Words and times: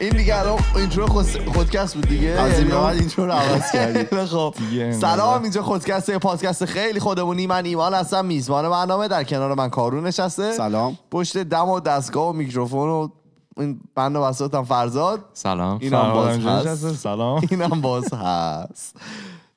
این 0.00 0.10
دیگه 0.10 0.38
الان 0.38 0.58
intro 0.76 1.06
خود 1.06 1.26
خودکست 1.54 1.94
بود 1.94 2.08
دیگه. 2.08 2.28
از 2.28 2.58
این 2.58 2.68
یعنی 2.68 2.80
بعد 2.80 2.96
intro 2.96 3.26
رو 3.26 3.32
عوض 3.32 3.70
کردی. 3.72 4.04
خیلی 4.04 4.26
خب. 4.26 4.54
سلام 5.00 5.42
اینجا 5.42 5.62
خودکست 5.62 6.10
پادکست 6.10 6.64
خیلی 6.64 7.00
خودمونی. 7.00 7.46
من 7.46 7.64
ایمان 7.64 7.94
هستم 7.94 8.24
میزبان 8.24 8.70
برنامه. 8.70 9.08
در 9.08 9.24
کنار 9.24 9.54
من 9.54 9.68
کارون 9.68 10.06
نشسته. 10.06 10.52
سلام. 10.52 10.98
پشت 11.10 11.38
دم 11.38 11.68
و 11.68 11.80
دستگاه 11.80 12.28
و 12.28 12.32
میکروفون 12.32 12.88
و 12.88 13.08
این 13.56 13.80
بند 13.94 14.16
و 14.16 14.22
بساطم 14.22 14.64
فرزاد. 14.64 15.24
سلام. 15.32 15.78
اینم 15.80 16.12
باز 16.12 16.38
هست. 16.38 16.94
سلام. 16.94 17.40
اینم 17.50 17.80
باز 17.80 18.14
هست. 18.14 18.96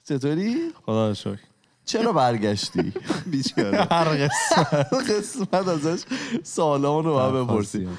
چطوری؟ 0.10 0.56
خدا 0.86 1.14
شکر. 1.14 1.53
چرا 1.86 2.14
برگشتی؟ 2.14 2.94
بیچاره. 3.32 3.88
هر 3.92 4.04
قسمت. 4.04 4.94
قسمت 4.94 5.68
ازش 5.68 6.04
سالان 6.44 7.04
رو 7.04 7.14
باید 7.14 7.34
بپرسیم 7.34 7.98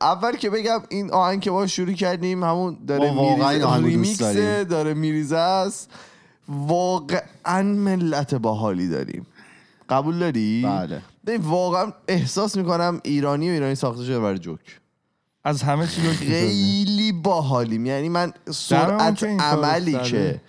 اول 0.00 0.36
که 0.36 0.50
بگم 0.50 0.82
این 0.88 1.10
آهنگ 1.10 1.40
که 1.40 1.50
ما 1.50 1.66
شروع 1.66 1.92
کردیم 1.92 2.44
همون 2.44 2.78
داره 2.86 3.10
میریزه. 3.80 4.64
داره 4.64 4.94
میریزه 4.94 5.36
است. 5.36 5.90
واقعا 6.48 7.62
ملت 7.62 8.34
باحالی 8.34 8.88
داریم. 8.88 9.26
قبول 9.88 10.18
داری؟ 10.18 10.62
بله. 10.66 11.38
واقعا 11.38 11.92
احساس 12.08 12.56
می‌کنم 12.56 13.00
ایرانی 13.04 13.48
و 13.48 13.52
ایرانی 13.52 13.74
ساخته 13.74 14.04
شده 14.04 14.20
برای 14.20 14.38
جوک. 14.38 14.80
از 15.44 15.62
همه 15.62 15.86
چی 15.86 16.02
خیلی 16.02 17.12
باحالیم. 17.12 17.86
یعنی 17.86 18.08
من 18.08 18.32
سرعت 18.50 19.24
عملی. 19.24 19.98
که 19.98 20.40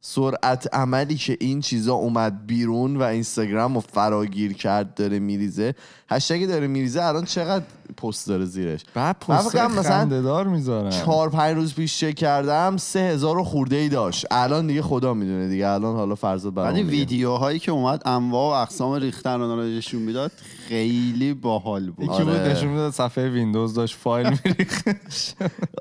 سرعت 0.00 0.74
عملی 0.74 1.14
که 1.14 1.36
این 1.40 1.60
چیزا 1.60 1.94
اومد 1.94 2.46
بیرون 2.46 2.96
و 2.96 3.02
اینستاگرام 3.02 3.74
رو 3.74 3.80
فراگیر 3.80 4.52
کرد 4.52 4.94
داره 4.94 5.18
میریزه. 5.18 5.74
هشتگ 6.10 6.46
داره 6.46 6.66
میریزه 6.66 7.02
الان 7.02 7.24
چقدر 7.24 7.64
پست 7.96 8.28
داره 8.28 8.44
زیرش. 8.44 8.80
بعد 8.94 9.18
پست 9.18 9.58
خنده‌دار 9.82 10.46
می‌ذارن. 10.46 10.90
چهار 10.90 11.30
پنج 11.30 11.56
روز 11.56 11.74
پیش 11.74 11.98
چک 11.98 12.14
کردم 12.14 12.76
سه 12.76 12.98
هزار 13.00 13.38
و 13.38 13.44
خورده 13.44 13.76
ای 13.76 13.88
داشت. 13.88 14.26
الان 14.30 14.66
دیگه 14.66 14.82
خدا 14.82 15.14
می‌دونه 15.14 15.48
دیگه. 15.48 15.68
الان 15.68 15.96
حالا 15.96 16.14
فرزاد 16.14 16.54
برام 16.54 16.72
ولی. 16.72 16.82
ویدیوهایی 16.82 17.58
که 17.58 17.72
اومد 17.72 18.02
انواع 18.04 18.58
و 18.58 18.62
اقسام 18.62 18.92
ریختن 18.92 19.40
رو 19.40 19.62
نشون 19.62 20.02
می‌داد 20.02 20.32
خیلی 20.68 21.34
باحال 21.34 21.90
بود. 21.90 22.04
یکی 22.04 22.22
بود 22.24 22.34
آره. 22.34 22.52
نشون 22.52 22.68
می‌داد 22.68 22.92
صفحه 22.92 23.28
ویندوز 23.28 23.74
داشت 23.74 23.96
فایل 23.96 24.26
میریخت. 24.44 24.88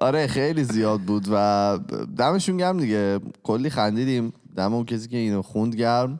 آره 0.01 0.27
خیلی 0.27 0.63
زیاد 0.63 0.99
بود 0.99 1.27
و 1.31 1.79
دمشون 2.17 2.57
گرم 2.57 2.79
دیگه. 2.79 3.19
کلی 3.43 3.69
خندیدیم. 3.69 4.33
دم 4.55 4.73
اون 4.73 4.85
کسی 4.85 5.07
که 5.07 5.17
اینو 5.17 5.41
خوند 5.41 5.75
گرم. 5.75 6.19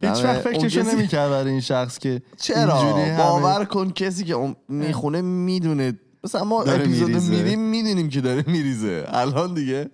هیچ 0.00 0.10
دم 0.12 0.24
وقت 0.24 0.40
فکرشو 0.40 0.80
کسی- 0.80 0.96
نمی‌کرد 0.96 1.30
برای 1.30 1.50
این 1.50 1.60
شخص 1.60 1.98
که 1.98 2.22
چرا 2.36 2.74
همه- 2.74 3.16
باور 3.18 3.64
کن 3.64 3.90
کسی 3.90 4.24
که 4.24 4.34
اون 4.34 4.56
می‌خونه 4.68 5.20
می‌دونه 5.20 5.98
مثلا 6.24 6.44
ما 6.44 6.62
اپیزود. 6.62 7.10
میدیم 7.10 7.60
می‌دونیم 7.60 8.08
که 8.08 8.20
داره 8.20 8.44
میریزه 8.46 9.04
الان 9.08 9.54
دیگه 9.54 9.90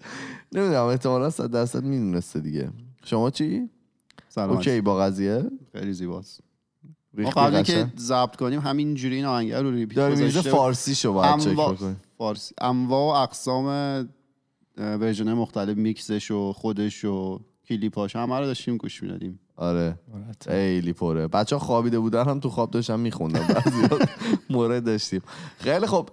نمی‌دونم 0.52 0.84
احتمالا 0.84 1.30
صد 1.30 1.50
درصد 1.50 1.84
می‌دونسته 1.84 2.40
دیگه 2.40 2.70
شما 3.04 3.30
چی؟ 3.30 3.68
سلام 4.28 4.50
اوکی 4.50 4.80
با 4.80 4.96
قضیه؟ 4.96 5.42
خیلی 5.72 5.92
زیباست 5.92 6.40
ما 7.18 7.30
قبل؟ 7.30 7.62
که 7.62 7.86
ضبط 7.98 8.36
کنیم 8.36 8.60
همینجوری 8.60 9.14
این 9.16 9.24
آهنگ 9.24 9.52
رو 9.52 9.70
ریپیت 9.70 9.96
داره. 9.98 10.30
فارسی 10.30 10.94
شو 10.94 11.12
باید 11.12 11.38
چک 11.40 11.48
انواع- 11.48 11.74
بکنی 11.74 11.96
فارسی 12.18 12.54
انواع 12.60 13.18
و 13.20 13.22
اقسام 13.22 13.64
ورژن 14.78 15.32
مختلف 15.32 15.76
میکسش 15.76 16.30
و 16.30 16.52
خودش 16.52 17.04
و 17.04 17.40
کلیپاش. 17.70 18.16
همه 18.16 18.38
رو 18.38 18.46
داشتیم 18.46 18.76
گوش 18.76 19.02
می‌دادیم. 19.02 19.40
آره. 19.56 19.98
خیلی 20.48 20.92
پره. 20.92 21.28
بچه 21.28 21.56
ها 21.56 21.60
خوابیده 21.60 21.98
بودن 21.98 22.28
هم 22.28 22.40
تو 22.40 22.50
خواب 22.50 22.70
داشتن 22.70 23.00
میخوندن. 23.00 23.46
بعضی 23.46 23.96
مورد 24.50 24.84
داشتیم. 24.84 25.22
خیلی 25.58 25.86
خب 25.86 26.10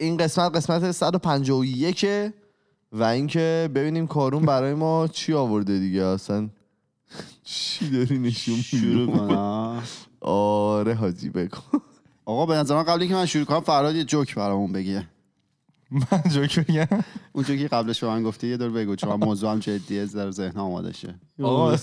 این 0.00 0.16
قسمت 0.16 0.56
قسمت 0.56 0.90
151 0.90 2.06
و 2.92 3.02
اینکه 3.04 3.70
ببینیم 3.74 4.06
کارون 4.06 4.42
برای 4.42 4.74
ما 4.74 5.08
چی 5.08 5.32
آورده 5.32 5.78
دیگه 5.78 6.02
اصلا. 6.02 6.48
چی 7.44 7.90
داری 7.90 8.18
نشون 8.18 8.56
شروع 8.56 9.16
کنم. 9.16 9.82
آره 10.20 10.94
حاجی 10.94 11.30
بکن 11.30 11.80
آقا 12.24 12.46
به 12.46 12.54
نظر 12.54 12.74
من 12.74 12.82
قبلی 12.82 13.08
که 13.08 13.14
من 13.14 13.26
شروع 13.26 13.44
کنم 13.44 13.60
فراد 13.60 13.94
یه 13.94 14.04
جوک 14.04 14.34
برامون 14.34 14.72
بگه. 14.72 15.08
من 15.92 16.22
جوک 16.30 16.58
بگم. 16.58 16.86
اون 17.32 17.44
جوکی 17.44 17.68
قبلش 17.68 18.00
به 18.04 18.06
من 18.10 18.22
گفتی 18.22 18.46
یه 18.48 18.56
دور 18.56 18.70
بگو 18.70 18.96
چون 18.96 19.14
موضوع 19.14 19.50
هم 19.52 19.58
جدیه 19.58 20.06
در 20.06 20.30
ذهن 20.30 20.56
آماده 20.60 20.92
شه 20.92 21.14
آقا 21.42 21.76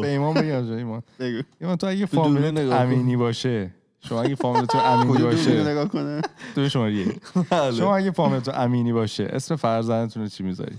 به 0.00 0.08
ایمان 0.10 0.34
بگم 0.34 0.66
جا 0.68 0.74
ایمان. 0.76 1.02
بگو. 1.18 1.42
ایمان 1.60 1.76
تو 1.76 1.86
اگه 1.86 2.06
کن. 2.06 2.38
امینی 2.72 3.16
باشه 3.16 3.70
شما 4.08 4.22
اگه 4.22 4.34
فامیلتون 4.34 4.80
امینی 4.84 5.04
کدوم 5.14 5.30
دوربینو 5.30 5.54
باشه 5.54 5.70
نگاه 5.70 5.88
کنه؟ 5.88 6.20
تو 6.54 6.68
شما 6.68 6.88
یک 6.88 7.20
بله. 7.50 7.72
شما 7.72 7.96
اگه 7.96 8.10
فامیلتون 8.10 8.54
امینی 8.54 8.92
باشه 8.92 9.24
اسم 9.32 9.56
فرزندتون 9.56 10.22
رو 10.22 10.28
چی 10.28 10.42
می‌ذارید؟ 10.42 10.78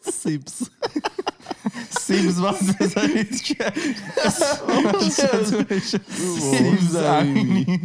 سیپس. 0.00 0.62
سیبز 2.06 2.40
باید 2.40 2.78
بذارید 2.80 3.42
که 3.42 3.72
سیبز 6.40 6.96
امینی 6.96 7.80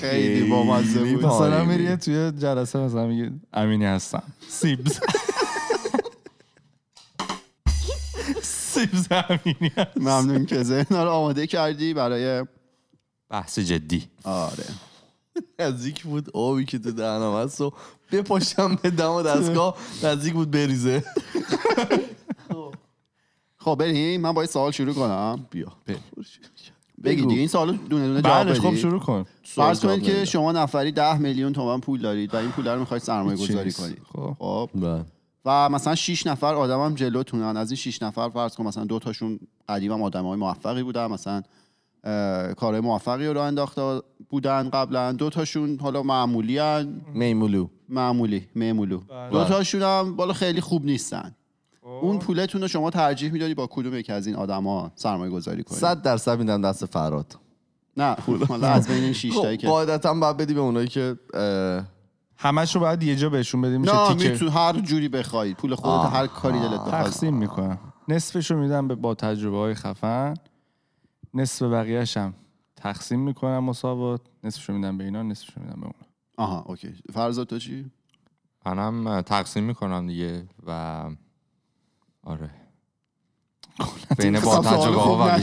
خیلی 0.00 0.48
بامزه 0.48 0.98
خیلی 0.98 1.12
بود. 1.14 1.22
با- 1.22 1.46
مثلا. 1.46 1.64
میری 1.64 1.96
توی 1.96 2.32
جلسه. 2.38 2.78
مثلا 2.78 3.06
میگه 3.06 3.32
امینی 3.52 3.84
هستم. 3.84 4.22
سیبز 4.48 5.00
امینی 9.10 9.72
هستم. 9.76 10.00
ممنون 10.00 10.46
که 10.46 10.62
ذهن 10.62 10.96
رو 10.96 11.10
آماده 11.10 11.46
کردی 11.46 11.94
برای 11.94 12.44
بحث 13.30 13.58
جدی. 13.58 14.04
آره. 14.24 14.64
نزدیک 15.58 16.02
بود. 16.02 16.30
آبی 16.34 16.64
که 16.64 16.78
تو 16.78 16.90
دهنم 16.92 17.36
هست 17.36 17.60
و 17.60 17.72
بپاشم 18.12 18.78
به 18.82 18.90
دم 18.90 19.10
و 19.10 19.22
دستگاه. 19.22 19.76
نزدیک 20.04 20.32
بود 20.32 20.50
بریزه. 20.50 21.04
خب 23.60 23.76
بریم. 23.80 24.20
من 24.20 24.32
با 24.32 24.42
یه 24.42 24.48
سوال 24.48 24.70
شروع 24.70 24.94
کنم. 24.94 25.46
بیا 25.50 25.72
بگی 27.04 27.22
دیگه 27.22 27.38
این 27.38 27.48
سوالو 27.48 27.72
دونه 27.72 28.06
دونه 28.06 28.22
جواب 28.22 28.44
بعدش 28.44 28.60
خب 28.60 28.68
بدی. 28.68 28.76
شروع 28.76 29.00
کن. 29.00 29.24
فرض 29.42 29.80
کنید 29.80 30.02
که. 30.02 30.24
شما 30.24 30.52
نفری 30.52 30.92
10 30.92 31.18
میلیون 31.18 31.52
تومن 31.52 31.80
پول 31.80 32.00
دارید 32.00 32.34
و 32.34 32.36
این 32.36 32.50
پول 32.50 32.68
رو 32.68 32.80
می‌خواید 32.80 33.02
سرمایه 33.02 33.36
گذاری. 33.36 33.72
کنید. 33.72 34.02
خب. 34.12 34.36
خب. 34.38 34.70
بله. 34.74 35.04
و 35.44 35.68
مثلا 35.68 35.94
6 35.94 36.26
نفر 36.26 36.54
آدم 36.54 36.80
هم 36.80 36.94
جلوتونن. 36.94 37.56
از 37.56 37.70
این 37.70 37.76
6 37.76 38.02
نفر 38.02 38.28
فرض 38.28 38.56
کن 38.56 38.66
مثلا 38.66 38.84
دو 38.84 38.98
تاشون 38.98 39.40
قدیم 39.68 39.92
هم 39.92 40.02
آدم 40.02 40.24
های 40.24 40.36
موفقی 40.36 40.82
بودن. 40.82 41.06
مثلا 41.06 41.42
کارهای 42.54 42.80
موفقی 42.80 43.26
رو 43.26 43.32
راه 43.32 43.46
انداخته 43.46 44.00
بودن 44.28 44.70
قبلا. 44.70 45.12
دو 45.12 45.30
تاشون 45.30 45.78
حالا 45.80 46.02
معمولی 46.02 46.58
هن. 46.58 47.00
میمولو. 47.14 47.68
معمولی 47.88 48.46
معمولو 48.54 49.00
دو 49.32 49.44
تاشون 49.44 49.82
هم 49.82 50.16
بالا 50.16 50.32
خیلی 50.32 50.60
خوب 50.60 50.84
نیستن. 50.84 51.34
اون 52.02 52.18
پولتون 52.18 52.60
رو 52.60 52.68
شما 52.68 52.90
ترجیح 52.90 53.32
می‌دادی 53.32 53.54
با 53.54 53.66
کدوم 53.70 53.94
یکی 53.94 54.12
از 54.12 54.26
این 54.26 54.36
آدما 54.36 54.92
سرمایه 54.94 55.30
گذاری 55.30 55.62
کنید 55.62 55.80
صد 55.80 56.02
درصد 56.02 56.38
میدم 56.38 56.62
دست 56.62 56.86
فراد. 56.86 57.36
نه 57.96 58.16
حالا 58.48 58.68
از 58.68 58.88
بین 58.88 59.04
این 59.04 59.12
6 59.12 59.34
تایی 59.34 59.56
خب 59.56 59.60
که 59.60 59.66
قاعدتا 59.68 60.14
باید 60.14 60.36
بدی 60.36 60.54
به 60.54 60.60
اونایی 60.60 60.88
که 60.88 61.16
همش 62.36 62.74
رو 62.74 62.80
باید 62.80 63.02
یه 63.02 63.16
جا 63.16 63.30
بهشون 63.30 63.60
بدیم 63.60 63.80
میشه 63.80 64.08
نه 64.08 64.14
تیکه. 64.14 64.30
میتون 64.30 64.48
هر 64.48 64.80
جوری 64.80 65.08
بخواید 65.08 65.56
پول 65.56 65.74
خودت 65.74 66.12
هر 66.12 66.26
کاری 66.26 66.58
دلت 66.58 66.80
بخواد. 66.80 66.90
تقسیم 66.90 67.36
می‌کنم. 67.36 67.78
نصفش 68.08 68.50
رو 68.50 68.58
میدم 68.58 68.88
به 68.88 68.94
با 68.94 69.14
تجربه 69.14 69.56
های 69.56 69.74
خفن. 69.74 70.34
نصف 71.34 71.62
بقیهش 71.62 72.16
هم 72.16 72.34
تقسیم 72.76 73.20
می‌کنم 73.20 73.64
مساوات. 73.64 74.20
نصفش 74.44 74.68
رو 74.68 74.74
میدم 74.74 74.98
به 74.98 75.04
اینا 75.04 75.22
نصفش 75.22 75.56
رو 75.56 75.62
میدم 75.62 75.80
به 75.80 75.86
اونا. 75.86 76.06
آها 76.36 76.64
اوکی. 76.66 76.94
فرض 77.12 77.38
تو 77.38 77.58
چی؟ 77.58 77.90
منم 78.66 79.20
تقسیم 79.20 79.64
می‌کنم 79.64 80.06
دیگه 80.06 80.46
و 80.66 81.04
آره. 82.24 82.50
بین 84.18 84.40
با 84.40 84.58
تجربه 84.58 85.00
ها 85.00 85.16
و 85.16 85.40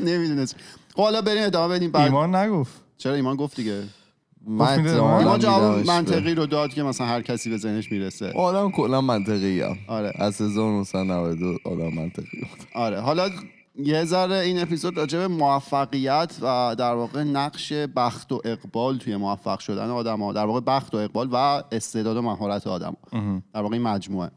نمی‌دونست 0.00 0.56
خب 0.94 1.02
حالا 1.02 1.22
بریم 1.22 1.42
ادامه 1.44 1.74
بدیم. 1.74 1.90
بعد 1.90 2.04
ایمان 2.04 2.34
نگفت. 2.34 2.82
چرا 2.98 3.14
ایمان 3.14 3.36
گفت 3.36 3.56
دیگه؟ 3.56 3.82
نیما 4.46 5.38
جواب 5.38 5.86
منطقی 5.86 6.34
رو 6.34 6.46
داد 6.46 6.70
که 6.70 6.82
مثلا 6.82 7.06
هر 7.06 7.22
کسی 7.22 7.50
به 7.50 7.56
ذهنش 7.56 7.92
می‌رسه. 7.92 8.32
آدم 8.32 8.70
کلا 8.70 9.00
منطقی 9.00 9.60
هم 9.60 9.78
آره. 9.88 10.12
از 10.14 10.40
1992 10.40 11.58
آدم 11.64 11.94
منطقی 11.94 12.40
بود. 12.40 12.66
آره. 12.74 13.00
حالا 13.00 13.30
یه 13.78 14.04
ذره 14.04 14.36
این 14.36 14.62
اپیزود 14.62 14.96
راجع 14.96 15.18
به 15.18 15.28
موفقیت 15.28 16.36
و 16.42 16.74
در 16.78 16.94
واقع 16.94 17.22
نقش 17.22 17.72
بخت 17.72 18.32
و 18.32 18.42
اقبال 18.44 18.98
توی 18.98 19.16
موفق 19.16 19.58
شدن 19.58 19.90
آدم 19.90 20.22
ها 20.22 20.32
در 20.32 20.44
واقع 20.44 20.60
بخت 20.60 20.94
و 20.94 20.96
اقبال 20.96 21.28
و 21.32 21.62
استعداد 21.72 22.16
و 22.16 22.22
مهارت 22.22 22.66
آدم 22.66 22.96
در 23.54 23.60
واقع 23.62 23.72
این 23.72 23.82
مجموعه. 23.82 24.30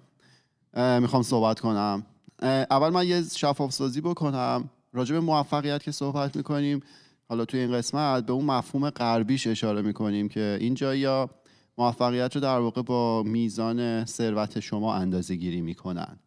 می‌خوام 0.79 1.23
صحبت 1.23 1.59
کنم. 1.59 2.05
اول 2.41 2.89
من 2.89 3.07
یه 3.07 3.23
شفاف 3.35 3.73
سازی 3.73 4.01
بکنم. 4.01 4.69
راجع 4.93 5.13
به 5.13 5.19
موفقیت 5.19 5.83
که 5.83 5.91
صحبت 5.91 6.35
می‌کنیم 6.35 6.79
حالا 7.29 7.45
توی 7.45 7.59
این 7.59 7.71
قسمت 7.71 8.25
به 8.25 8.33
اون 8.33 8.45
مفهوم 8.45 8.89
غربیش 8.89 9.47
اشاره 9.47 9.81
می‌کنیم 9.81 10.29
که 10.29 10.57
اینجا 10.61 10.95
یا 10.95 11.29
موفقیت 11.77 12.35
رو 12.35 12.41
در 12.41 12.59
واقع 12.59 12.81
با 12.81 13.23
میزان 13.23 14.05
ثروت 14.05 14.59
شما 14.59 14.95
اندازه 14.95 15.35
گیری 15.35 15.61
می‌کنن. 15.61 16.19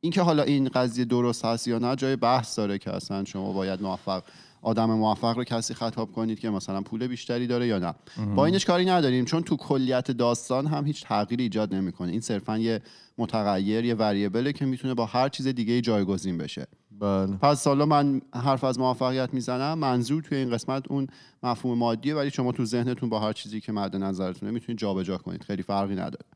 اینکه 0.00 0.22
حالا 0.22 0.42
این 0.42 0.68
قضیه 0.68 1.04
درست 1.04 1.44
هست 1.44 1.68
یا 1.68 1.78
نه 1.78 1.96
جای 1.96 2.16
بحث 2.16 2.58
داره 2.58 2.78
که 2.78 2.90
اصلا 2.90 3.24
شما 3.24 3.52
باید 3.52 3.82
موفق 3.82 4.22
آدم 4.68 4.90
موفق 4.90 5.36
رو 5.36 5.44
کسی 5.44 5.74
خطاب 5.74 6.12
کنید 6.12 6.38
که 6.38 6.50
مثلا 6.50 6.80
پول 6.80 7.06
بیشتری 7.06 7.46
داره 7.46 7.66
یا 7.66 7.78
نه. 7.78 7.94
با 8.34 8.46
اینش 8.46 8.64
کاری 8.64 8.84
نداریم 8.84 9.24
چون 9.24 9.42
تو 9.42 9.56
کلیت 9.56 10.10
داستان 10.10 10.66
هم 10.66 10.86
هیچ 10.86 11.04
تغییری 11.04 11.42
ایجاد 11.42 11.74
نمی‌کنه. 11.74 12.12
این 12.12 12.20
صرفا 12.20 12.58
یه 12.58 12.80
متغیر 13.18 13.84
یه 13.84 13.94
وریبله 13.94 14.52
که 14.52 14.64
می‌تونه 14.64 14.94
با 14.94 15.06
هر 15.06 15.28
چیز 15.28 15.46
دیگه 15.46 15.80
جایگزین 15.80 16.38
بشه. 16.38 16.66
بله. 17.00 17.36
پس 17.36 17.66
حالا 17.66 17.86
من 17.86 18.20
حرف 18.34 18.64
از 18.64 18.78
موفقیت 18.78 19.34
می‌زنم. 19.34 19.78
منظور 19.78 20.22
توی 20.22 20.38
این 20.38 20.50
قسمت 20.50 20.84
اون 20.90 21.06
مفهوم 21.42 21.78
مادیه 21.78 22.14
ولی 22.14 22.30
شما 22.30 22.52
تو 22.52 22.64
ذهنتون 22.64 23.08
با 23.08 23.20
هر 23.20 23.32
چیزی 23.32 23.60
که 23.60 23.72
مد 23.72 23.96
نظرتونه 23.96 24.52
می‌تونید 24.52 24.78
جابجا 24.78 25.18
کنید. 25.18 25.42
خیلی 25.42 25.62
فرقی 25.62 25.94
نداره. 25.94 26.26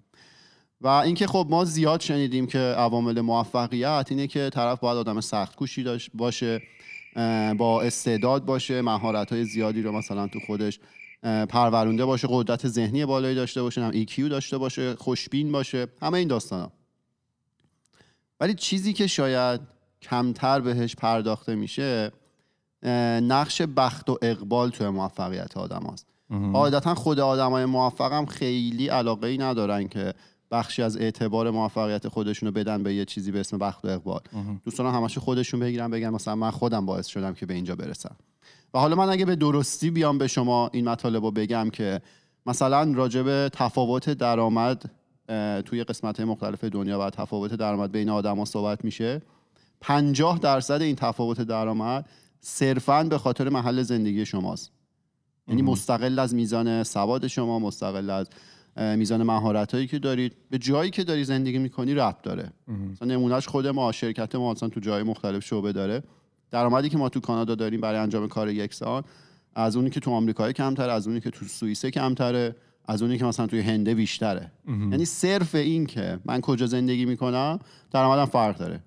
و 0.81 0.87
اینکه 0.87 1.27
خب 1.27 1.47
ما 1.51 1.65
زیاد 1.65 2.01
شنیدیم 2.01 2.47
که 2.47 2.59
عوامل 2.59 3.21
موفقیت 3.21 4.07
اینه 4.11 4.27
که 4.27 4.51
طرف 4.53 4.81
باید 4.81 4.99
آدم 4.99 5.21
سخت 5.21 5.57
کوشی 5.57 5.85
باشه. 6.15 6.63
با 7.59 7.83
استعداد 7.83 8.45
باشه 8.45 8.83
مهارت 8.83 9.33
های 9.33 9.45
زیادی 9.45 9.83
رو 9.83 9.93
مثلا 9.93 10.27
تو 10.27 10.41
خودش 10.47 10.81
پرورونده 11.49 12.05
باشه 12.05 12.29
قدرت 12.31 12.69
ذهنی 12.69 13.07
بالایی 13.07 13.35
داشته 13.35 13.63
باشه 13.63 13.83
هم 13.83 14.05
EQ 14.05 14.21
داشته 14.21 14.59
باشه 14.59 14.95
خوشبین 14.95 15.53
باشه 15.53 15.87
همه 16.03 16.19
این 16.19 16.29
داستانا 16.29 16.73
ولی 18.41 18.55
چیزی 18.55 18.93
که 18.93 19.07
شاید 19.07 19.61
کمتر 20.03 20.61
بهش 20.61 20.95
پرداخته 20.95 21.55
میشه 21.55 22.13
نقش 23.23 23.63
بخت 23.63 24.11
و 24.11 24.19
اقبال 24.23 24.71
توی 24.71 24.89
موفقیت 24.89 25.57
آدم 25.57 25.87
هست. 25.93 26.07
عادتا 26.55 26.95
خود 26.95 27.21
آدم 27.21 27.51
های 27.51 27.65
موفق 27.65 28.13
هم 28.13 28.27
خیلی 28.27 28.89
علاقه 28.89 29.27
ای 29.27 29.39
ندارن 29.39 29.89
که 29.89 30.15
بخشی 30.53 30.83
از 30.83 30.97
اعتبار 30.97 31.51
موفقیت 31.51 32.09
خودشون 32.09 32.47
رو 32.47 32.53
بدن 32.53 32.83
به 32.83 32.95
یه 32.95 33.05
چیزی 33.05 33.33
به 33.33 33.41
اسم 33.41 33.59
بخت 33.59 33.85
و 33.85 33.89
اقبال. 33.89 34.21
دوستان 34.65 34.95
همش 34.95 35.19
خودشون 35.19 35.61
بگیرن 35.61 35.91
بگن 35.91 36.09
مثلا 36.09 36.35
من 36.35 36.51
خودم 36.51 36.87
باعث 36.87 37.07
شدم 37.07 37.35
که 37.35 37.47
به 37.47 37.55
اینجا 37.55 37.77
برسم. 37.77 38.17
و 38.75 38.79
حالا 38.79 38.97
من 38.97 39.09
اگه 39.09 39.25
به 39.25 39.37
درستی 39.37 39.91
بیام 39.91 40.19
به 40.19 40.27
شما 40.27 40.71
این 40.73 40.89
مطالب 40.89 41.25
رو 41.25 41.31
بگم 41.31 41.71
که 41.71 42.01
مثلا 42.47 42.93
راجع 42.93 43.23
به 43.23 43.51
تفاوت 43.53 44.11
درآمد 44.11 44.91
توی 45.65 45.85
قسمت 45.85 46.21
مختلف 46.21 46.65
دنیا 46.65 47.01
و 47.01 47.11
تفاوت 47.11 47.55
درآمد 47.55 47.93
بین 47.93 48.09
آدما 48.09 48.45
صحبت 48.45 48.85
میشه. 48.85 49.23
50 49.81 50.39
درصد 50.39 50.83
این 50.83 50.97
تفاوت 50.97 51.41
درآمد 51.41 52.09
صرفا 52.41 53.05
به 53.05 53.19
خاطر 53.19 53.49
محل 53.49 53.83
زندگی 53.83 54.27
شماست. 54.27 54.71
یعنی 55.49 55.63
مستقل 55.63 56.19
از 56.19 56.35
میزان 56.35 56.83
سواد 56.83 57.27
شما 57.27 57.59
مستقل 57.59 58.11
از 58.11 58.29
میزان 58.77 59.23
مهارت 59.23 59.75
هایی 59.75 59.87
که 59.87 59.99
دارید 59.99 60.37
به 60.51 60.59
جایی 60.59 60.91
که 60.91 61.05
داری 61.05 61.25
زندگی 61.25 61.59
می‌کنی 61.59 61.95
ربط 61.95 62.23
داره. 62.23 62.53
مثلا 62.93 63.09
نمونهش 63.09 63.47
خود 63.47 63.67
ما 63.67 63.93
شرکت 63.93 64.35
ما 64.35 64.53
مثلا 64.53 64.69
تو 64.69 64.81
جای 64.81 65.03
مختلف 65.03 65.45
شعبه 65.45 65.73
داره. 65.73 66.03
درآمدی 66.51 66.89
که 66.89 66.99
ما 66.99 67.09
تو 67.09 67.21
کانادا 67.21 67.55
داریم 67.55 67.81
برای 67.81 67.99
انجام 67.99 68.29
کار 68.29 68.51
یکسان 68.51 69.03
از 69.55 69.77
اونی 69.77 69.91
که 69.91 70.01
تو 70.01 70.11
آمریکا 70.11 70.53
کمتره 70.53 70.93
از 70.93 71.07
اونی 71.09 71.21
که 71.21 71.31
تو 71.31 71.45
سوئیس 71.45 71.87
کمتره 71.87 72.57
از 72.89 73.03
اونی 73.03 73.19
که 73.19 73.25
مثلا 73.25 73.47
توی 73.47 73.61
هنده 73.61 73.95
بیشتره. 73.95 74.53
یعنی 74.69 75.05
صرف 75.05 75.55
این 75.55 75.87
که 75.87 76.19
من 76.25 76.41
کجا 76.41 76.67
زندگی 76.67 77.05
می‌کنم 77.05 77.59
درآمدم 77.91 78.25
فرق 78.25 78.59
داره. 78.59 78.81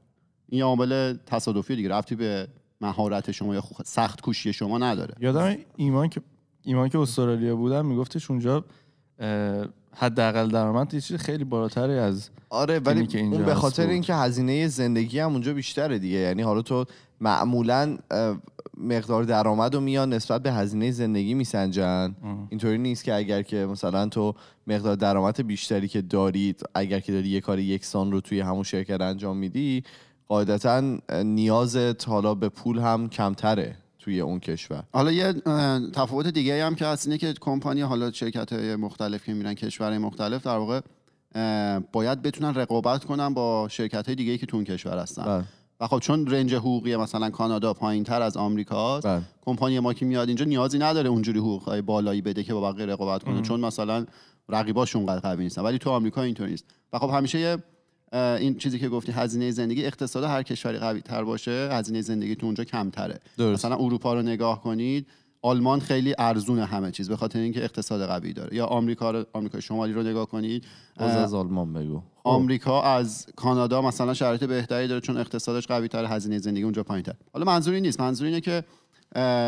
این 0.50 0.62
عامل 0.62 1.14
تصادفی 1.26 1.76
دیگه 1.76 1.90
ربطی 1.90 2.16
به 2.16 2.48
مهارت 2.82 3.32
شما 3.32 3.56
یا 3.56 3.64
سخت 3.86 4.22
کوشی 4.22 4.54
شما 4.54 4.78
نداره. 4.78 5.14
یادم 5.20 5.56
ایمان 5.76 6.10
که 6.10 6.22
ایمان 6.64 6.90
که 6.90 7.00
استرالیا 7.00 7.56
بودم 7.56 7.86
میگفتش 7.86 8.32
اونجا 8.32 8.66
حداقل 9.98 10.48
درآمد 10.50 10.94
یه 10.94 11.02
چیز 11.02 11.18
خیلی 11.18 11.44
بالاتری 11.44 11.98
از 11.98 12.30
آره 12.50 12.80
ولی 12.80 13.08
که 13.08 13.20
اون 13.20 13.46
به 13.46 13.56
خاطر. 13.56 13.88
اینکه 13.88 14.16
هزینه 14.16 14.68
زندگی 14.68 15.20
هم 15.20 15.32
اونجا 15.32 15.54
بیشتره 15.54 16.00
دیگه. 16.00 16.18
یعنی 16.18 16.42
حالا 16.42 16.62
تو 16.62 16.86
معمولا 17.22 17.98
مقدار 18.78 19.24
درآمد 19.24 19.76
رو 19.76 19.82
میان 19.82 20.14
نسبت 20.14 20.44
به 20.44 20.52
هزینه 20.54 20.92
زندگی 20.92 21.34
میسنجن. 21.34 22.16
اینطوری 22.50 22.78
نیست 22.78 23.04
که 23.04 23.14
اگر 23.14 23.42
که 23.42 23.66
مثلا 23.66 24.06
تو 24.06 24.36
مقدار 24.68 24.96
درآمد 24.96 25.48
بیشتری 25.48 25.88
که 25.88 26.02
دارید 26.02 26.64
اگر 26.76 27.00
که 27.00 27.12
داری 27.12 27.30
یه 27.30 27.42
کار 27.42 27.60
یکسان 27.60 28.12
رو 28.12 28.22
توی 28.22 28.40
همون 28.40 28.64
شرکت 28.64 29.02
انجام 29.02 29.38
میدی 29.38 29.84
قاعدتا 30.28 30.98
نیازت 31.24 32.08
حالا 32.08 32.36
به 32.36 32.50
پول 32.50 32.80
هم 32.80 33.10
کمتره. 33.10 33.76
توی 34.06 34.22
اون 34.22 34.40
کشور 34.40 34.84
حالا 34.94 35.12
یه 35.12 35.34
تفاوت 35.94 36.28
دیگه 36.28 36.66
هم 36.66 36.76
که 36.76 36.86
هست 36.86 37.08
اینه 37.08 37.18
که 37.18 37.34
کمپانی 37.34 37.82
حالا 37.82 38.12
شرکت 38.12 38.54
های 38.54 38.76
مختلف 38.76 39.26
که 39.26 39.34
میرن 39.34 39.54
کشورهای 39.54 39.98
مختلف 39.98 40.46
در 40.46 40.58
واقع 40.58 40.82
باید 41.92 42.22
بتونن 42.22 42.56
رقابت 42.56 43.06
کنن 43.06 43.34
با 43.34 43.68
شرکت 43.70 44.06
های 44.06 44.16
دیگه 44.16 44.38
که 44.38 44.46
تو 44.46 44.58
اون 44.58 44.64
کشور 44.64 44.98
هستن 44.98 45.24
بله. 45.24 45.44
و 45.80 45.88
خب 45.88 46.00
چون 46.00 46.28
رنج 46.28 46.56
حقوقی 46.56 46.96
مثلا 46.96 47.30
کانادا 47.30 47.74
پایین 47.74 48.04
تر 48.04 48.22
از 48.22 48.38
آمریکاست 48.38 49.08
بله. 49.08 49.22
کمپانی 49.46 49.80
ما 49.80 49.94
که 49.94 50.06
میاد 50.06 50.28
اینجا 50.28 50.46
نیازی 50.46 50.80
نداره 50.80 51.10
اونجوری 51.10 51.40
حقوق 51.40 51.82
بالایی 51.82 52.22
بده 52.22 52.44
که 52.44 52.54
با 52.54 52.72
بقیه 52.72 52.86
رقابت 52.86 53.24
کنه 53.24 53.42
چون 53.42 53.60
مثلا 53.60 54.06
رقیباش 54.50 54.96
اونقدر 54.96 55.20
قوی 55.20 55.44
نیستن 55.44 55.62
ولی 55.62 55.78
تو 55.78 55.90
آمریکا 55.90 56.22
اینطور 56.22 56.48
نیست 56.48 56.66
و 56.94 57.00
خب 57.00 57.10
همیشه 57.10 57.40
یه 57.40 57.58
این 58.14 58.58
چیزی 58.58 58.80
که 58.80 58.90
گفتی 58.90 59.12
هزینه 59.12 59.52
زندگی 59.52 59.86
اقتصاد 59.86 60.24
هر 60.24 60.44
کشوری 60.44 60.78
قوی 60.78 61.02
تر 61.02 61.24
باشه 61.24 61.70
هزینه 61.72 62.02
زندگی 62.02 62.36
تو 62.36 62.46
اونجا 62.46 62.64
کمتره. 62.64 63.20
درست. 63.38 63.66
مثلا 63.66 63.76
اروپا 63.76 64.14
رو 64.14 64.22
نگاه 64.22 64.62
کنید 64.62 65.08
آلمان 65.42 65.80
خیلی 65.80 66.16
ارزون 66.18 66.60
همه 66.60 66.92
چیز 66.92 67.10
به 67.10 67.18
خاطر 67.18 67.40
اینکه 67.40 67.64
اقتصاد 67.64 68.08
قوی 68.08 68.34
داره. 68.34 68.56
یا 68.56 68.66
آمریکا 68.66 69.12
رو 69.12 69.26
آمریکا 69.34 69.60
شمالی 69.60 69.94
رو 69.94 70.04
نگاه 70.04 70.26
کنید 70.26 70.66
از 70.98 71.34
آلمان 71.34 71.74
بگو. 71.74 72.00
خب. 72.00 72.04
آمریکا 72.24 72.82
از 72.82 73.26
کانادا 73.36 73.82
مثلا 73.82 74.14
شرایط 74.14 74.44
بهتری 74.44 74.88
داره 74.88 75.02
چون 75.02 75.18
اقتصادش 75.18 75.68
قوی 75.68 75.88
تر 75.88 76.06
هزینه 76.06 76.40
زندگی 76.40 76.64
اونجا 76.64 76.84
پایین 76.84 77.04
تر 77.04 77.14
حالا 77.34 77.46
منظوری 77.46 77.82
نیست. 77.82 78.02
منظور 78.02 78.28
اینه 78.28 78.42
که 78.42 78.64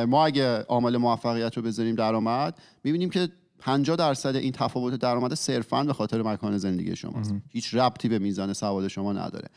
ما 0.07 0.25
اگه 0.25 0.59
عامل 0.59 0.97
موفقیت 0.97 1.57
رو 1.57 1.63
بذاریم 1.63 1.95
درآمد 1.95 2.57
می‌بینیم 2.83 3.09
که 3.09 3.29
50 3.59 3.95
درصد 3.95 4.35
این 4.35 4.51
تفاوت 4.51 4.93
درآمد 4.93 5.33
صرفا 5.33 5.83
به 5.83 5.93
خاطر 5.93 6.21
مکان 6.21 6.57
زندگی 6.57 6.95
شماست. 6.95 7.33
هیچ 7.49 7.73
ربطی 7.73 8.09
به 8.09 8.19
میزان 8.19 8.53
سواد 8.53 8.87
شما 8.87 9.13
نداره. 9.13 9.47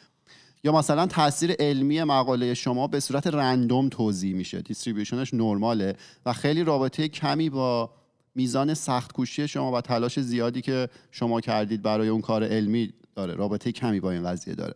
یا 0.64 0.73
مثلا 0.73 1.07
تاثیر 1.07 1.52
علمی 1.59 2.02
مقاله 2.02 2.54
شما 2.54 2.87
به 2.87 3.00
صورت 3.00 3.26
رندوم 3.26 3.88
توضیح 3.88 4.35
میشه. 4.35 4.62
دیستریبیوشنش 4.62 5.35
نرماله 5.35 5.97
و 6.26 6.33
خیلی 6.33 6.64
رابطه 6.64 7.09
کمی 7.09 7.50
با 7.50 7.90
میزان 8.35 8.75
سخت 8.75 9.12
کوشی 9.12 9.49
شما 9.49 9.73
و 9.73 9.80
تلاش 9.80 10.21
زیادی 10.21 10.61
که 10.61 10.88
شما 11.11 11.40
کردید 11.40 11.83
برای 11.83 12.09
اون 12.09 12.21
کار 12.21 12.45
علمی 12.45 12.92
داره. 13.14 13.35
رابطه 13.35 13.73
کمی 13.73 14.00
با 14.00 14.11
این 14.11 14.25
قضیه 14.25 14.54
داره. 14.54 14.75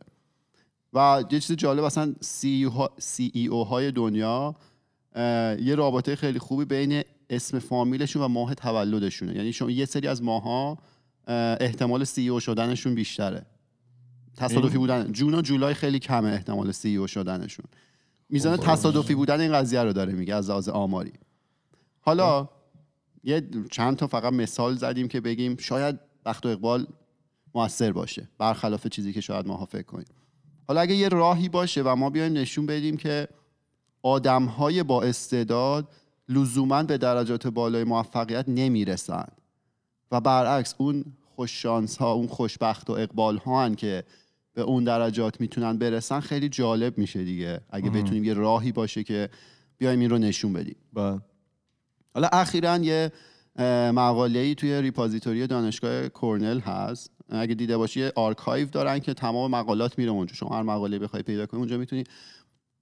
و 0.93 1.25
یه 1.31 1.41
چیز 1.41 1.57
جالب 1.57 1.85
اصلا 1.85 2.15
سی 2.21 3.31
ای 3.33 3.47
او 3.47 3.65
های 3.65 3.93
دنیا 3.93 4.55
یه 5.61 5.75
رابطه 5.75 6.17
خیلی 6.17 6.39
خوبی 6.39 6.65
بین 6.65 7.03
اسم 7.31 7.59
فامیلشون 7.59 8.23
و 8.23 8.29
ماه 8.29 8.55
تولدشونه. 8.55 9.37
یعنی 9.37 9.53
شما 9.53 9.71
یه 9.71 9.85
سری 9.85 10.09
از 10.09 10.23
ماها 10.23 10.79
اه، 11.27 11.57
احتمال 11.61 12.05
سی 12.05 12.29
او 12.29 12.41
شدنشون 12.41 12.95
بیشتره. 12.95 13.47
تصادفی 14.37 14.79
بودن 14.79 15.13
جون 15.13 15.35
و 15.35 15.43
جولای 15.43 15.75
خیلی 15.75 15.99
کمه 15.99 16.29
احتمال 16.29 16.73
سی 16.73 16.97
او 16.97 17.07
شدنشون. 17.07 17.65
میزان 18.29 18.57
تصادفی 18.57 19.15
بودن 19.15 19.41
این 19.41 19.53
قضیه 19.53 19.83
رو 19.83 19.93
داره 19.93 20.13
میگه 20.13 20.35
از 20.35 20.51
لحاظ 20.51 20.69
آماری. 20.69 21.13
حالا 22.01 22.49
یه 23.25 23.49
چند 23.71 23.97
تا 23.97 24.07
فقط 24.07 24.33
مثال 24.33 24.77
زدیم 24.77 25.09
که 25.09 25.21
بگیم 25.21 25.57
شاید 25.57 26.01
بخت 26.25 26.47
و 26.47 26.49
اقبال 26.49 26.87
موثر 27.55 27.93
باشه. 27.93 28.29
برخلاف 28.39 28.87
چیزی 28.87 29.13
که 29.13 29.21
شاید 29.21 29.47
ماها 29.47 29.67
فکر 29.67 29.83
کنیم. 29.83 30.07
حالا 30.69 30.81
اگه 30.81 30.95
یه 30.95 31.09
راهی 31.09 31.49
باشه 31.49 31.83
و 31.83 31.97
ما 31.97 32.11
بیایم 32.11 32.33
نشون 32.33 32.67
بدیم 32.67 32.97
که 32.97 33.29
آدم 34.03 34.45
های 34.45 34.83
با 34.83 35.03
استعداد 35.03 35.89
لزوما 36.29 36.83
به 36.83 36.99
درجات 36.99 37.47
بالای 37.47 37.85
موفقیت 37.85 38.45
نمی‌رسن 38.49 39.29
و 40.11 40.21
برعکس 40.21 40.75
اون 40.79 41.05
خوششانس 41.37 41.97
ها 41.97 42.13
اون 42.13 42.27
خوشبخت 42.27 42.91
و 42.91 42.93
اقبال 42.93 43.37
ها 43.37 43.65
هن 43.65 43.75
که 43.75 44.05
به 44.55 44.63
اون 44.63 44.85
درجات 44.85 45.41
می‌تونن 45.41 45.79
برسن 45.79 46.21
خیلی 46.21 46.49
جالب 46.49 46.99
میشه 46.99 47.25
دیگه. 47.25 47.61
اگه 47.71 47.91
بتونیم 47.91 48.25
یه 48.25 48.35
راهی 48.35 48.73
باشه 48.73 49.03
که 49.03 49.29
بیایم 49.79 50.01
این 50.01 50.11
رو 50.11 50.19
نشون 50.19 50.53
بدیم. 50.53 50.77
بله. 50.93 51.21
حالا 52.15 52.29
اخیرا 52.33 52.77
یه 52.77 53.13
مقاله 53.93 54.39
ای 54.39 54.55
توی 54.55 54.83
repository 54.83 55.47
دانشگاه 55.47 56.09
کورنل 56.09 56.61
هست. 56.61 57.11
اگه 57.29 57.55
دیده 57.55 57.77
باشی 57.77 58.01
یه 58.01 58.13
آرکایو 58.17 58.69
دارن 58.69 58.99
که 58.99 59.15
تمام 59.15 59.51
مقالات 59.51 59.99
میره 59.99 60.11
اونجا. 60.11 60.35
شما 60.35 60.57
هر 60.57 60.63
مقاله 60.63 60.99
بخوای 60.99 61.23
پیدا 61.23 61.47
کنی 61.47 61.61
اونجا 61.61 61.79
می‌تونی 61.79 62.05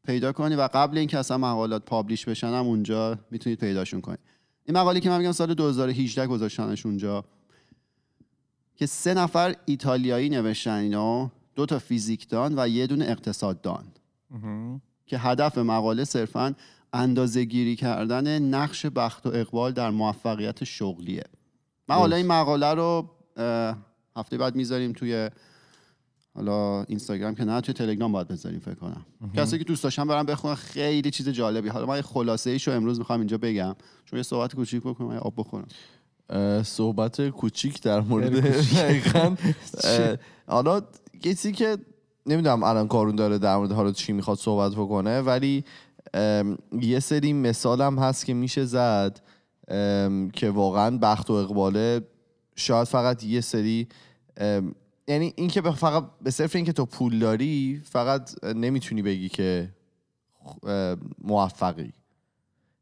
پیدا 0.04 0.32
کنی 0.32 0.54
و 0.54 0.68
قبل 0.75 0.99
اینکه 0.99 1.18
اصلا 1.18 1.38
مقالات 1.38 1.85
publish 1.84 2.25
بشن 2.25 2.47
هم 2.47 2.66
اونجا 2.66 3.18
می‌تونید 3.30 3.59
پیداشون 3.59 4.00
کنی. 4.00 4.16
این 4.64 4.76
مقاله 4.76 5.00
که 5.00 5.11
من 5.11 5.18
میگم 5.18 5.32
سال 5.32 5.54
2018 5.54 6.26
گذاشتنش 6.26 6.87
اونجا 6.87 7.25
که 8.76 8.87
سه 8.87 9.14
نفر 9.14 9.54
ایتالیایی 9.64 10.28
نوشتن 10.28 10.71
اینو 10.71 11.28
دو 11.54 11.66
تا 11.66 11.78
فیزیکدان 11.78 12.54
و 12.56 12.68
یه 12.68 12.87
دونه 12.87 13.04
اقتصاددان 13.04 13.85
که 15.06 15.18
هدف 15.18 15.59
مقاله 15.59 16.04
صرفا 16.04 16.54
اندازه 16.92 17.44
گیری 17.44 17.76
کردن 17.76 18.42
نقش 18.42 18.87
بخت 18.87 19.26
و 19.26 19.28
اقبال 19.28 19.73
در 19.73 19.90
موفقیت 19.90 20.64
شغلیه. 20.64 21.25
من 21.88 21.97
حالا 21.97 22.16
این 22.16 22.26
مقاله 22.26 22.75
رو 22.75 23.11
هفته 24.16 24.38
بعد 24.38 24.56
می‌ذاریم 24.56 24.92
توی 24.92 25.30
حالا 26.34 26.82
اینستاگرام 26.82 27.34
که 27.34 27.44
نه 27.44 27.60
توی 27.60 27.74
تلگرام 27.74 28.12
باید 28.12 28.28
بذاریم 28.28 28.60
فکر 28.60 28.74
کنم. 28.74 29.06
کسی 29.36 29.58
که 29.58 29.64
دوست 29.64 29.84
داشتن 29.84 30.06
برم 30.06 30.26
بخونن 30.26 30.54
خیلی 30.54 31.10
چیز 31.10 31.28
جالبی. 31.28 31.68
حالا 31.68 31.86
من 31.86 31.96
یه 31.96 32.02
خلاصه 32.02 32.50
ایشو 32.50 32.70
امروز 32.70 32.98
می‌خوام 32.98 33.20
اینجا 33.20 33.38
بگم. 33.38 33.76
چون 34.04 34.16
یه 34.16 34.22
صحبت 34.22 34.54
کوچیک 34.54 34.82
بکنم 34.82 35.06
من 35.06 35.14
یه 35.14 35.20
آب 35.20 35.34
بخورم. 35.36 35.66
صحبت 36.62 37.28
کوچیک 37.28 37.82
در 37.82 38.00
مورد 38.00 38.40
دقیقاً. 38.74 39.36
حالا 40.46 40.82
کسی 41.22 41.52
که 41.52 41.78
نمی‌دونم 42.26 42.62
الان 42.62 42.88
کارون 42.88 43.16
داره 43.16 43.38
در 43.38 43.56
مورد 43.56 43.72
حالا 43.72 43.92
چی 43.92 44.12
می‌خواد 44.12 44.38
صحبت 44.38 44.72
بکنه 44.72 45.20
ولی 45.20 45.64
یه 46.82 47.00
سری 47.00 47.32
مثالم 47.32 47.98
هست 47.98 48.26
که 48.26 48.34
میشه 48.34 48.64
زد 48.64 49.20
که 50.32 50.50
واقعا 50.54 50.98
بخت 50.98 51.30
و 51.30 51.32
اقباله. 51.32 52.00
شاید 52.56 52.88
فقط 52.88 53.24
یه 53.24 53.40
سری 53.40 53.88
یعنی 55.12 55.33
اینکه 55.37 55.61
فقط 55.61 56.04
به 56.23 56.31
صرف 56.31 56.57
اینکه 56.57 56.73
تو 56.73 56.87
پول 56.87 57.19
داری 57.19 57.83
فقط 57.85 58.45
نمی‌تونی 58.45 59.02
بگی 59.02 59.28
که 59.28 59.69
موفقی. 61.25 61.92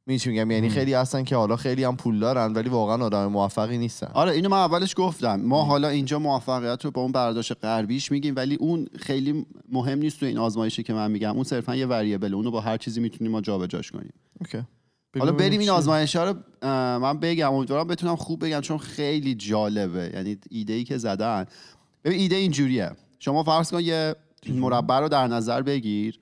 می‌دونی 0.07 0.19
چی 0.19 0.31
میگم؟ 0.31 0.51
یعنی 0.51 0.69
خیلی 0.69 0.95
هستن 0.95 1.25
که 1.25 1.37
حالا 1.37 1.57
خیلی 1.57 1.85
هم 1.85 1.97
پول 1.97 2.19
دارن 2.19 2.53
ولی 2.53 2.69
واقعا 2.69 3.05
آدم 3.05 3.27
موفقی 3.27 3.79
نیستن. 3.79 4.07
آره 4.15 4.33
اینو 4.33 4.49
من 4.49 4.57
اولش 4.57 4.95
گفتم. 4.97 5.41
ما 5.41 5.63
حالا 5.63 5.89
اینجا 5.89 6.19
موفقیت 6.19 6.85
رو 6.85 6.91
با 6.91 7.03
اون 7.03 7.13
برداشت 7.13 7.65
غربیش 7.65 8.13
میگیم 8.13 8.37
ولی 8.37 8.55
اون 8.55 8.87
خیلی 8.99 9.47
مهم 9.73 9.99
نیست 9.99 10.21
تو 10.21 10.27
این 10.27 10.39
آزمایشی 10.39 10.83
که 10.83 10.93
من 10.93 11.11
میگم. 11.11 11.35
اون 11.35 11.45
صرفا 11.45 11.77
یه 11.77 11.87
وریبل 11.87 12.35
اونو 12.35 12.51
با 12.51 12.61
هر 12.61 12.77
چیزی 12.77 13.01
می‌تونیم 13.01 13.33
ما 13.33 13.41
جابجاش 13.41 13.91
کنیم. 13.91 14.13
اوکی. 14.41 14.63
حالا 15.19 15.33
بریم 15.33 15.61
این؟ 15.61 15.71
آزمایش 15.71 16.17
ها 16.17 16.25
رو 16.25 16.35
من 16.99 17.21
بگم. 17.21 17.53
امیدوارم 17.53 17.87
بتونم 17.87 18.17
خوب 18.17 18.45
بگم 18.45 18.61
چون 18.61 18.79
خیلی 18.79 19.35
جالبه. 19.35 20.11
یعنی 20.15 20.37
ایده 20.51 20.73
ای 20.73 20.85
که 20.85 20.99
زدن. 20.99 21.47
ببین 22.05 22.19
ایده 22.19 22.37
اینجوریه. 22.37 22.91
شما 23.19 23.43
فرض 23.43 23.71
کن 23.71 23.81
یه 23.81 24.17
مربع 24.49 24.99
رو 24.99 25.09
در 25.09 25.27
نظر 25.27 25.63
بگیر. 25.63 26.21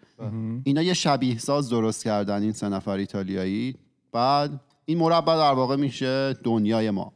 اینا 0.64 0.82
یه 0.82 0.94
شبیه 0.94 1.38
ساز 1.38 1.70
درست 1.70 2.04
کردن 2.04 2.42
این 2.42 2.52
سه 2.52 2.68
نفر 2.68 2.90
ایتالیایی. 2.96 3.74
بعد 4.12 4.60
این 4.84 4.98
مربع 4.98 5.36
در 5.36 5.52
واقع 5.52 5.76
میشه 5.76 6.32
دنیای 6.32 6.90
ما. 6.90 7.12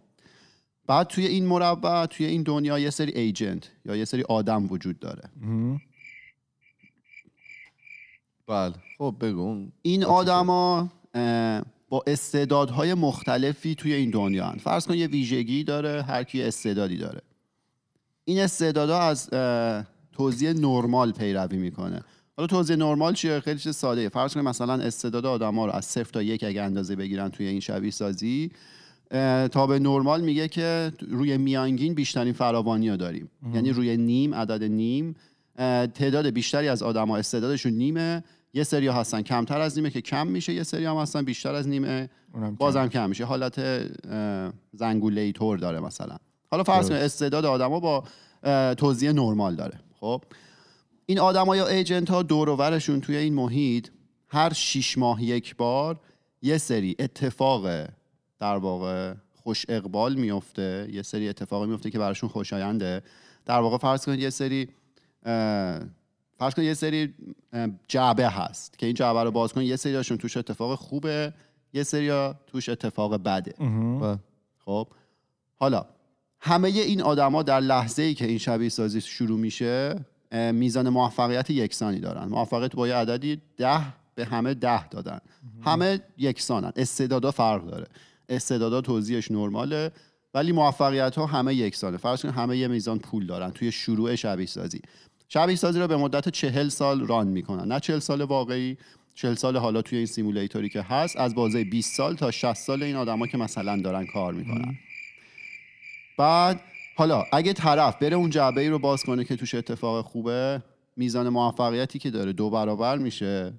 بعد 0.87 1.07
توی 1.07 1.27
این 1.27 1.47
مربع 1.47 2.07
توی 2.07 2.27
این 2.27 2.43
دنیا 2.43 2.79
یه 2.79 2.91
سری 2.91 3.13
ایجنت 3.13 3.71
یا 3.85 3.97
یه 3.97 4.05
سری 4.05 4.23
آدم 4.23 4.67
وجود 4.71 4.99
داره. 4.99 5.23
بله. 8.47 8.75
خب 8.99 9.17
بگو. 9.21 9.67
این 9.83 10.05
آدما 10.05 10.89
با 11.89 12.05
استعدادهای 12.07 12.95
مختلفی 12.95 13.75
توی 13.75 13.93
این 13.93 14.11
دنیا 14.11 14.47
هن. 14.47 14.59
فرض 14.59 14.87
کن 14.87 14.95
یه 14.95 15.07
ویژگی 15.07 15.65
داره 15.65 16.03
هر 16.03 16.25
کی 16.25 16.39
یه 16.39 16.47
استعدادی 16.47 16.97
داره. 16.97 17.21
این 18.25 18.41
استعدادها 18.41 19.01
از 19.01 19.31
توزیع 20.13 20.53
نرمال 20.53 21.13
پیروی 21.13 21.57
می‌کنه. 21.57 22.03
حالا 22.37 22.47
توزیع 22.47 22.77
نرمال 22.77 23.15
چیه؟ 23.15 23.41
خیلی 23.41 23.59
چیز 23.59 23.77
ساده 23.77 24.09
فرض 24.09 24.35
کنید 24.35 24.47
مثلا 24.47 24.75
استعداد 24.75 25.27
آدما 25.27 25.67
رو 25.67 25.73
از 25.73 25.85
صفر 25.85 26.11
تا 26.11 26.23
یک 26.23 26.45
اگه 26.45 26.63
اندازه 26.63 26.97
بگیرن 26.97 27.29
توی 27.29 27.47
این 27.47 27.61
شبیه 27.61 27.91
سازی 27.91 28.51
تا 29.53 29.67
به 29.67 29.79
نرمال 29.79 30.21
میگه 30.21 30.49
که 30.49 30.93
روی 31.09 31.37
میانگین 31.37 31.95
بیشترین 31.95 32.33
فراوانی 32.33 32.91
رو 32.91 32.97
داریم. 32.97 33.31
یعنی 33.55 33.71
روی 33.71 33.97
نیم 33.97 34.35
عدد 34.35 34.65
نیم 34.65 35.15
تعداد 35.95 36.27
بیشتری 36.27 36.69
از 36.69 36.83
آدما 36.83 37.17
استعدادشون 37.17 37.73
نیمه. 37.73 38.25
یه 38.55 38.65
سری 38.65 38.89
هستن 38.89 39.23
کمتر 39.23 39.61
از 39.61 39.79
نیمه 39.79 39.91
که 39.91 40.01
کم 40.01 40.27
میشه. 40.27 40.53
یه 40.53 40.63
سری 40.63 40.85
هم 40.85 40.97
هستن 40.97 41.23
بیشتر 41.23 41.55
از 41.55 41.69
نیمه. 41.69 42.11
بازم 42.59 42.89
کم 42.89 43.09
میشه. 43.09 43.25
حالت 43.25 43.61
زنگوله 44.73 45.33
طور 45.33 45.59
داره 45.59 45.81
مثلا. 45.81 46.17
حالا 46.53 46.65
فرض 46.65 46.89
کن 46.89 46.95
استعداد 46.95 47.45
آدما 47.45 47.81
با 47.81 48.05
توزیع 48.75 49.13
نرمال 49.13 49.55
داره. 49.55 49.81
خب؟ 50.01 50.23
این 51.07 51.19
آدما 51.19 51.57
یا 51.57 51.67
ایجنت 51.67 52.11
ها 52.11 52.23
دور 52.23 52.49
و 52.49 52.57
برشون 52.57 53.01
توی 53.01 53.17
این 53.17 53.35
محیط 53.35 53.89
هر 54.29 54.53
شیش 54.53 54.99
ماه 54.99 55.23
یک 55.23 55.57
بار 55.57 56.01
یه 56.43 56.59
سری 56.59 56.97
اتفاق 56.99 57.67
در 58.39 58.57
واقع 58.57 59.15
خوش 59.35 59.67
اقبال 59.69 60.15
میفته 60.15 60.89
یه 60.93 61.03
سری 61.03 61.29
اتفاقی 61.29 61.67
میفته 61.67 61.91
که 61.91 61.99
براشون 61.99 62.29
خوشاینده. 62.29 63.03
در 63.47 63.61
واقع 63.61 63.77
فرض 63.79 64.05
کنید 64.05 64.21
یه 64.21 64.31
سری 64.31 64.69
فرض 66.39 66.55
کن 66.57 66.63
یه 66.63 66.75
سری 66.75 67.15
جعبه 67.89 68.29
هست 68.29 68.79
که 68.79 68.87
این 68.87 68.95
جعبه 68.95 69.23
رو 69.23 69.31
باز 69.31 69.53
کن 69.53 69.63
یه 69.63 69.77
سریاشون 69.77 70.19
توش 70.19 70.37
اتفاق 70.37 70.79
خوبه 70.79 71.33
یه 71.73 71.83
سری 71.83 72.33
توش 72.47 72.69
اتفاق 72.69 73.15
بده. 73.15 73.55
خب؟ 74.65 74.89
حالا 75.57 75.85
همه 76.45 76.69
این 76.69 77.03
آدما 77.03 77.43
در 77.43 77.61
لحظه 77.61 78.03
ای 78.03 78.15
که 78.15 78.27
این 78.27 78.39
شبیه 78.39 78.69
سازی 78.69 79.01
شروع 79.01 79.39
میشه 79.39 80.05
میزان 80.53 80.89
موفقیت 80.89 81.51
یکسانی 81.51 82.01
دارن. 82.01 82.25
موفقیت 82.25 82.77
با 82.77 82.89
یه 82.89 82.95
عددی 82.95 83.41
ده 83.57 83.81
به 84.15 84.25
همه 84.25 84.55
ده 84.55 84.89
دادن. 84.89 85.19
همه 85.65 86.01
یکسانن. 86.19 86.73
استعدادا 86.77 87.31
فرق 87.31 87.67
داره. 87.67 87.87
استعدادا 88.29 88.81
توزیعش 88.81 89.31
نرماله 89.31 89.91
ولی 90.35 90.53
موفقیت 90.53 91.17
ها 91.17 91.27
همه 91.27 91.55
یکسانه. 91.55 91.97
فرض 91.97 92.23
کنید 92.23 92.35
همه 92.35 92.57
یه 92.57 92.69
میزان 92.69 92.99
پول 92.99 93.27
دارن 93.27 93.51
توی 93.51 93.73
شروع 93.73 94.15
شبیه 94.15 94.47
سازی. 94.47 94.81
شبیه 95.29 95.57
سازی 95.57 95.81
رو 95.81 95.89
به 95.89 95.97
مدت 95.97 96.29
چهل 96.29 96.69
سال 96.69 97.07
ران 97.07 97.29
می‌کنن. 97.29 97.73
نه 97.73 97.81
چهل 97.81 97.99
سال 97.99 98.21
واقعی 98.21 98.77
چهل 99.15 99.35
سال 99.35 99.57
حالا 99.57 99.83
توی 99.83 99.99
این 99.99 100.07
سیمولیتوری 100.07 100.69
که 100.69 100.83
هست 100.83 101.17
از 101.17 101.35
بازه 101.35 101.65
20 101.65 101.97
سال 101.97 102.15
تا 102.17 102.31
60 102.31 102.55
سال 102.55 102.83
این 102.83 102.97
آدما 102.97 103.27
که 103.27 103.39
مثلا 103.39 103.81
دارن 103.81 104.07
کار 104.07 104.35
می‌کنن. 104.35 104.79
بعد 106.23 106.61
حالا 106.97 107.25
اگه 107.33 107.53
طرف 107.53 107.97
بره 107.97 108.17
اون 108.17 108.31
جعبه 108.31 108.61
ای 108.61 108.69
رو 108.69 108.79
باز 108.79 109.05
کنه 109.05 109.25
که 109.25 109.37
توش 109.37 109.55
اتفاق 109.55 110.05
خوبه 110.05 110.63
میزان 110.97 111.29
موفقیتی 111.29 111.99
که 111.99 112.11
داره 112.11 112.33
دو 112.33 112.51
برابر 112.51 112.99
میشه. 112.99 113.53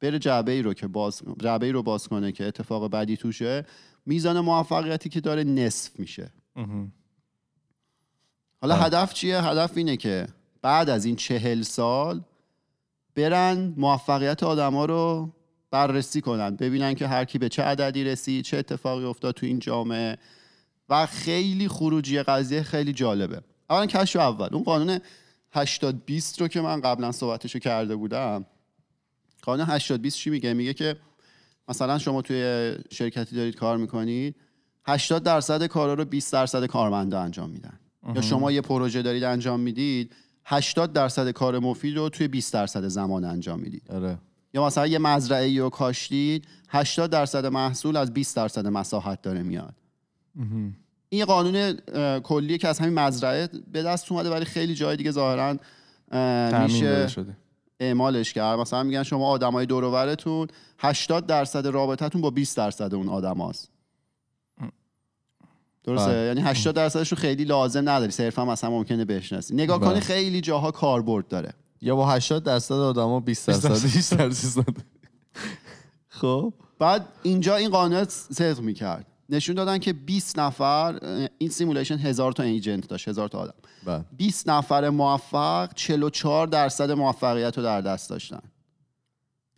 بره 0.00 0.18
جعبه 0.18 0.52
ای 0.52 0.62
رو 0.62 0.74
که 0.74 0.86
باز 0.86 1.22
جعبه 1.42 1.66
ای 1.66 1.72
رو 1.72 1.82
باز 1.82 2.08
کنه 2.08 2.32
که 2.32 2.44
اتفاق 2.44 2.90
بدی 2.90 3.16
توشه 3.16 3.66
میزان 4.06 4.40
موفقیتی 4.40 5.08
که 5.08 5.20
داره 5.20 5.44
نصف 5.44 6.00
میشه. 6.00 6.32
حالا 8.60 8.74
هدف 8.74 9.14
چیه؟ 9.14 9.42
هدف 9.42 9.76
اینه 9.76 9.96
که 9.96 10.26
بعد 10.62 10.90
از 10.90 11.04
این 11.04 11.16
چهل 11.16 11.62
سال 11.62 12.20
برن 13.14 13.74
موفقیت 13.76 14.42
آدما 14.42 14.84
رو 14.84 15.32
بررسی 15.70 16.20
کنن 16.20 16.56
ببینن 16.56 16.94
که 16.94 17.06
هر 17.06 17.24
کی 17.24 17.38
به 17.38 17.48
چه 17.48 17.62
عددی 17.62 18.04
رسید 18.04 18.44
چه 18.44 18.56
اتفاقی 18.56 19.04
افتاد 19.04 19.34
تو 19.34 19.46
این 19.46 19.58
جامعه. 19.58 20.18
و 20.88 21.06
خیلی 21.06 21.68
خروجی 21.68 22.22
قضیه 22.22 22.62
خیلی 22.62 22.92
جالبه. 22.92 23.40
اولا 23.70 23.86
کشف 23.86 24.16
اول. 24.16 24.48
اون 24.52 24.62
قانون 24.62 24.98
80 25.52 26.04
20 26.04 26.40
رو 26.40 26.48
که 26.48 26.60
من 26.60 26.80
قبلا 26.80 27.12
صحبتشو 27.12 27.58
کرده 27.58 27.96
بودم 27.96 28.46
قانون 29.42 29.66
80 29.66 30.02
20 30.02 30.16
چی 30.16 30.30
میگه؟ 30.30 30.54
میگه 30.54 30.74
که 30.74 30.96
مثلا 31.68 31.98
شما 31.98 32.22
توی 32.22 32.72
شرکتی 32.90 33.36
دارید 33.36 33.56
کار 33.56 33.76
می‌کنید 33.76 34.36
80 34.86 35.22
درصد 35.22 35.66
کارا 35.66 35.94
رو 35.94 36.04
20 36.04 36.32
درصد 36.32 36.66
کارمندا 36.66 37.20
انجام 37.20 37.50
میدن. 37.50 37.80
یا 38.14 38.20
شما 38.20 38.52
یه 38.52 38.60
پروژه 38.60 39.02
دارید 39.02 39.24
انجام 39.24 39.60
می‌دید 39.60 40.14
80 40.44 40.92
درصد 40.92 41.30
کار 41.30 41.58
مفید 41.58 41.96
رو 41.96 42.08
توی 42.08 42.28
20 42.28 42.52
درصد 42.54 42.88
زمان 42.88 43.24
انجام 43.24 43.60
می‌دید. 43.60 43.82
آره. 43.90 44.18
یا 44.54 44.66
مثلا 44.66 44.86
یه 44.86 44.98
مزرعه 44.98 45.60
رو 45.60 45.70
کاشتید 45.70 46.46
80 46.68 47.10
درصد 47.10 47.46
محصول 47.46 47.96
از 47.96 48.14
20 48.14 48.36
درصد 48.36 48.66
مساحت 48.66 49.22
داره 49.22 49.42
میاد. 49.42 49.74
این 51.08 51.24
قانون 51.24 51.78
اه، 51.94 52.20
کلیه 52.20 52.58
که 52.58 52.68
از 52.68 52.78
همین 52.78 52.94
مزرعه 52.94 53.48
به 53.72 53.82
دست 53.82 54.12
اومده 54.12 54.30
ولی 54.30 54.44
خیلی 54.44 54.74
جای 54.74 54.96
دیگه 54.96 55.10
ظاهرا 55.10 55.56
میشه 56.62 57.08
شده. 57.08 57.36
اعمالش 57.80 58.32
کرد. 58.32 58.58
مثلا 58.58 58.82
میگن 58.82 59.02
شما 59.02 59.28
آدمای 59.28 59.66
دور 59.66 59.84
و 59.84 59.90
برتون 59.90 60.48
80 60.78 61.26
درصد 61.26 61.66
رابطتون 61.66 62.20
با 62.20 62.30
20 62.30 62.56
درصد 62.56 62.94
اون 62.94 63.08
آدماست. 63.08 63.70
درسته؟ 65.84 66.10
بله. 66.10 66.26
یعنی 66.26 66.40
80 66.40 66.74
درصدش 66.74 67.12
رو 67.12 67.16
خیلی 67.16 67.44
لازم 67.44 67.88
نداری. 67.88 68.12
صرفا 68.12 68.44
مثلا 68.44 68.70
ممکنه 68.70 69.04
بشناسی. 69.04 69.54
نگاه 69.54 69.80
بله. 69.80 69.90
کنی 69.90 70.00
خیلی 70.00 70.40
جاها 70.40 70.70
کاربرد 70.70 71.28
داره. 71.28 71.52
یا 71.82 71.96
با 71.96 72.06
80 72.10 72.44
درصد 72.44 72.74
آدما 72.74 73.20
20 73.20 73.48
درصد 73.48 73.66
نداره. 74.14 74.64
خب. 76.08 76.52
بعد 76.78 77.08
اینجا 77.22 77.56
این 77.56 77.70
قانون 77.70 78.04
صدق 78.04 78.60
می‌کرد. 78.60 79.06
نشون 79.28 79.54
دادن 79.54 79.78
که 79.78 79.92
20 79.92 80.38
نفر 80.38 80.98
این 81.38 81.50
simulation 81.50 81.98
هزار 81.98 82.32
تا 82.32 82.42
agent 82.42 82.88
داشت 82.88 83.08
هزار 83.08 83.28
تا 83.28 83.38
آدم. 83.38 83.54
بله. 83.86 84.04
20 84.16 84.48
نفر 84.48 84.90
موفق 84.90 85.74
44 85.74 86.46
درصد 86.46 86.90
موفقیت 86.90 87.58
رو 87.58 87.64
در 87.64 87.80
دست 87.80 88.10
داشتن. 88.10 88.40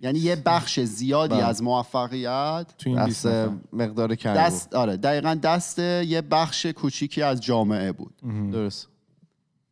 یعنی 0.01 0.19
یه 0.19 0.37
بخش 0.37 0.81
زیادی 0.81 1.35
بله. 1.35 1.45
از 1.45 1.63
موفقیت 1.63 2.67
تو 2.79 2.91
این 2.91 3.05
20 3.05 3.27
دست. 3.27 3.51
مقدار 3.73 4.15
کمی 4.15 4.35
دست 4.35 4.75
آره 4.75 4.97
دقیقا 4.97 5.35
دست 5.35 5.79
یه 5.79 6.21
بخش 6.21 6.67
کوچیکی 6.67 7.23
از 7.23 7.41
جامعه 7.41 7.93
بود. 7.93 8.15
بود 8.23 8.51
درست. 8.51 8.89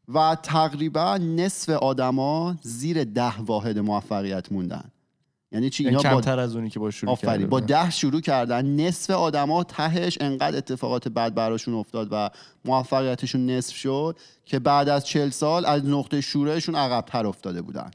و 0.09 0.37
تقریبا 0.43 1.17
نصف 1.17 1.69
آدما 1.69 2.57
زیر 2.63 3.05
ده 3.05 3.39
واحد 3.41 3.79
موفقیت 3.79 4.53
موندن. 4.53 4.91
یعنی 5.53 5.71
چی؟ 5.71 5.85
یعنی 5.85 5.97
اینا 5.97 6.11
با 6.11 6.17
کمتر 6.17 6.39
از 6.39 6.57
اونی 6.57 6.71
که 6.71 6.79
با 6.79 6.91
شروع 6.91 7.13
آفرین. 7.13 7.47
با. 7.47 7.61
ده 7.61 7.91
شروع 7.91 8.21
کردن 8.21 8.67
نصف 8.67 9.11
آدما 9.11 9.65
تهش 9.65 10.19
انقدر 10.21 10.57
اتفاقات 10.57 11.09
بد 11.09 11.35
براشون 11.35 11.75
افتاد 11.75 12.09
و 12.11 12.31
موفقیتشون 12.65 13.51
نصف 13.51 13.77
شد 13.77 14.19
که 14.45 14.59
بعد 14.59 14.89
از 14.89 15.07
چل 15.07 15.31
سال 15.31 15.67
از 15.67 15.85
نقطه 15.85 16.21
شروعشون 16.21 16.75
عقبتر 16.75 17.27
افتاده 17.27 17.63
بودن. 17.63 17.91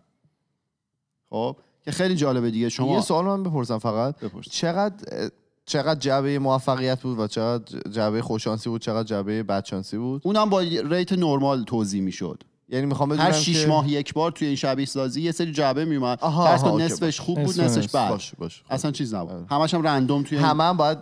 خب؟ 1.29 1.57
که 1.85 1.91
خیلی 1.91 2.15
جالبه 2.15 2.51
دیگه. 2.51 2.69
شما 2.69 2.95
یه 2.95 3.01
سوال 3.01 3.25
من 3.25 3.43
بپرسم 3.43 3.77
فقط. 3.77 4.19
بپرس. 4.19 4.45
چقدر 4.49 5.29
چقدر 5.65 5.99
جعبه 5.99 6.39
موفقیت 6.39 7.01
بود 7.01 7.19
و 7.19 7.27
چقدر 7.27 7.79
جعبه 7.91 8.21
خوششانسی 8.21 8.69
بود 8.69 8.81
چقدر 8.81 9.07
جعبه 9.07 9.43
بدشانسی 9.43 9.97
بود؟ 9.97 10.21
اونم 10.25 10.49
با 10.49 10.59
ریت 10.59 11.13
نرمال 11.13 11.63
توضیح 11.63 12.01
می‌شد. 12.01 12.43
یعنی 12.71 12.85
می‌خوام 12.85 13.09
بدونم 13.09 13.25
هر 13.25 13.31
شیش 13.31 13.61
که- 13.61 13.67
ماه 13.67 13.89
یک 13.89 14.13
بار 14.13 14.31
توی 14.31 14.47
این 14.47 14.55
شبیه 14.55 14.85
سازی 14.85 15.21
یه 15.21 15.31
سری 15.31 15.51
جعبه 15.51 15.85
میومد. 15.85 16.17
آها، 16.21 16.57
کن 16.57 16.81
نصفش 16.81 17.19
خوب 17.19 17.43
بود 17.43 17.61
نصف 17.61 17.63
نصفش 17.63 17.83
نصف. 17.83 17.95
بد. 17.95 18.09
باش 18.09 18.35
باش 18.35 18.63
خب. 18.67 18.73
اصلا 18.73 18.91
چیز 18.91 19.13
نبود. 19.13 19.45
همش 19.49 19.73
هم 19.73 19.81
رندوم 19.81 20.23
توی 20.23 20.37
همه 20.37 20.63
هم 20.63 20.77
باید 20.77 20.97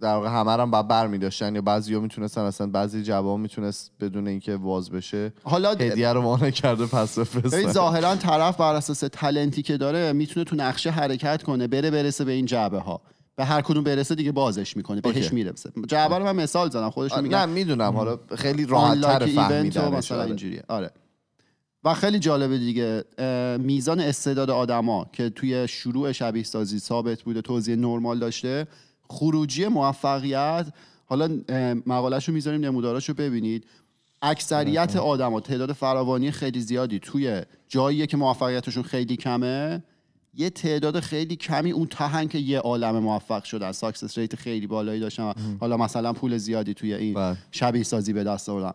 در 0.00 0.14
واقع 0.14 0.28
همه 0.28 0.56
رو 0.56 0.62
هم 0.62 0.70
باید 0.70 0.88
بر 0.88 1.06
میداشتن 1.06 1.54
یا 1.54 1.62
بعضی 1.62 1.98
می‌تونستن 1.98 2.40
اصلا 2.40 2.66
بعضی 2.66 3.02
جواب 3.02 3.38
می‌تونست 3.38 3.92
بدون 4.00 4.28
اینکه 4.28 4.56
واز 4.56 4.90
بشه 4.90 5.32
حالا 5.42 5.70
هدیه 5.70 6.12
رو 6.12 6.22
مانع 6.22 6.50
کرده 6.50 6.86
پس 6.86 7.18
ببین 7.18 7.40
بفرستن 7.40 7.72
ظاهرا 7.72 8.16
طرف 8.16 8.56
بر 8.56 8.74
اساس 8.74 9.00
تلنتی 9.12 9.62
که 9.62 9.76
داره 9.76 10.12
می‌تونه 10.12 10.44
تو 10.44 10.56
نقشه 10.56 10.90
حرکت 10.90 11.42
کنه 11.42 11.66
بره 11.66 11.90
برسه 11.90 12.24
به 12.24 12.32
این 12.32 12.46
جعبه 12.46 12.78
ها 12.78 13.00
به 13.40 13.46
هر 13.46 13.60
کدوم 13.60 13.84
برسه 13.84 14.14
دیگه 14.14 14.32
بازش 14.32 14.76
می‌کنه 14.76 15.00
بهش. 15.00 15.32
می‌رسه. 15.32 15.72
جعبه 15.88 16.18
رو 16.18 16.24
من 16.24 16.36
مثال 16.36 16.70
زدم 16.70 16.90
خودشون 16.90 17.18
نه 17.18 17.22
میگن 17.22 17.48
می‌دونم 17.48 17.96
حالا 17.96 18.18
خیلی 18.36 18.66
راحت 18.66 19.00
تر 19.00 19.22
و 19.22 19.26
فهمیدنش 19.26 19.76
مثلا 19.76 20.18
آره. 20.18 20.26
اینجوریه. 20.26 20.62
آره. 20.68 20.90
و 21.84 21.94
خیلی 21.94 22.18
جالبه 22.18 22.58
دیگه 22.58 23.04
میزان 23.58 24.00
استعداد 24.00 24.50
آدما 24.50 25.06
که 25.12 25.30
توی 25.30 25.68
شروع 25.68 26.12
شبیه 26.12 26.42
سازی 26.42 26.78
ثابت 26.78 27.22
بوده 27.22 27.40
توزیع 27.42 27.76
نرمال 27.76 28.18
داشته 28.18 28.66
خروجی 29.08 29.66
موفقیت 29.66 30.66
حالا 31.06 31.38
اه، 31.48 31.74
مقالهش 31.74 32.28
رو 32.28 32.34
می‌ذاریم 32.34 32.60
نموداراش 32.60 33.08
رو 33.08 33.14
ببینید. 33.14 33.66
اکثریت 34.22 34.96
آدما 34.96 35.40
تعداد 35.40 35.72
فراوانی 35.72 36.30
خیلی 36.30 36.60
زیادی 36.60 36.98
توی 36.98 37.42
جاییه 37.68 38.06
که 38.06 38.16
موفقیتشون 38.16 38.82
خیلی 38.82 39.16
کمه. 39.16 39.82
یه 40.40 40.50
تعداد 40.50 41.00
خیلی 41.00 41.36
کمی 41.36 41.70
اون 41.70 41.86
تهن 41.86 42.28
که 42.28 42.38
یه 42.38 42.58
عالم 42.58 42.98
موفق 42.98 43.44
شدن. 43.44 43.72
success 43.72 44.18
rate 44.18 44.36
خیلی 44.36 44.66
بالایی 44.66 45.00
داشتن 45.00 45.22
و 45.22 45.32
حالا 45.60 45.76
مثلا 45.76 46.12
پول 46.12 46.36
زیادی 46.36 46.74
توی 46.74 46.94
این 46.94 47.14
بله. 47.14 47.36
شبیه 47.50 47.82
سازی 47.82 48.12
به 48.12 48.24
دست 48.24 48.48
آوردن. 48.48 48.72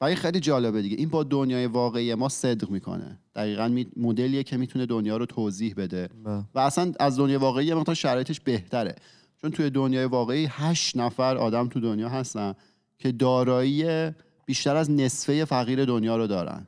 و 0.00 0.04
این 0.04 0.16
خیلی 0.16 0.40
جالبه 0.40 0.82
دیگه. 0.82 0.96
این 0.96 1.08
با 1.08 1.22
دنیای 1.22 1.66
واقعی 1.66 2.14
ما 2.14 2.28
صدق 2.28 2.70
می‌کنه. 2.70 3.18
دقیقا 3.34 3.68
می... 3.68 3.86
مدلیه 3.96 4.42
که 4.42 4.56
می‌تونه 4.56 4.86
دنیا 4.86 5.16
رو 5.16 5.26
توضیح 5.26 5.74
بده. 5.76 6.08
بله. 6.24 6.44
و 6.54 6.58
اصلا 6.58 6.92
از 7.00 7.18
دنیای 7.18 7.36
واقعی 7.36 7.66
یه 7.66 7.74
مقدار 7.74 7.94
شرایطش 7.94 8.40
بهتره. 8.40 8.94
چون 9.42 9.50
توی 9.50 9.70
دنیای 9.70 10.04
واقعی 10.04 10.46
هشت 10.50 10.96
نفر 10.96 11.36
آدم 11.36 11.68
تو 11.68 11.80
دنیا 11.80 12.08
هستن 12.08 12.54
که 12.98 13.12
دارایی 13.12 14.10
بیشتر 14.46 14.76
از 14.76 14.90
نصفه 14.90 15.44
فقیر 15.44 15.84
دنیا 15.84 16.16
رو 16.16 16.26
دارن. 16.26 16.66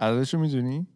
عددشو 0.00 0.38
می‌دونی؟ 0.38 0.86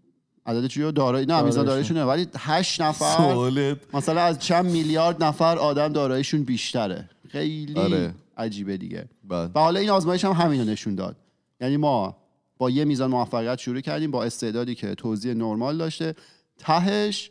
عدد 0.46 0.66
چیو 0.66 0.90
دارایی. 0.90 1.26
نه 1.26 1.42
میزان 1.42 1.64
داراییشون. 1.64 1.96
نه 1.96 2.04
ولی 2.04 2.26
هشت 2.38 2.80
نفر 2.80 3.16
سوالت. 3.16 3.94
مثلا 3.94 4.20
از 4.20 4.38
چند 4.38 4.66
میلیارد 4.66 5.24
نفر 5.24 5.58
آدم 5.58 5.88
داراییشون 5.88 6.42
بیشتره. 6.42 7.10
خیلی 7.28 7.74
آره. 7.74 8.14
عجیبه 8.36 8.76
دیگه. 8.76 9.08
بله. 9.24 9.50
و 9.54 9.58
حالا 9.58 9.80
این 9.80 9.90
آزمایش 9.90 10.24
هم 10.24 10.32
همینو 10.32 10.64
نشون 10.64 10.94
داد. 10.94 11.16
یعنی 11.60 11.76
ما 11.76 12.16
با 12.58 12.70
یه 12.70 12.84
میزان 12.84 13.10
موفقیت 13.10 13.58
شروع 13.58 13.80
کردیم 13.80 14.10
با 14.10 14.24
استعدادی 14.24 14.74
که 14.74 14.94
توزیع 14.94 15.34
نرمال 15.34 15.78
داشته. 15.78 16.14
تهش 16.58 17.30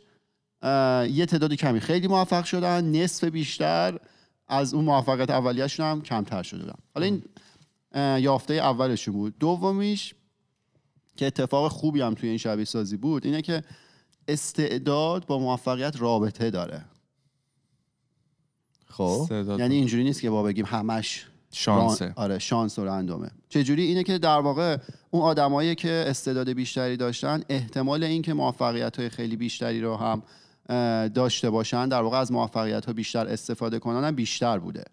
یه 1.10 1.26
تعدادی 1.26 1.56
کمی 1.56 1.80
خیلی 1.80 2.08
موفق 2.08 2.44
شدن. 2.44 2.84
نصف 2.84 3.24
بیشتر 3.24 3.98
از 4.48 4.74
اون 4.74 4.84
موفقیت 4.84 5.30
اولیه‌شون 5.30 5.86
هم 5.86 6.02
کمتر 6.02 6.42
شده 6.42 6.60
بودن. 6.60 6.78
حالا 6.94 7.06
این 7.06 7.22
یافته 8.22 8.54
اولشون 8.54 9.14
بود. 9.14 9.34
دومیش 9.38 10.14
که 11.16 11.26
اتفاق 11.26 11.72
خوبی 11.72 12.00
هم 12.00 12.14
توی 12.14 12.28
این 12.28 12.38
شبیه 12.38 12.64
سازی 12.64 12.96
بود 12.96 13.26
اینه 13.26 13.42
که 13.42 13.62
استعداد 14.28 15.26
با 15.26 15.38
موفقیت 15.38 16.00
رابطه 16.00 16.50
داره. 16.50 16.84
خب. 18.86 19.26
یعنی 19.58 19.74
اینجوری 19.74 20.04
نیست 20.04 20.20
که 20.20 20.30
با 20.30 20.42
بگیم 20.42 20.64
همش 20.64 21.26
شانسه. 21.50 22.12
آره 22.16 22.38
شانس 22.38 22.78
و 22.78 22.84
رندومه. 22.84 23.30
چجوری؟ 23.48 23.82
اینه 23.82 24.02
که 24.02 24.18
در 24.18 24.38
واقع 24.38 24.76
اون 25.10 25.22
آدمایی 25.22 25.74
که 25.74 26.04
استعداد 26.06 26.50
بیشتری 26.50 26.96
داشتن 26.96 27.42
احتمال 27.48 28.04
اینکه 28.04 28.34
موفقیت 28.34 28.96
های 28.96 29.08
خیلی 29.08 29.36
بیشتری 29.36 29.80
رو 29.80 29.96
هم 29.96 30.22
داشته 31.08 31.50
باشن 31.50 31.88
در 31.88 32.02
واقع 32.02 32.18
از 32.18 32.32
موفقیت 32.32 32.84
ها 32.84 32.92
بیشتر 32.92 33.26
استفاده 33.26 33.78
کنن 33.78 34.04
هم 34.04 34.14
بیشتر 34.14 34.58
بوده. 34.58 34.84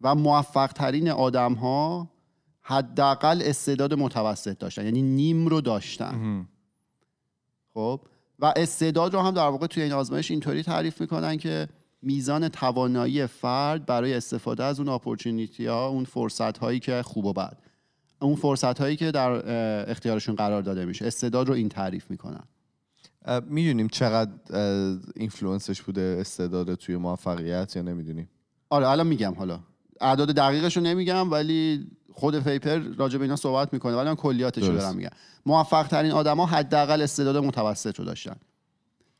و 0.00 0.14
موفق 0.14 0.72
ترین 0.72 1.10
آدم 1.10 1.52
ها 1.52 2.08
حداقل 2.68 3.42
استعداد 3.44 3.94
متوسط 3.94 4.58
داشتن. 4.58 4.84
یعنی 4.84 5.02
نیم 5.02 5.46
رو 5.46 5.60
داشتن. 5.60 6.46
خب؟ 7.74 8.00
و 8.38 8.52
استعداد 8.56 9.14
رو 9.14 9.20
هم 9.20 9.34
در 9.34 9.48
واقع 9.48 9.66
توی 9.66 9.82
این 9.82 9.92
آزمایش 9.92 10.30
اینطوری 10.30 10.62
تعریف 10.62 11.00
می‌کنن 11.00 11.36
که 11.36 11.68
میزان 12.02 12.48
توانایی 12.48 13.26
فرد 13.26 13.86
برای 13.86 14.14
استفاده 14.14 14.64
از 14.64 14.80
اون 14.80 14.88
اپورتونیتی 14.88 15.66
ها 15.66 15.88
اون 15.88 16.04
فرصت 16.04 16.58
هایی 16.58 16.80
که 16.80 17.02
خوب 17.02 17.24
و 17.24 17.32
بد. 17.32 17.58
اون 18.20 18.36
فرصت 18.36 18.78
هایی 18.78 18.96
که 18.96 19.10
در 19.10 19.30
اختیارشون 19.90 20.34
قرار 20.34 20.62
داده 20.62 20.84
میشه. 20.84 21.06
استعداد 21.06 21.48
رو 21.48 21.54
این 21.54 21.68
تعریف 21.68 22.10
می‌کنن. 22.10 22.44
می‌دونیم 23.46 23.88
چقدر 23.88 24.32
influence 25.16 25.70
ش 25.70 25.82
بوده 25.82 26.16
استعداد 26.20 26.74
توی 26.74 26.96
موفقیت 26.96 27.76
یا 27.76 27.82
نمی‌دونیم؟ 27.82 28.28
آره 28.70 28.88
الان 28.88 29.06
میگم 29.06 29.34
حالا. 29.34 29.60
اعداد 30.00 30.30
دقیقش 30.30 30.76
رو 30.76 30.82
نمیگم 30.82 31.30
ولی 31.30 31.90
خود 32.18 32.40
paper 32.40 32.78
راجع 32.78 33.18
به 33.18 33.24
اینا 33.24 33.36
صحبت 33.36 33.72
می‌کنه 33.72 33.96
ولی 33.96 34.08
من 34.08 34.14
کلیاتش 34.14 34.68
رو. 34.68 34.76
دارم 34.76 34.96
میگم. 34.96 35.10
موفق 35.46 35.86
ترین 35.86 36.12
آدما 36.12 36.46
حداقل 36.46 37.02
استعداد 37.02 37.36
متوسط 37.36 37.98
رو 37.98 38.04
داشتن. 38.04 38.36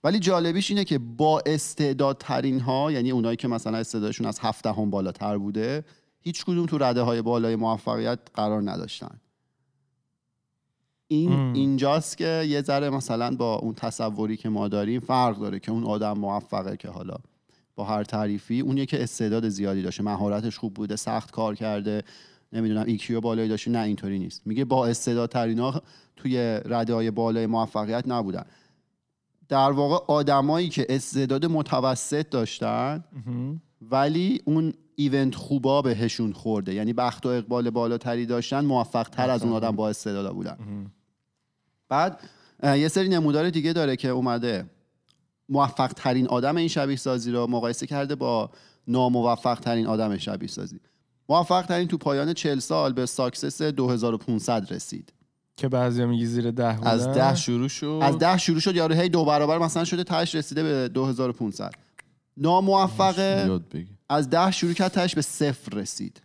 ولی 0.05 0.19
جالبیش 0.19 0.71
اینه 0.71 0.85
که 0.85 0.99
با 0.99 1.43
استعدادترین 1.47 2.61
ها 2.61 2.93
یعنی 2.93 3.11
اونایی 3.11 3.37
که 3.37 3.49
مثلا 3.49 3.79
استعدادشون 3.79 4.27
از 4.27 4.39
هفت 4.39 4.73
هم 4.73 4.91
بالاتر 4.91 5.39
بوده 5.39 5.85
هیچ 6.21 6.45
کدوم 6.45 6.67
تو 6.67 6.79
رده 6.79 7.03
های 7.03 7.23
بالای 7.23 7.57
موفقیت 7.57 8.19
قرار 8.35 8.71
نداشتن. 8.71 9.21
این 11.09 11.33
مم. 11.33 11.53
اینجاست 11.53 12.17
که 12.17 12.45
یه 12.49 12.63
ذره 12.63 12.91
مثلا 12.91 13.37
با 13.37 13.55
اون 13.55 13.75
تصوری 13.75 14.37
که 14.37 14.49
ما 14.49 14.69
داریم 14.69 15.01
فرق 15.01 15.39
داره 15.39 15.61
که 15.61 15.73
اون 15.73 15.85
آدم 15.85 16.13
موفقه 16.13 16.77
که 16.77 16.89
حالا 16.89 17.17
با 17.75 17.85
هر 17.85 18.05
تعریفی 18.05 18.61
اون 18.61 18.85
که 18.85 19.03
استعداد 19.03 19.49
زیادی 19.49 19.83
داشته. 19.83 20.03
مهارتش 20.03 20.59
خوب 20.59 20.75
بوده 20.75 20.97
سخت 20.97 21.31
کار 21.31 21.55
کرده. 21.55 22.03
نمی‌دونم 22.53 22.85
IQ 22.87 23.21
بالایی 23.21 23.49
داشته. 23.49 23.71
نه 23.71 23.79
اینطوری 23.79 24.19
نیست. 24.19 24.47
میگه 24.47 24.65
با 24.65 24.87
استعدادترین 24.87 25.59
ها 25.59 25.83
توی 26.17 26.61
رده 26.65 26.95
های 26.95 27.11
بالای 27.11 27.47
موفقیت 27.47 28.05
نبودن. 28.09 28.45
در 29.49 29.71
واقع 29.71 30.05
آدمایی 30.15 30.69
که 30.69 30.87
استعداد 30.89 31.47
متوسط 31.47 32.29
داشتن. 32.31 33.05
ولی 33.83 34.41
اون 34.45 34.73
event 34.97 35.35
خوبا 35.35 35.83
بهشون 35.83 36.33
خورده. 36.33 36.75
یعنی 36.75 36.93
بخت 36.93 37.27
و 37.27 37.29
اقبال 37.29 37.71
بالاتری 37.71 38.27
داشتن 38.27 38.65
موفق 38.65 39.09
تر 39.09 39.31
از 39.31 39.43
اون 39.43 39.53
آدم 39.53 39.77
با 39.77 39.89
استعدادا 39.89 40.33
بودن. 40.33 40.87
بعد 41.89 42.21
یه 42.63 42.89
سری 42.89 43.09
نمودار 43.09 43.51
دیگه 43.51 43.73
داره 43.73 43.97
که 43.97 44.09
اومده. 44.09 44.71
موفق 45.49 45.93
ترین 45.93 46.27
آدم 46.29 46.57
این 46.57 46.69
شبیه 46.69 46.97
سازی 46.97 47.31
رو 47.31 47.47
مقایسه 47.47 47.87
کرده 47.87 48.15
با 48.15 48.51
ناموفق 48.87 49.61
ترین 49.61 49.87
آدم 49.87 50.17
شبیه 50.17 50.49
سازی. 50.49 50.81
موفق 51.29 51.67
ترین 51.67 51.89
تو 51.89 51.99
پایان 51.99 52.35
40 52.35 52.59
سال 52.59 52.93
به 52.93 53.07
ساکسس 53.07 53.63
2500 53.63 54.73
رسید. 54.73 55.13
که 55.57 55.69
بعضیا 55.69 56.07
میگی 56.07 56.27
زیر 56.27 56.51
ده 56.51 56.73
بودن. 56.73 56.91
از 56.91 57.09
ده 57.09 57.35
شروع 57.35 57.69
شد. 57.69 58.01
از 58.03 58.19
ده 58.19 58.39
شروع 58.39 58.61
شد 58.61 58.77
یارو 58.77 58.95
هی 58.95 59.09
دو 59.09 59.25
برابر 59.25 59.59
مثلا 59.59 59.85
شده 59.85 60.05
تاش 60.05 60.35
رسیده 60.35 60.63
به 60.63 60.89
2500 60.89 61.73
ناموفقه. 62.37 63.61
از 64.09 64.31
ده 64.31 64.51
شروع 64.51 64.73
کرد 64.73 64.91
تاش 64.91 65.15
به 65.15 65.23
صفر 65.23 65.77
رسید. 65.77 66.21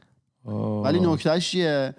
آه. 0.46 0.84
ولی 0.84 1.00
نکتهش 1.00 1.52
چیه؟ 1.52 1.96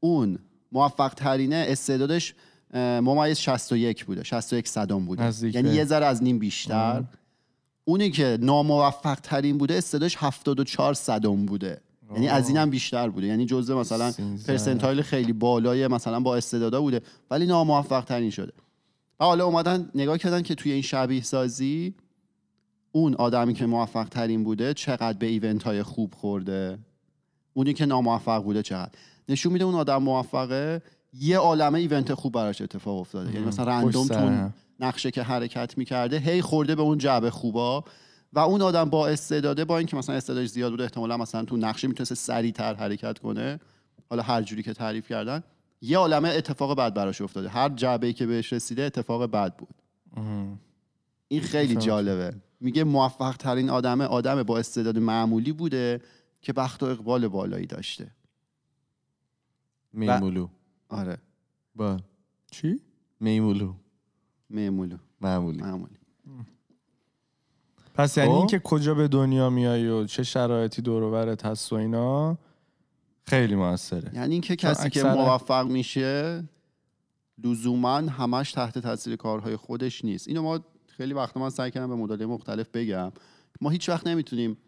اون 0.00 0.38
موفق 0.72 1.14
ترینه 1.14 1.66
استعدادش 1.68 2.34
ممیز 2.74 3.38
61 3.38 4.04
بوده 4.04 4.22
61 4.22 4.68
صدام 4.68 5.04
بوده. 5.04 5.32
یعنی 5.42 5.70
یه 5.70 5.84
ذره 5.84 6.06
از 6.06 6.22
نیم 6.22 6.38
بیشتر. 6.38 7.04
اونی 7.84 8.10
که 8.10 8.38
ناموفق 8.40 9.14
ترین 9.14 9.58
بوده 9.58 9.74
استعدادش 9.74 10.16
74 10.18 10.94
صدم 10.94 11.46
بوده. 11.46 11.80
یعنی 12.14 12.28
از 12.28 12.48
اینم 12.48 12.70
بیشتر 12.70 13.08
بوده. 13.08 13.26
یعنی 13.26 13.46
جزء 13.46 13.80
مثلا. 13.80 14.12
پرسنتایل 14.46 15.02
خیلی 15.02 15.32
بالای 15.32 15.88
مثلا 15.88 16.20
با 16.20 16.36
استعدادا 16.36 16.80
بوده 16.80 17.00
ولی 17.30 17.46
ناموفق 17.46 18.04
ترین 18.04 18.30
شده. 18.30 18.52
و 19.20 19.24
حالا 19.24 19.44
اومدن 19.44 19.90
نگاه 19.94 20.18
کردن 20.18 20.42
که 20.42 20.54
توی 20.54 20.72
این 20.72 20.82
شبیه 20.82 21.22
سازی 21.22 21.94
اون 22.92 23.14
آدمی 23.14 23.54
که 23.54 23.66
موفق 23.66 24.08
ترین 24.08 24.44
بوده 24.44 24.74
چقدر 24.74 25.18
به 25.18 25.26
ایونت 25.26 25.62
های 25.62 25.82
خوب 25.82 26.14
خورده؟ 26.14 26.78
اونی 27.54 27.72
که 27.72 27.86
ناموفق 27.86 28.42
بوده 28.42 28.62
چقدر؟ 28.62 28.90
نشون 29.28 29.52
میده 29.52 29.64
اون 29.64 29.74
آدم 29.74 30.02
موفقه 30.02 30.82
یه 31.20 31.38
عالمه 31.38 31.78
ایونت 31.78 32.14
خوب 32.14 32.32
براش 32.32 32.62
اتفاق 32.62 33.00
افتاده. 33.00 33.34
یعنی 33.34 33.46
مثلا 33.46 33.64
رندوم 33.64 34.02
پشت 34.02 34.08
سر. 34.08 34.14
تو 34.14 34.20
اون 34.20 34.34
هم. 34.34 34.54
نقشه 34.80 35.10
که 35.10 35.22
حرکت 35.22 35.78
می‌کرده 35.78 36.18
هی 36.18 36.42
خورده 36.42 36.74
به 36.74 36.82
اون 36.82 36.98
جعبه 36.98 37.30
خوبا. 37.30 37.84
و 38.32 38.38
اون 38.38 38.62
آدم 38.62 38.90
با 38.90 39.08
استعداده 39.08 39.64
با 39.64 39.78
اینکه 39.78 39.96
مثلا 39.96 40.14
استعدادش 40.14 40.48
زیاد 40.48 40.70
بوده 40.70 40.82
احتمالا 40.82 41.16
مثلا 41.16 41.44
تو 41.44 41.56
نقشه 41.56 41.88
می‌تونسته 41.88 42.14
سریعتر 42.14 42.74
حرکت 42.74 43.18
کنه. 43.18 43.60
حالا 44.10 44.22
هر 44.22 44.42
جوری 44.42 44.62
که 44.62 44.72
تعریف 44.72 45.08
کردن 45.08 45.42
یه 45.80 45.98
عالمه 45.98 46.28
اتفاق 46.28 46.78
بد 46.78 46.94
براش 46.94 47.20
افتاده. 47.20 47.48
هر 47.48 47.68
جعبه 47.68 48.06
ای 48.06 48.12
که 48.12 48.26
بهش 48.26 48.52
رسیده 48.52 48.82
اتفاق 48.82 49.26
بد 49.26 49.56
بود. 49.56 49.74
این 51.28 51.40
خیلی. 51.40 51.76
جالبه. 51.76 52.34
میگه 52.60 52.84
موفق 52.84 53.36
ترین 53.36 53.70
آدمه 53.70 54.04
آدم 54.04 54.42
با 54.42 54.58
استعداد 54.58 54.98
معمولی 54.98 55.52
بوده 55.52 56.00
که 56.42 56.52
بخت 56.52 56.82
و 56.82 56.86
اقبال 56.86 57.28
بالایی 57.28 57.66
داشته. 57.66 58.10
میمولو. 59.92 60.48
آره. 60.88 61.18
با 61.74 62.00
چی؟ 62.50 62.80
میمولو. 63.20 63.74
معمولو 64.50 64.96
معمولی. 65.20 65.62
معمولی. 65.62 65.98
پس 67.98 68.16
یعنی 68.16 68.30
خب. 68.30 68.36
اینکه 68.36 68.58
کجا 68.58 68.94
به 68.94 69.08
دنیا 69.08 69.50
میای 69.50 69.88
و 69.88 70.04
چه 70.04 70.22
شرایطی 70.22 70.82
دور 70.82 71.02
و 71.02 71.10
برت 71.10 71.46
هست 71.46 71.72
و 71.72 71.76
اینا 71.76 72.38
خیلی 73.26 73.54
موثره. 73.54 74.10
یعنی 74.14 74.32
اینکه 74.32 74.56
کسی 74.56 74.90
که 74.90 75.06
اکثر- 75.06 75.14
موفق 75.14 75.66
میشه 75.66 76.44
لزوما 77.44 77.96
همش 77.96 78.52
تحت 78.52 78.78
تاثیر 78.78 79.16
کارهای 79.16 79.56
خودش 79.56 80.04
نیست. 80.04 80.28
اینو 80.28 80.42
ما 80.42 80.60
خیلی 80.86 81.14
وقتا 81.14 81.40
من 81.40 81.50
سعی 81.50 81.70
کردم 81.70 81.88
به 81.88 81.94
مدل 81.94 82.24
مختلف 82.24 82.68
بگم. 82.68 83.12
ما 83.60 83.70
هیچ 83.70 83.88
وقت 83.88 84.06
نمی‌تونیم 84.06 84.58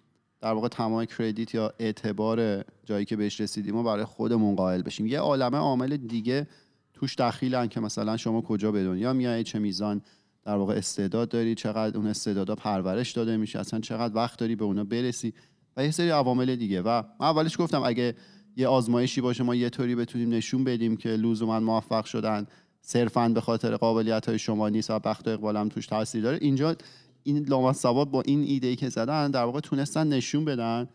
در 0.40 0.52
واقع 0.52 0.68
تمام 0.68 1.04
کردیت 1.04 1.54
یا 1.54 1.72
اعتبار 1.78 2.64
جایی 2.84 3.04
که 3.04 3.16
بهش 3.16 3.40
رسیدیم 3.40 3.76
و 3.76 3.82
برای 3.82 4.04
خودمون 4.04 4.56
قائل 4.56 4.82
بشیم. 4.82 5.06
یه 5.06 5.18
عالمه 5.18 5.58
عامل 5.58 5.96
دیگه 5.96 6.46
توش 6.94 7.16
دخیلن 7.18 7.68
که 7.68 7.80
مثلا 7.80 8.16
شما 8.16 8.40
کجا 8.40 8.72
به 8.72 8.84
دنیا 8.84 9.12
میای 9.12 9.44
چه 9.44 9.58
میزان 9.58 10.02
در 10.50 10.56
واقع 10.56 10.74
استعداد 10.74 11.28
داری 11.28 11.54
چقدر 11.54 11.96
اون 11.96 12.06
استعدادا 12.06 12.54
پرورش 12.54 13.12
داده 13.12 13.36
میشه 13.36 13.58
اصلا 13.58 13.80
چقدر 13.80 14.16
وقت 14.16 14.38
داری 14.38 14.56
به 14.56 14.64
اونا 14.64 14.84
برسی 14.84 15.32
و 15.76 15.84
یه 15.84 15.90
سری 15.90 16.10
عوامل 16.10 16.56
دیگه. 16.56 16.82
و 16.82 17.02
من 17.20 17.26
اولش 17.26 17.60
گفتم 17.60 17.82
اگه 17.82 18.14
یه 18.56 18.68
آزمایشی 18.68 19.20
باشه 19.20 19.44
ما 19.44 19.54
یه 19.54 19.70
طوری 19.70 19.94
بتونیم 19.94 20.30
نشون 20.30 20.64
بدیم 20.64 20.96
که 20.96 21.08
لزوما 21.08 21.60
موفق 21.60 22.04
شدن 22.04 22.46
صرفا 22.80 23.28
به 23.28 23.40
خاطر 23.40 23.76
قابلیت 23.76 24.28
های 24.28 24.38
شما 24.38 24.68
نیست 24.68 24.90
و 24.90 24.98
بخت 24.98 25.28
و 25.28 25.30
اقبال 25.30 25.56
هم 25.56 25.68
توش 25.68 25.86
تاثیر 25.86 26.22
داره. 26.22 26.38
اینجا 26.40 26.76
این 27.22 27.44
لامصبات 27.48 28.08
با 28.08 28.22
این 28.22 28.42
ایده 28.42 28.66
ای 28.66 28.76
که 28.76 28.88
زدن 28.88 29.30
در 29.30 29.44
واقع 29.44 29.60
تونستن 29.60 30.06
نشون 30.06 30.44
بدن 30.44 30.88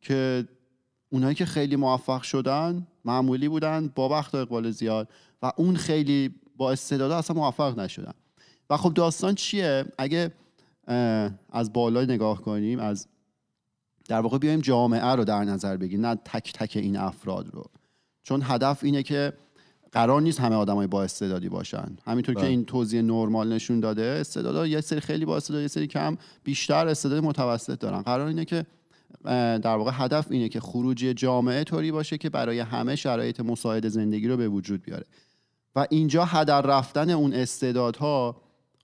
که 0.00 0.48
اونایی 1.10 1.34
که 1.34 1.44
خیلی 1.44 1.76
موفق 1.76 2.22
شدن 2.22 2.86
معمولی 3.04 3.48
بودن 3.48 3.92
با 3.94 4.08
بخت 4.08 4.34
و 4.34 4.38
اقبال 4.38 4.70
زیاد 4.70 5.08
و 5.42 5.52
اون 5.56 5.76
خیلی 5.76 6.34
با 6.56 6.72
استعداد 6.72 7.10
اصلا 7.10 7.36
موفق 7.36 7.78
نشدن. 7.78 8.14
و 8.70 8.76
خب 8.76 8.94
داستان 8.94 9.34
چیه؟ 9.34 9.84
اگه 9.98 10.32
از 11.52 11.72
بالا 11.72 12.04
نگاه 12.04 12.42
کنیم 12.42 12.78
از 12.78 13.06
در 14.08 14.20
واقع 14.20 14.38
بیایم 14.38 14.60
جامعه 14.60 15.04
رو 15.04 15.24
در 15.24 15.44
نظر 15.44 15.76
بگیریم 15.76 16.06
نه 16.06 16.14
تک 16.14 16.52
تک 16.52 16.76
این 16.76 16.96
افراد 16.96 17.48
رو. 17.52 17.64
چون 18.22 18.40
هدف 18.44 18.84
اینه 18.84 19.02
که 19.02 19.32
قرار 19.92 20.22
نیست 20.22 20.40
همه 20.40 20.56
آدمای 20.56 20.86
با 20.86 21.02
استعدادی 21.02 21.48
باشن. 21.48 21.96
همینطور 22.06 22.34
که 22.34 22.40
بله. 22.40 22.50
این 22.50 22.64
توضیح 22.64 23.02
نرمال 23.02 23.52
نشون 23.52 23.80
داده 23.80 24.02
استعدادا 24.02 24.66
یه 24.66 24.80
سری 24.80 25.00
خیلی 25.00 25.24
با 25.24 25.36
استعداد 25.36 25.62
یه 25.62 25.68
سری 25.68 25.86
کم 25.86 26.16
بیشتر 26.44 26.88
استعداد 26.88 27.24
متوسط 27.24 27.78
دارن. 27.78 28.02
قرار 28.02 28.26
اینه 28.26 28.44
که 28.44 28.66
در 29.62 29.76
واقع 29.76 29.90
هدف 29.94 30.26
اینه 30.30 30.48
که 30.48 30.60
خروجی 30.60 31.14
جامعه 31.14 31.64
طوری 31.64 31.92
باشه 31.92 32.18
که 32.18 32.30
برای 32.30 32.60
همه 32.60 32.96
شرایط 32.96 33.40
مساعد 33.40 33.88
زندگی 33.88 34.28
رو 34.28 34.36
به 34.36 34.48
وجود 34.48 34.82
بیاره. 34.82 35.04
و 35.76 35.86
اینجا 35.90 36.24
هدر 36.24 36.62
رفتن 36.62 37.10
اون 37.10 37.34
استعدادها 37.34 38.36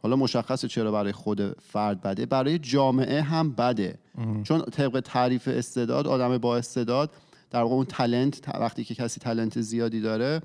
حالا 0.05 0.17
مشخصه 0.17 0.69
چرا 0.69 0.93
برای 0.93 1.13
خود 1.13 1.61
فرد 1.61 2.03
بده؟ 2.03 2.27
برای 2.27 2.59
جامعه 2.59 3.23
هم 3.23 3.53
بده. 3.53 3.99
چون 4.43 4.63
طبق 4.63 5.01
تعریف 5.01 5.49
استعداد 5.49 6.07
آدم 6.07 6.39
با 6.39 6.57
استعداد 6.57 7.11
در 7.51 7.63
واقع 7.63 7.75
اون 7.75 7.85
تلنت 7.85 8.49
وقتی 8.49 8.85
که 8.85 8.95
کسی 8.95 9.21
تلنت 9.21 9.61
زیادی 9.61 10.01
داره 10.01 10.43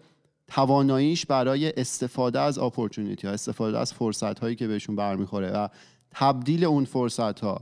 تواناییش 0.48 1.26
برای 1.26 1.74
استفاده 1.78 2.40
از 2.40 2.58
اپورتونیتی 2.58 3.28
ها 3.28 3.34
استفاده 3.34 3.80
از 3.80 3.94
فرصت 3.94 4.40
هایی 4.40 4.56
که 4.56 4.68
بهشون 4.68 4.96
برمیخوره 4.96 5.52
و 5.52 5.68
تبدیل 6.12 6.66
اون 6.66 6.86
فرصت 6.86 7.40
ها 7.40 7.62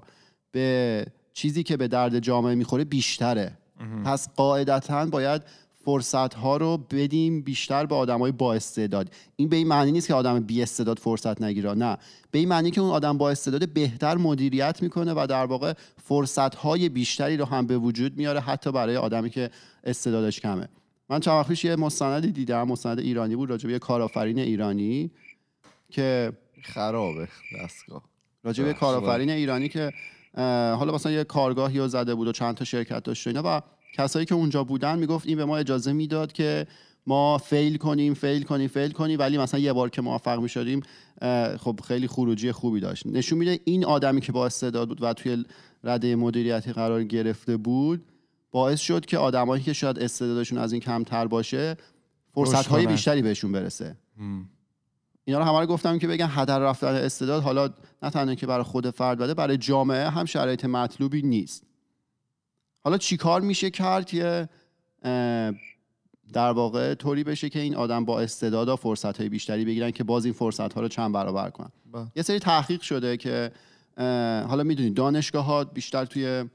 به 0.52 1.06
چیزی 1.34 1.64
که 1.64 1.78
به 1.78 1.88
درد 1.88 2.20
جامعه 2.20 2.56
می‌خوره 2.56 2.84
بیشتره. 2.84 3.58
پس 4.06 4.30
قاعدتا 4.36 5.06
باید 5.06 5.42
فرصت 5.88 6.34
ها 6.34 6.58
رو 6.58 6.78
بدیم 6.78 7.42
بیشتر 7.42 7.86
به 7.86 7.96
آدم 7.96 8.20
های 8.20 8.32
با 8.32 8.54
استعداد. 8.54 9.10
این 9.36 9.50
به 9.50 9.56
این 9.56 9.68
معنی 9.68 9.92
نیست 9.92 10.08
که 10.08 10.14
آدم 10.14 10.40
بی 10.40 10.62
استعداد 10.62 11.00
فرصت 11.00 11.42
نگیره 11.42 11.74
نه. 11.74 11.98
به 12.32 12.40
این 12.40 12.50
معنی 12.50 12.72
که 12.72 12.82
اون 12.82 12.90
آدم 12.90 13.18
با 13.18 13.30
استعداد 13.30 13.70
بهتر 13.70 14.18
مدیریت 14.18 14.82
می‌کنه 14.82 15.14
و 15.14 15.28
در 15.30 15.46
واقع 15.46 15.74
فرصت 16.04 16.56
های 16.56 16.90
بیشتری 16.90 17.38
رو 17.38 17.46
هم 17.46 17.68
به 17.68 17.78
وجود 17.78 18.18
میاره 18.18 18.40
حتی 18.40 18.72
برای 18.72 18.98
آدمی 18.98 19.30
که 19.30 19.50
استعدادش 19.84 20.40
کمه. 20.40 20.70
من 21.10 21.20
چند 21.20 21.34
وقت 21.34 21.48
پیش 21.48 21.66
یه 21.66 21.76
مستندی 21.76 22.32
دیدم 22.32 22.64
مستند 22.64 23.00
ایرانی 23.00 23.36
بود 23.36 23.50
راجع 23.50 23.68
به 23.68 23.74
یه 23.74 23.80
کارآفرین 23.80 24.40
ایرانی 24.40 25.12
که 25.90 26.32
خرابه 26.64 27.28
دستگاه. 27.64 28.04
راجع 28.44 28.64
به 28.64 28.70
بله. 28.70 28.80
کارآفرین 28.80 29.30
ایرانی 29.30 29.70
که 29.70 29.92
حالا 30.78 30.94
مثلا 30.94 31.12
یه 31.12 31.24
کارگاهی 31.24 31.80
رو 31.80 31.88
زده 31.88 32.16
بود 32.16 32.28
و 32.28 32.32
چند 32.32 32.56
تا 32.56 32.66
شرکت 32.66 33.04
داشت 33.04 33.28
و 33.28 33.30
اینا 33.30 33.42
و 33.46 33.62
کسایی 33.94 34.26
که 34.26 34.36
اونجا 34.36 34.64
بودن 34.64 35.00
می‌گفت 35.00 35.28
این 35.28 35.38
به 35.38 35.46
ما 35.46 35.58
اجازه 35.58 35.94
می‌داد 35.94 36.32
که 36.32 36.68
ما 37.08 37.38
فیل 37.38 37.78
کنیم 37.78 38.14
فیل 38.14 38.44
کنیم 38.44 38.68
فیل 38.68 38.92
کنیم 38.92 39.20
ولی 39.20 39.38
مثلا 39.38 39.60
یه 39.60 39.74
بار 39.74 39.90
که 39.90 40.02
موفق 40.02 40.40
می‌شدیم 40.40 40.82
خب 41.60 41.80
خیلی 41.88 42.08
خروجی 42.08 42.52
خوبی 42.52 42.80
داشت. 42.80 43.06
نشون 43.06 43.40
میده 43.40 43.60
این 43.64 43.86
آدمی 43.86 44.22
که 44.22 44.32
با 44.32 44.46
استعداد 44.46 44.88
بود 44.88 45.04
و 45.04 45.14
توی 45.14 45.46
رده 45.84 46.16
مدیریتی 46.16 46.72
قرار 46.72 47.04
گرفته 47.04 47.58
بود 47.58 48.06
باعث 48.52 48.80
شد 48.80 49.06
که 49.06 49.18
آدمایی 49.18 49.64
که 49.64 49.74
شاید 49.74 50.00
استعدادشون 50.00 50.58
از 50.58 50.72
این 50.72 50.82
کمتر 50.82 51.28
باشه 51.28 51.78
فرصت 52.34 52.68
های. 52.68 52.88
بیشتری 52.88 53.22
بهشون 53.22 53.52
برسه. 53.52 53.98
اینا 55.26 55.40
رو 55.40 55.46
همه 55.46 55.60
رو 55.60 55.66
گفتم 55.66 56.00
که 56.00 56.08
بگن 56.08 56.28
هدر 56.30 56.60
رفتن 56.60 56.88
استعداد 56.88 57.44
حالا 57.44 57.70
نه 58.04 58.10
تنها 58.10 58.36
که 58.36 58.48
برای 58.48 58.64
خود 58.64 58.90
فرد 58.90 59.18
بده 59.18 59.34
برای 59.34 59.58
جامعه 59.58 60.10
هم 60.10 60.26
شرایط 60.26 60.66
مطلوبی 60.66 61.22
نیست. 61.22 61.64
حالا 62.88 62.98
چیکار 62.98 63.42
میشه 63.42 63.70
کرد 63.70 64.06
که 64.06 64.50
در 66.34 66.52
واقع 66.52 66.94
طوری 66.94 67.24
بشه 67.24 67.50
که 67.50 67.60
این 67.60 67.76
آدم 67.76 68.06
با 68.06 68.20
استعداد 68.22 68.76
فرصت 68.76 69.18
های 69.18 69.30
بیشتری 69.30 69.66
بگیرن 69.66 69.92
که 69.92 70.04
باز 70.04 70.26
این 70.26 70.34
فرصت 70.34 70.74
ها 70.74 70.82
رو 70.82 70.88
چند 70.88 71.14
برابر 71.14 71.50
کنن 71.50 71.70
بله. 71.92 72.08
یه 72.16 72.24
سری 72.24 72.40
تحقیق 72.40 72.82
شده 72.82 73.18
که 73.18 73.52
حالا 74.48 74.64
می‌دونید 74.64 74.94
دانشگاه 74.94 75.46
ها 75.46 75.64
بیشتر 75.64 76.06
توی 76.06 76.46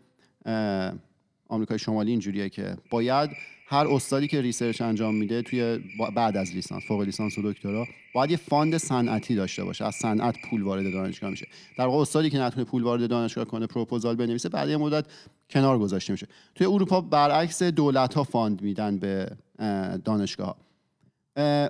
آمریکای 1.49 1.79
شمالی 1.79 2.11
اینجوریه 2.11 2.49
که 2.49 2.77
باید 2.91 3.31
هر 3.73 3.87
استادی 3.87 4.29
که 4.29 4.41
research 4.41 4.83
انجام 4.83 5.15
میده 5.15 5.43
توی 5.43 5.81
بعد 6.15 6.37
از 6.37 6.55
لیسانس 6.55 6.83
فوق 6.89 7.01
لیسانس 7.01 7.39
و 7.39 7.53
دکترا 7.53 7.87
باید 8.15 8.31
یه 8.31 8.37
fund 8.37 8.77
صنعتی 8.77 9.35
داشته 9.35 9.65
باشه. 9.65 9.85
از 9.85 9.95
صنعت 9.95 10.37
پول 10.51 10.63
وارد 10.63 10.93
دانشگاه 10.93 11.31
میشه. 11.31 11.47
در 11.79 11.87
واقع 11.87 11.99
استادی 11.99 12.31
که 12.31 12.39
نتونه 12.39 12.65
پول 12.65 12.83
وارد 12.83 13.11
دانشگاه 13.11 13.45
کنه 13.45 13.67
پروپوزال 13.67 14.17
بنویسه 14.17 14.49
بعد 14.49 14.69
یه 14.69 14.77
مدت 14.77 15.07
کنار 15.51 15.79
گذاشته 15.79 16.13
میشه. 16.13 16.27
توی 16.55 16.67
اروپا 16.67 17.01
برعکس 17.01 17.63
دولت 17.63 18.15
ها 18.15 18.25
fund 18.25 18.63
میدن 18.63 18.99
به 18.99 19.29
اه، 19.59 19.97
دانشگاه 19.97 20.57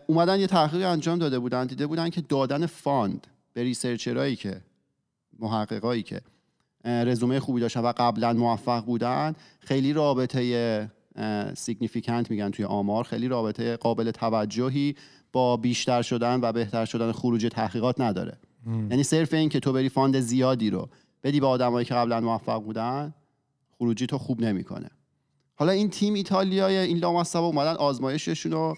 اومدن 0.07 0.41
یه 0.41 0.47
تحقیق 0.47 0.87
انجام 0.87 1.19
داده 1.19 1.39
بودن 1.39 1.67
دیده 1.67 1.87
بودن 1.87 2.11
که 2.11 2.21
دادن 2.21 2.67
fund 2.67 3.27
به 3.53 3.63
researcher 3.63 4.25
ایی 4.25 4.37
که 4.37 4.61
محققایی 5.39 6.03
که 6.03 6.21
رزومه 6.85 7.41
خوبی 7.41 7.61
داشتن 7.61 7.81
و 7.81 7.93
قبلا 7.97 8.33
موفق 8.33 8.85
بودن 8.85 9.35
خیلی 9.61 9.93
رابطه 9.93 10.91
significant 11.55 12.31
میگن 12.31 12.51
توی 12.51 12.65
آمار. 12.65 13.05
خیلی 13.05 13.29
رابطه 13.29 13.77
قابل 13.77 14.11
توجهی 14.11 14.95
با 15.33 15.57
بیشتر 15.57 16.03
شدن 16.03 16.41
و 16.43 16.53
بهتر 16.53 16.85
شدن 16.85 17.13
خروجی 17.13 17.49
تحقیقات 17.53 18.01
نداره. 18.01 18.39
یعنی 18.91 19.03
صرف 19.03 19.35
این 19.35 19.49
که 19.49 19.61
تو 19.61 19.73
بری 19.73 19.89
fund 19.89 20.21
زیادی 20.21 20.71
رو 20.71 20.89
بدی 21.25 21.41
به 21.41 21.47
آدمایی 21.47 21.87
که 21.87 21.95
قبلا 21.95 22.21
موفق 22.21 22.63
بودن 22.63 23.15
خروجی 23.79 24.07
تو 24.07 24.19
خوب 24.19 24.41
نمی‌کنه. 24.41 24.91
حالا 25.55 25.73
این 25.73 25.91
تیم 25.91 26.15
ایتالیایی 26.15 26.77
این 26.77 26.99
لامصبا 26.99 27.47
اومدن 27.47 27.73
آزمایششون 27.73 28.53
رو 28.53 28.75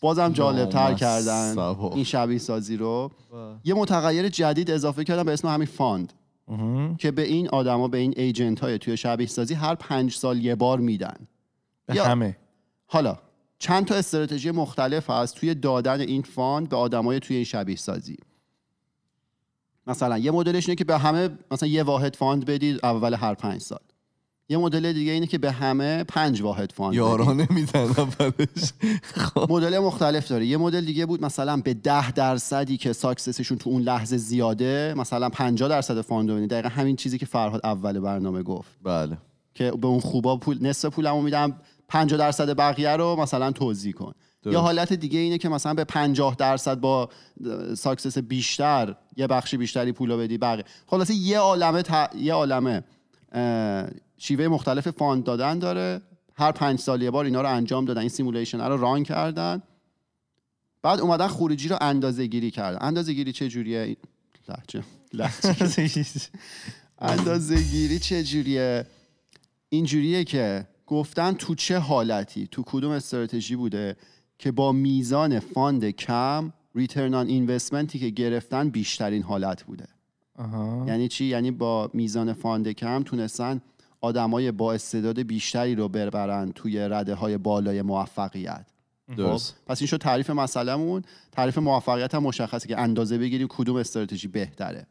بازم 0.00 0.32
جالب 0.32 0.68
تر 0.68 0.94
کردن. 0.94 1.58
این 1.94 2.04
شبیه 2.04 2.38
سازی 2.38 2.76
رو 2.76 3.10
یه 3.64 3.74
متغیر 3.74 4.28
جدید 4.28 4.70
اضافه 4.70 5.04
کردن 5.04 5.22
به 5.22 5.32
اسم 5.32 5.48
همین 5.48 5.66
fund. 5.66 6.12
که 6.98 7.10
به 7.10 7.22
این 7.22 7.48
آدما 7.48 7.88
به 7.88 7.98
این 7.98 8.14
agent 8.16 8.60
های 8.60 8.78
توی 8.78 8.96
شبیه 8.96 9.26
سازی 9.26 9.54
هر 9.54 9.74
پنج 9.74 10.12
سال 10.12 10.44
یه 10.44 10.54
بار 10.54 10.80
میدن. 10.80 11.16
به 11.86 11.94
یا- 11.96 12.04
همه. 12.04 12.36
حالا 12.86 13.18
چند 13.58 13.86
تا 13.86 13.94
استراتژی 13.94 14.50
مختلف 14.50 15.10
هست 15.10 15.34
توی 15.36 15.54
دادن 15.54 16.00
این 16.00 16.22
fund 16.22 16.68
به 16.68 16.76
آدمای 16.76 17.20
توی 17.20 17.36
این 17.36 17.44
شبیه 17.44 17.76
سازی؟ 17.76 18.16
مثلا 19.86 20.18
یه 20.18 20.30
مدلش 20.30 20.68
اینه 20.68 20.76
که 20.76 20.84
به 20.84 20.98
همه 20.98 21.28
مثلا 21.50 21.68
یه 21.68 21.82
واحد 21.82 22.16
fund 22.16 22.44
بدید 22.44 22.80
اول 22.82 23.14
هر 23.14 23.34
پنج 23.34 23.60
سال. 23.60 23.78
یه 24.48 24.58
مدل 24.58 24.92
دیگه 24.92 25.12
اینه 25.12 25.26
که 25.26 25.38
به 25.38 25.50
همه 25.52 26.04
پنج 26.04 26.42
واحد 26.42 26.72
fund 26.72 26.90
بدید. 26.90 26.98
یارانه 26.98 27.46
میدن 27.50 27.80
اولش. 27.80 28.72
خب. 29.14 29.52
مدل 29.52 29.78
مختلف 29.78 30.28
داره. 30.28 30.46
یه 30.46 30.56
مدل 30.56 30.84
دیگه 30.84 31.06
بود 31.06 31.24
مثلا 31.24 31.56
به 31.56 31.74
ده 31.74 32.12
درصدی 32.12 32.76
که 32.76 32.92
success 32.92 33.34
شون 33.34 33.58
تو 33.58 33.70
اون 33.70 33.82
لحظه 33.82 34.16
زیاده 34.16 34.94
مثلا 34.96 35.28
50 35.28 35.68
درصد 35.68 36.00
fund 36.00 36.30
رو. 36.30 36.46
دقیقا 36.46 36.68
همین 36.68 36.96
چیزی 36.96 37.18
که 37.18 37.26
فرهاد 37.26 37.60
اول 37.64 38.00
برنامه 38.00 38.42
گفت. 38.42 38.70
بله. 38.82 39.18
که 39.54 39.70
به 39.70 39.86
اون 39.86 40.00
خوبا 40.00 40.36
پول 40.36 40.58
نصف 40.66 40.88
پولمو 40.88 41.22
میدم. 41.22 41.60
50 41.92 42.18
درصد 42.18 42.56
بقیه 42.56 42.90
رو 42.96 43.16
مثلا 43.16 43.52
توزیع 43.52 43.92
کن. 43.92 44.12
یا 44.46 44.60
حالت 44.60 44.92
دیگه 44.92 45.18
اینه 45.18 45.38
که 45.38 45.48
مثلا 45.48 45.74
به 45.74 45.84
50 45.84 46.34
درصد 46.38 46.80
با 46.80 47.08
success 47.76 48.18
بیشتر 48.18 48.94
یه 49.16 49.26
بخشی 49.26 49.56
بیشتری 49.56 49.92
پول 49.92 50.10
رو 50.10 50.18
بدی 50.18 50.38
بقیه. 50.38 50.64
خلاصه 50.86 51.14
یه 51.14 51.38
عالمه 51.38 51.82
ت- 51.82 52.10
یه 52.16 52.32
عالمه 52.32 52.82
شیوه 54.18 54.48
مختلف 54.48 54.88
fund 54.88 55.24
دادن 55.24 55.58
داره. 55.58 56.02
هر 56.34 56.52
پنج 56.52 56.78
سال 56.78 57.02
یه 57.02 57.10
بار 57.10 57.24
اینا 57.24 57.40
رو 57.42 57.48
انجام 57.48 57.84
دادن 57.84 58.00
این 58.00 58.08
simulation 58.08 58.60
رو 58.60 58.76
run 58.76 59.02
کردن. 59.02 59.62
بعد 60.82 61.00
اومدن 61.00 61.28
خروجی 61.28 61.68
رو 61.68 61.76
اندازه 61.80 62.26
گیری 62.26 62.50
کردن. 62.50 62.78
اندازه 62.80 63.12
گیری 63.12 63.32
چه 63.32 63.48
جوریه؟ 63.48 63.96
لحجه. 64.48 64.82
لحجه. 65.12 66.04
اندازه 66.98 67.62
گیری 67.62 67.98
چه 67.98 68.22
جوریه؟ 68.24 68.86
اینجوریه 69.68 70.24
که 70.24 70.66
گفتن 70.86 71.32
تو 71.32 71.54
چه 71.54 71.78
حالتی؟ 71.78 72.46
تو 72.50 72.62
کدوم 72.66 72.90
استراتژی 72.90 73.56
بوده 73.56 73.96
که 74.38 74.52
با 74.52 74.72
میزان 74.72 75.38
fund 75.38 75.90
کم 75.90 76.52
return 76.74 77.14
on 77.14 77.26
investment 77.26 77.91
ی 77.91 77.98
که 77.98 78.08
گرفتن 78.10 78.68
بیشترین 78.68 79.22
حالت 79.22 79.62
بوده؟ 79.62 79.88
آها. 80.36 80.84
یعنی 80.88 81.08
چی؟ 81.08 81.24
یعنی 81.24 81.50
با 81.50 81.90
میزان 81.94 82.32
fund 82.32 82.68
کم 82.68 83.02
تونستن 83.02 83.60
آدمای 84.00 84.52
با 84.52 84.72
استعداد 84.72 85.20
بیشتری 85.20 85.74
رو 85.74 85.88
ببرن 85.88 86.52
توی 86.52 86.78
رده 86.78 87.14
های 87.14 87.38
بالای 87.38 87.82
موفقیت. 87.82 88.66
درست. 89.16 89.54
خب، 89.54 89.64
پس 89.66 89.80
این 89.80 89.86
شد 89.86 89.96
تعریف 89.96 90.30
مسئلهمون. 90.30 91.02
تعریف 91.32 91.58
موفقیت 91.58 92.14
هم 92.14 92.22
مشخصه 92.22 92.68
که 92.68 92.78
اندازه 92.78 93.18
بگیریم 93.18 93.48
کدوم 93.50 93.76
استراتژی 93.76 94.28
بهتره. 94.28 94.86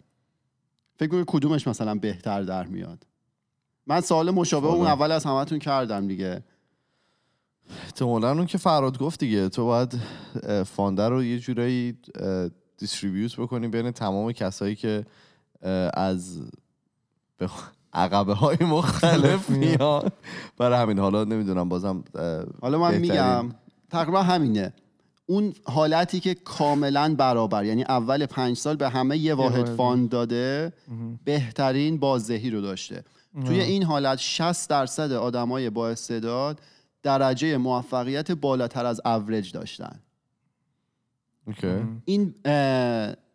فکر 0.96 1.10
کنید 1.10 1.26
کدومش 1.28 1.68
مثلا 1.68 1.96
بهتر 1.96 2.42
در 2.42 2.68
میاد؟ 2.68 3.06
من 3.92 4.02
سوال 4.02 4.32
مشابه 4.32 4.68
اون. 4.68 4.88
اول 4.88 5.12
از 5.12 5.24
همتون 5.26 5.60
کردم 5.60 6.08
دیگه. 6.08 6.44
احتمالا 7.86 8.32
اون 8.32 8.46
که 8.46 8.58
فراد 8.58 8.98
گفت 8.98 9.20
دیگه. 9.20 9.50
تو 9.50 9.66
باید 9.66 10.00
فانده 10.66 11.10
رو 11.10 11.24
یه 11.24 11.40
جورایی 11.40 11.98
دیستریبیوت 12.78 13.36
بکنی 13.40 13.68
بین 13.68 13.92
تمام 13.92 14.32
کسایی 14.32 14.76
که 14.76 15.06
از 15.94 16.40
به 17.38 17.48
خ- 17.48 17.52
عقبه 17.94 18.34
های 18.34 18.58
مختلف 18.78 19.50
میان. 19.50 20.10
برای 20.58 20.80
همین 20.82 21.00
حالا 21.00 21.24
نمی‌دونم 21.24 21.70
بازم 21.70 22.04
حالا 22.62 22.78
من 22.80 22.92
بهترین- 22.92 23.02
میگم 23.12 23.50
تقریبا 23.90 24.24
همینه. 24.24 24.74
اون 25.26 25.54
حالتی 25.64 26.20
که 26.20 26.34
کاملا 26.34 27.16
برابر 27.18 27.66
یعنی 27.66 27.84
اول 27.84 28.26
پنج 28.26 28.58
سال 28.58 28.76
به 28.76 28.90
همه 28.90 29.18
یه 29.18 29.34
واحد 29.34 29.56
واحد. 29.60 29.76
fund 29.76 30.10
داده 30.10 30.74
بهترین 31.26 31.98
بازدهی 31.98 32.50
رو 32.50 32.62
داشته. 32.62 33.04
توی 33.46 33.62
این 33.62 33.84
حالت 33.84 34.18
60 34.18 34.70
درصد 34.70 35.12
آدمای 35.12 35.70
با 35.70 35.90
استعداد 35.90 36.60
درجه 37.04 37.58
موفقیت 37.58 38.32
بالاتر 38.32 38.86
از 38.86 39.02
اوریج 39.06 39.52
داشتن. 39.52 40.00
okay. 41.48 41.68
این 42.06 42.34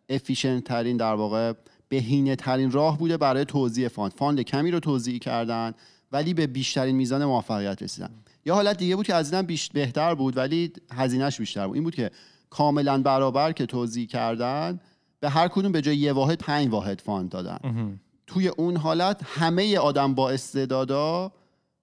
efficient 0.09 0.63
ترین 0.63 0.97
در 0.97 1.13
واقع 1.13 1.53
بهینه 1.89 2.35
ترین 2.35 2.71
راه 2.71 2.97
بوده 2.97 3.17
برای 3.17 3.45
توزیع 3.45 3.87
fund. 3.87 4.11
fund 4.11 4.41
کمی 4.41 4.71
رو 4.71 4.79
توزیع 4.79 5.19
کردن 5.19 5.73
ولی 6.11 6.33
به 6.33 6.47
بیشترین 6.47 6.95
میزان 6.95 7.25
موفقیت 7.25 7.83
رسیدن. 7.83 8.09
یا 8.45 8.55
حالت 8.55 8.77
دیگه 8.77 8.95
بود 8.95 9.05
که 9.05 9.13
از 9.15 9.33
اینم 9.33 9.47
بهتر 9.73 10.15
بود 10.15 10.37
ولی 10.37 10.73
هزینهش 10.91 11.37
بیشتر 11.37 11.67
بود. 11.67 11.75
این 11.75 11.83
بود 11.83 11.95
که 11.95 12.11
کاملا 12.49 13.01
برابر 13.01 13.51
که 13.51 13.65
توزیع 13.65 14.07
کردن 14.07 14.79
به 15.19 15.29
هر 15.29 15.47
کدوم 15.47 15.71
به 15.71 15.81
جای 15.81 15.97
یه 15.97 16.13
واحد 16.13 16.37
پنج 16.37 16.69
واحد 16.69 17.01
fund 17.01 17.29
دادن. 17.29 17.99
توی 18.27 18.47
اون 18.47 18.77
حالت 18.77 19.21
همه 19.23 19.77
آدم 19.77 20.13
با 20.13 20.29
استعدادا 20.29 21.31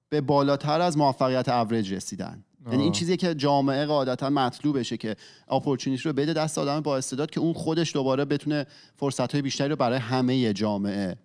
به 0.08 0.20
بالاتر 0.20 0.80
از 0.80 0.98
موفقیت 0.98 1.48
اوریج 1.48 1.94
رسیدن. 1.94 2.44
یعنی 2.70 2.82
این 2.82 2.92
چیزی 2.92 3.16
که 3.16 3.34
جامعه 3.34 3.86
قاعدتا 3.86 4.30
مطلوبشه 4.30 4.96
که 4.96 5.16
opportunity 5.48 6.02
رو 6.02 6.12
بده 6.12 6.32
دست 6.32 6.58
آدم 6.58 6.80
با 6.80 6.96
استعداد 6.96 7.30
که 7.30 7.40
اون 7.40 7.52
خودش 7.52 7.94
دوباره 7.94 8.24
بتونه 8.24 8.66
فرصت 8.96 9.32
های 9.32 9.42
بیشتری 9.42 9.68
رو 9.68 9.76
برای 9.76 9.98
همه 9.98 10.52
جامعه 10.52 11.16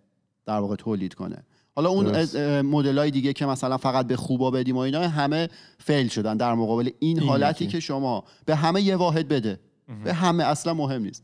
در 0.45 0.59
واقع 0.59 0.75
تولید 0.75 1.13
کنه. 1.13 1.43
حالا 1.75 1.89
اون 1.89 2.05
درست. 2.05 2.35
مدل 2.35 2.97
های 2.97 3.11
دیگه 3.11 3.33
که 3.33 3.45
مثلا 3.45 3.77
فقط 3.77 4.07
به 4.07 4.15
خوبا 4.15 4.51
بدیم 4.51 4.75
و 4.75 4.79
اینا 4.79 5.07
همه 5.07 5.49
فیل 5.77 6.07
شدن 6.07 6.37
در 6.37 6.53
مقابل 6.53 6.89
این 6.99 7.19
این 7.19 7.29
حالتی. 7.29 7.67
که 7.67 7.79
شما 7.79 8.23
به 8.45 8.55
همه 8.55 8.81
یه 8.81 8.95
واحد 8.95 9.27
بده. 9.27 9.59
به 10.03 10.13
همه 10.13 10.43
اصلا 10.43 10.73
مهم 10.73 11.01
نیست. 11.01 11.23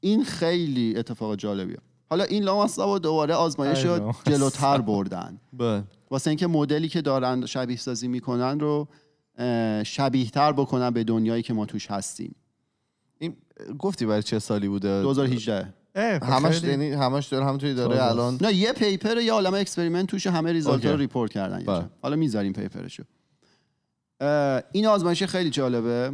این 0.00 0.24
خیلی 0.24 0.96
اتفاق 0.96 1.36
جالبیه. 1.36 1.78
حالا 2.12 2.24
این 2.24 2.42
لامصب 2.42 2.98
دوباره 2.98 3.34
آزمایش 3.34 3.84
ای 3.84 3.98
رو. 3.98 4.12
جلوتر 4.26 4.78
بردن. 4.78 5.40
بله. 5.52 5.84
واسه 6.10 6.30
اینکه 6.30 6.46
مدلی 6.46 6.88
که 6.88 7.00
دارن 7.02 7.46
شبیه 7.46 7.76
سازی 7.76 8.08
می‌کنن 8.08 8.60
رو 8.60 8.88
شبیه 9.84 10.30
تر 10.30 10.52
بکنن 10.52 10.90
به 10.90 11.04
دنیایی 11.04 11.42
که 11.42 11.54
ما 11.54 11.66
توش 11.66 11.90
هستیم. 11.90 12.34
این 13.18 13.36
گفتی 13.78 14.06
برای 14.06 14.22
چه 14.22 14.38
سالی 14.38 14.68
بوده؟ 14.68 15.02
2018 15.02 15.74
اه، 15.94 16.18
خب 16.18 16.24
همش 16.24 16.62
یعنی 16.62 16.90
همش 16.90 17.26
داره 17.26 17.44
همونطوری 17.44 17.74
داره 17.74 18.04
الان؟ 18.04 18.38
نه 18.40 18.54
یه 18.54 18.72
paper 18.72 19.16
یه 19.16 19.32
عالم 19.32 19.54
experiment 19.54 20.08
توش 20.08 20.26
همه 20.26 20.52
result 20.52 20.86
رو. 20.86 20.96
report 20.96 21.32
کردن 21.32 21.64
بله. 21.64 21.84
حالا 22.02 22.16
می‌ذاریم 22.16 22.52
paper 22.52 22.80
شو. 22.80 23.02
این 24.72 24.86
آزمایش 24.86 25.22
خیلی 25.22 25.50
جالبه. 25.50 26.12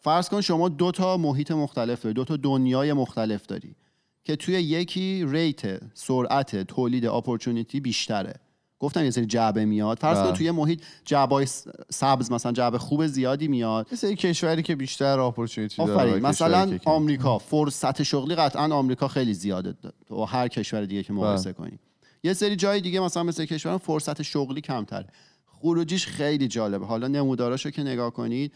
فرض 0.00 0.28
کن 0.28 0.40
شما 0.40 0.68
دو 0.68 0.90
تا 0.90 1.16
محیط 1.16 1.50
مختلف 1.50 2.02
داری 2.02 2.14
دو 2.14 2.24
تا 2.24 2.36
دنیای 2.36 2.92
مختلف 2.92 3.46
داری. 3.46 3.76
که 4.24 4.36
توی 4.36 4.54
یکی 4.54 5.24
rate 5.28 5.80
سرعت 5.94 6.56
تولید 6.56 7.06
opportunity 7.06 7.80
بیشتره. 7.80 8.34
گفتم 8.78 9.04
یه 9.04 9.10
سری 9.10 9.26
جعبه 9.26 9.64
میاد. 9.64 9.98
فرض 9.98 10.18
کن 10.18 10.24
بله. 10.24 10.32
توی 10.32 10.50
محیط 10.50 10.82
جعبای 11.04 11.46
س- 11.46 11.66
سبز 11.90 12.32
مثلا 12.32 12.52
جعبه 12.52 12.78
خوب 12.78 13.06
زیادی 13.06 13.48
میاد. 13.48 13.86
مثل 13.92 14.14
کشوری 14.14 14.62
که 14.62 14.76
بیشتر 14.76 15.18
opportunity 15.20 15.76
داره 15.86 16.20
مثلا. 16.20 16.78
آمریکا 16.84 17.38
فرصت 17.38 18.02
شغلی 18.02 18.34
قطعا 18.34 18.74
آمریکا 18.74 19.08
خیلی 19.08 19.34
زیاده. 19.34 19.74
و 20.10 20.14
هر 20.24 20.48
کشور 20.48 20.84
دیگه 20.84 21.02
که 21.02 21.12
مقایسه 21.12 21.44
بله. 21.44 21.52
کنیم 21.52 21.78
یه 22.24 22.32
سری 22.32 22.56
جای 22.56 22.80
دیگه 22.80 23.00
مثلا 23.00 23.22
مثل 23.22 23.44
کشور 23.44 23.78
فرصت 23.78 24.22
شغلی 24.22 24.60
کمتر 24.60 25.04
خروجیش 25.46 26.06
خیلی 26.06 26.48
جالبه. 26.48 26.86
حالا 26.86 27.08
نموداراشو 27.08 27.70
که 27.70 27.82
نگاه 27.82 28.10
کنید 28.10 28.52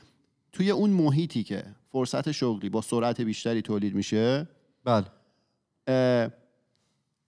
توی 0.52 0.70
اون 0.70 0.90
محیطی 0.90 1.42
که 1.42 1.64
فرصت 1.92 2.32
شغلی 2.32 2.68
با 2.68 2.80
سرعت 2.80 3.20
بیشتری 3.20 3.62
تولید 3.62 3.94
میشه 3.94 4.48
بله. 4.84 5.04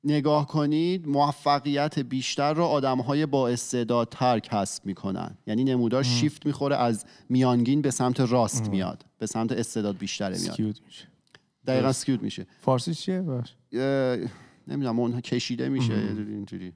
نگاه 0.04 0.46
کنید 0.46 1.08
موفقیت 1.08 1.98
بیشتر 1.98 2.54
رو 2.54 2.64
آدمهای 2.64 3.26
با 3.26 3.48
استعدادتر 3.48 4.38
کسب 4.38 4.86
می‌کنن. 4.86 5.38
یعنی 5.46 5.64
نمودار 5.64 6.02
شیفت 6.02 6.46
می‌خوره 6.46 6.76
از 6.76 7.04
میانگین 7.28 7.82
به 7.82 7.90
سمت 7.90 8.20
راست 8.20 8.68
میاد 8.68 9.04
به 9.18 9.26
سمت 9.26 9.52
استعداد 9.52 9.98
بیشتره 9.98 10.38
میاد. 10.38 10.52
سکیوت 10.52 10.80
میشه. 10.86 11.08
دقیقا 11.66 11.92
سکیوت 11.92 12.22
میشه. 12.22 12.46
فارسی 12.60 12.94
چیه 12.94 13.22
باش؟ 13.22 13.54
نمی‌دونم 14.68 15.00
اون 15.00 15.20
کشیده 15.20 15.68
میشه 15.68 15.94
اینجوری. 15.94 16.72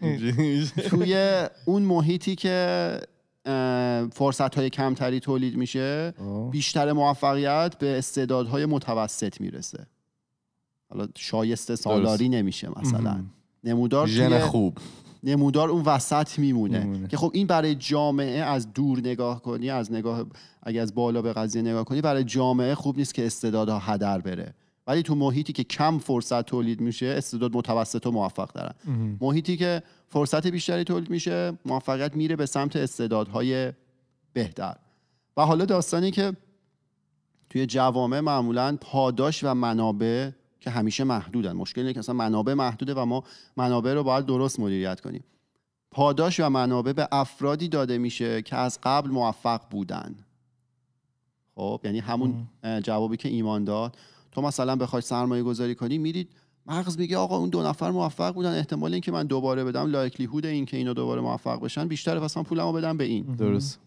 اینجوری 0.00 0.66
توی 0.90 1.42
اون 1.64 1.82
محیطی 1.82 2.34
که 2.34 3.00
فرصت 4.12 4.54
های 4.54 4.70
کمتری 4.70 5.20
تولید 5.20 5.56
میشه 5.56 6.14
آه. 6.18 6.50
بیشتر 6.50 6.92
موفقیت 6.92 7.78
به 7.78 7.98
استعدادهای 7.98 8.66
متوسط 8.66 9.40
می‌رسه. 9.40 9.86
حالا 10.90 11.08
شایسته 11.16 11.76
سالاری 11.76 12.28
نمیشه 12.28 12.68
مثلا. 12.80 13.24
نمودار 13.64 14.06
ژن 14.06 14.38
خوب. 14.38 14.78
نمودار 15.22 15.70
اون 15.70 15.82
وسط 15.82 16.38
میمونه. 16.38 17.08
که 17.08 17.16
خب 17.16 17.30
این 17.34 17.46
برای 17.46 17.74
جامعه 17.74 18.38
از 18.38 18.72
دور 18.72 18.98
نگاه 18.98 19.42
کنی 19.42 19.70
از 19.70 19.92
نگاه 19.92 20.26
اگه 20.62 20.80
از 20.80 20.94
بالا 20.94 21.22
به 21.22 21.32
قضیه 21.32 21.62
نگاه 21.62 21.84
کنی 21.84 22.00
برای 22.00 22.24
جامعه 22.24 22.74
خوب 22.74 22.98
نیست 22.98 23.14
که 23.14 23.26
استعدادها 23.26 23.78
هدر 23.78 24.18
بره. 24.18 24.54
ولی 24.86 25.02
تو 25.02 25.14
محیطی 25.14 25.52
که 25.52 25.64
کم 25.64 25.98
فرصت 25.98 26.46
تولید 26.46 26.80
میشه 26.80 27.06
استعداد 27.06 27.56
متوسط 27.56 28.06
و 28.06 28.10
موفق 28.10 28.52
دارن. 28.52 28.74
محیطی 29.20 29.56
که 29.56 29.82
فرصت 30.08 30.46
بیشتری 30.46 30.84
تولید 30.84 31.10
میشه 31.10 31.52
موفقیت 31.64 32.16
میره 32.16 32.36
به 32.36 32.46
سمت 32.46 32.76
استعدادهای 32.76 33.72
بهتر. 34.32 34.76
و 35.36 35.42
حالا 35.42 35.64
داستانی 35.64 36.10
که 36.10 36.32
توی 37.50 37.66
جوامع 37.66 38.20
معمولا 38.20 38.76
پاداش 38.80 39.44
و 39.44 39.54
منابع 39.54 40.30
که 40.60 40.70
همیشه 40.70 41.04
محدودن. 41.04 41.52
مشکل 41.52 41.80
اینه 41.80 41.92
که 41.92 41.98
اصلا 41.98 42.14
منابع 42.14 42.54
محدوده 42.54 42.94
و 42.94 43.04
ما 43.04 43.24
منابع 43.56 43.94
رو 43.94 44.02
باید 44.02 44.26
درست 44.26 44.60
مدیریت 44.60 45.00
کنیم. 45.00 45.24
پاداش 45.90 46.40
و 46.40 46.48
منابع 46.48 46.92
به 46.92 47.08
افرادی 47.12 47.68
داده 47.68 47.98
میشه 47.98 48.42
که 48.42 48.56
از 48.56 48.78
قبل 48.82 49.10
موفق 49.10 49.60
بودن. 49.70 50.14
خب 51.54 51.80
یعنی 51.84 51.98
همون 51.98 52.48
جوابی 52.82 53.16
که 53.16 53.28
ایمان 53.28 53.64
داد. 53.64 53.96
تو 54.32 54.42
مثلا 54.42 54.76
بخوای 54.76 55.02
سرمایه 55.02 55.42
گذاری 55.42 55.74
کنی 55.74 55.98
میرید 55.98 56.32
مغز 56.66 56.98
میگه 56.98 57.16
آقا 57.16 57.36
اون 57.36 57.48
دو 57.48 57.62
نفر 57.62 57.90
موفق 57.90 58.34
بودن. 58.34 58.58
احتمال 58.58 58.92
اینکه 58.92 59.12
من 59.12 59.26
دوباره 59.26 59.64
بدم 59.64 59.90
لایکلیهود 59.90 60.46
این 60.46 60.66
که 60.66 60.76
اینا 60.76 60.92
دوباره 60.92 61.20
موفق 61.20 61.60
بشن 61.60 61.88
بیشتره. 61.88 62.20
پس 62.20 62.36
من 62.36 62.42
پولمو 62.42 62.72
بدم 62.72 62.96
به 62.96 63.04
این. 63.04 63.22
درست. 63.22 63.80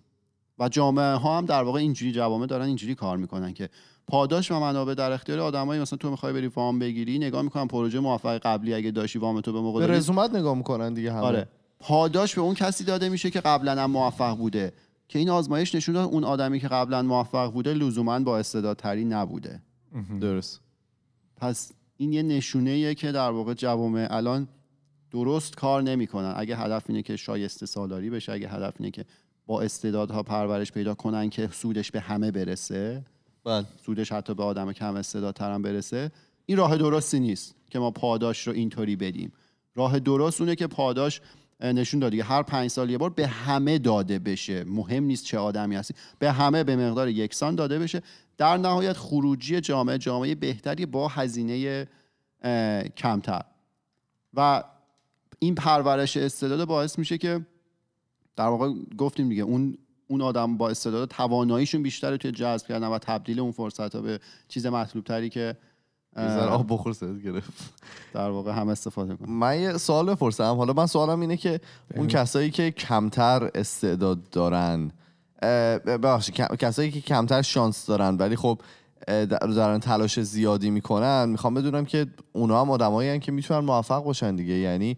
و 0.59 0.69
جامعه 0.69 1.13
ها 1.13 1.37
هم 1.37 1.45
در 1.45 1.63
واقع 1.63 1.79
اینجوری 1.79 2.11
جوامع 2.11 2.45
دارن 2.45 2.65
اینجوری 2.65 2.95
کار 2.95 3.17
می‌کنن 3.17 3.53
که 3.53 3.69
پاداش 4.09 4.51
و 4.51 4.59
منابع 4.59 4.93
در 4.93 5.11
اختیار 5.11 5.39
آدمایی 5.39 5.81
مثلا 5.81 5.97
تو 5.97 6.11
می‌خوای 6.11 6.33
بری 6.33 6.47
وام 6.47 6.79
بگیری 6.79 7.19
نگاه 7.19 7.41
می‌کنن 7.41 7.67
پروژه 7.67 7.99
موفق 7.99 8.37
قبلی 8.37 8.73
اگه 8.73 8.91
داشتی 8.91 9.19
وام 9.19 9.41
تو 9.41 9.53
به 9.53 9.61
موقع 9.61 9.87
به 9.87 9.93
رزومت 9.93 10.35
نگاه 10.35 10.57
می‌کنن 10.57 10.93
دیگه 10.93 11.11
همه. 11.11 11.21
آره. 11.21 11.47
پاداش 11.79 12.35
به 12.35 12.41
اون 12.41 12.53
کسی 12.53 12.83
داده 12.83 13.09
میشه 13.09 13.29
که 13.29 13.41
قبلا 13.41 13.83
هم 13.83 13.91
موفق 13.91 14.37
بوده. 14.37 14.73
که 15.07 15.19
این 15.19 15.29
آزمایش 15.29 15.75
نشون 15.75 15.95
داد 15.95 16.09
اون 16.09 16.23
آدمی 16.23 16.59
که 16.59 16.67
قبلا 16.67 17.01
موفق 17.01 17.51
بوده 17.51 17.73
لزوما 17.73 18.19
با 18.19 18.37
استعدادتری 18.37 19.05
نبوده. 19.05 19.61
درست. 20.21 20.61
پس 21.37 21.71
این 21.97 22.13
یه 22.13 22.23
نشونه 22.23 22.95
که 22.95 23.11
در 23.11 23.31
واقع 23.31 23.53
جوامع 23.53 24.07
الان 24.11 24.47
درست 25.11 25.55
کار 25.55 25.81
نمی‌کنن. 25.81 26.33
اگه 26.37 26.57
هدف 26.57 26.83
اینه 26.87 27.01
که 27.01 27.15
شایسته 27.15 27.65
سالاری 27.65 28.09
بشه 28.09 28.31
اگه 28.31 28.49
هدف 28.49 28.73
اینه 28.79 28.91
که 28.91 29.05
با 29.45 29.61
استعدادها 29.61 30.23
پرورش 30.23 30.71
پیدا 30.71 30.93
کنن 30.93 31.29
که 31.29 31.49
سودش 31.51 31.91
به 31.91 31.99
همه 31.99 32.31
برسه 32.31 33.05
بله 33.49 33.65
سودش 33.85 34.11
حتی 34.11 34.33
به 34.33 34.43
آدم 34.43 34.73
کم 34.73 34.95
استعدادتر 34.95 35.51
هم 35.51 35.61
برسه 35.61 36.11
این 36.45 36.57
راه 36.57 36.77
درستی 36.77 37.19
نیست 37.19 37.55
که 37.69 37.79
ما 37.79 37.91
پاداش 37.91 38.47
رو 38.47 38.53
اینطوری 38.53 38.95
بدیم. 38.95 39.31
راه 39.75 39.99
درست 39.99 40.41
اونه 40.41 40.55
که 40.55 40.67
پاداش 40.67 41.21
نشون 41.59 41.99
داد 41.99 42.11
دیگه 42.11 42.23
هر 42.23 42.43
پنج 42.43 42.69
سال 42.69 42.89
یه 42.89 42.97
بار 42.97 43.09
به 43.09 43.27
همه 43.27 43.77
داده 43.77 44.19
بشه. 44.19 44.63
مهم 44.63 45.03
نیست 45.03 45.25
چه 45.25 45.37
آدمی 45.37 45.75
هستی. 45.75 45.93
به 46.19 46.31
همه 46.31 46.63
به 46.63 46.75
مقدار 46.75 47.09
یکسان 47.09 47.55
داده 47.55 47.79
بشه. 47.79 48.01
در 48.37 48.57
نهایت 48.57 48.97
خروجی 48.97 49.61
جامعه 49.61 49.97
جامعه 49.97 50.35
بهتری 50.35 50.85
با 50.85 51.07
هزینه 51.07 51.87
کمتر. 52.97 53.41
و 54.33 54.63
این 55.39 55.55
پرورش 55.55 56.17
استعداد 56.17 56.67
باعث 56.67 56.99
میشه 56.99 57.17
که 57.17 57.45
در 58.35 58.47
واقع 58.47 58.73
گفتیم 58.97 59.29
دیگه 59.29 59.43
اون 59.43 59.77
اون 60.09 60.21
آدم 60.21 60.57
با 60.57 60.69
استعداد 60.69 61.09
تواناییشون 61.09 61.83
بیشتره 61.83 62.17
توی 62.17 62.31
جذب 62.31 62.67
کردن 62.67 62.87
و 62.87 62.97
تبدیل 62.97 63.39
اون 63.39 63.51
فرصت 63.51 63.95
ها 63.95 64.01
به 64.01 64.19
چیز 64.47 64.65
مطلوب 64.65 65.05
تری 65.05 65.29
که 65.29 65.57
آب 66.49 66.65
بخور 66.69 66.93
صدت 66.93 67.23
گرفت. 67.23 67.53
در 68.13 68.29
واقع 68.29 68.51
هم 68.51 68.67
استفاده 68.69 69.15
کنن. 69.15 69.29
من 69.29 69.59
یه 69.59 69.77
سوال 69.77 70.05
بپرسم. 70.05 70.55
حالا 70.55 70.73
من 70.73 70.85
سوالم 70.85 71.19
اینه 71.19 71.37
که 71.37 71.59
اون 71.95 72.07
کسایی 72.07 72.51
که 72.51 72.71
کمتر 72.71 73.49
استعداد 73.55 74.29
دارن 74.29 74.91
ببخشید 75.85 76.35
کسایی 76.35 76.91
که 76.91 77.01
کمتر 77.01 77.41
شانس 77.41 77.85
دارن 77.85 78.15
ولی 78.15 78.35
خب 78.35 78.61
دارن 79.41 79.79
تلاش 79.79 80.19
زیادی 80.19 80.69
می‌کنن 80.69 81.29
می‌خوام 81.29 81.53
بدونم 81.53 81.85
که 81.85 82.07
اونا 82.33 82.61
هم 82.61 82.71
آدمایی 82.71 83.19
که 83.19 83.31
می‌تونن 83.31 83.59
موفق 83.59 84.03
باشن 84.03 84.35
دیگه. 84.35 84.53
یعنی 84.53 84.97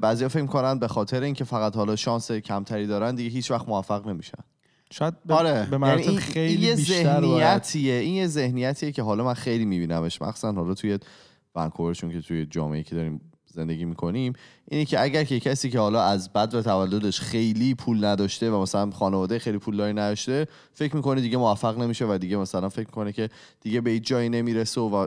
بعضیا 0.00 0.28
فکر 0.28 0.46
کنن 0.46 0.78
به 0.78 0.88
خاطر 0.88 1.22
اینکه 1.22 1.44
فقط 1.44 1.76
حالا 1.76 1.96
شانس 1.96 2.32
کمتری 2.32 2.86
دارن 2.86 3.14
دیگه 3.14 3.30
هیچ 3.30 3.50
وقت 3.50 3.68
موفق 3.68 4.08
نمیشن 4.08 4.38
شاید 4.90 5.14
به, 5.26 5.34
آره. 5.34 5.66
به 5.70 5.86
یعنی 5.86 6.02
این, 6.02 6.18
خیلی 6.18 6.66
یه 6.66 6.74
ذهنیتیه 6.74 7.94
این 7.94 8.14
یه 8.14 8.26
ذهنیتیه 8.26 8.92
که 8.92 9.02
حالا 9.02 9.24
من 9.24 9.34
خیلی 9.34 9.64
میبینمش 9.64 10.22
مخصوصا 10.22 10.52
حالا 10.52 10.74
توی 10.74 10.98
ونکوور 11.54 11.94
چون 11.94 12.10
که 12.10 12.20
توی 12.20 12.46
جامعه 12.46 12.82
که 12.82 12.94
داریم 12.94 13.20
زندگی 13.54 13.84
می‌کنیم 13.84 14.32
اینه 14.68 14.84
که 14.84 15.02
اگر 15.02 15.24
که 15.24 15.40
کسی 15.40 15.70
که 15.70 15.78
حالا 15.78 16.02
از 16.02 16.32
بدو 16.32 16.62
تولدش 16.62 17.20
خیلی 17.20 17.74
پول 17.74 18.04
نداشته 18.04 18.50
و 18.50 18.62
مثلا 18.62 18.90
خانواده 18.90 19.38
خیلی 19.38 19.58
پولداری 19.58 19.92
نداشته 19.92 20.46
فکر 20.72 20.96
می‌کنه 20.96 21.20
دیگه 21.20 21.38
موفق 21.38 21.78
نمیشه 21.78 22.06
و 22.06 22.18
دیگه 22.18 22.36
مثلا 22.36 22.68
فکر 22.68 22.86
می‌کنه 22.86 23.12
که 23.12 23.30
دیگه 23.60 23.80
به 23.80 24.00
جایی 24.00 24.28
نمی‌رسه 24.28 24.80
و, 24.80 25.06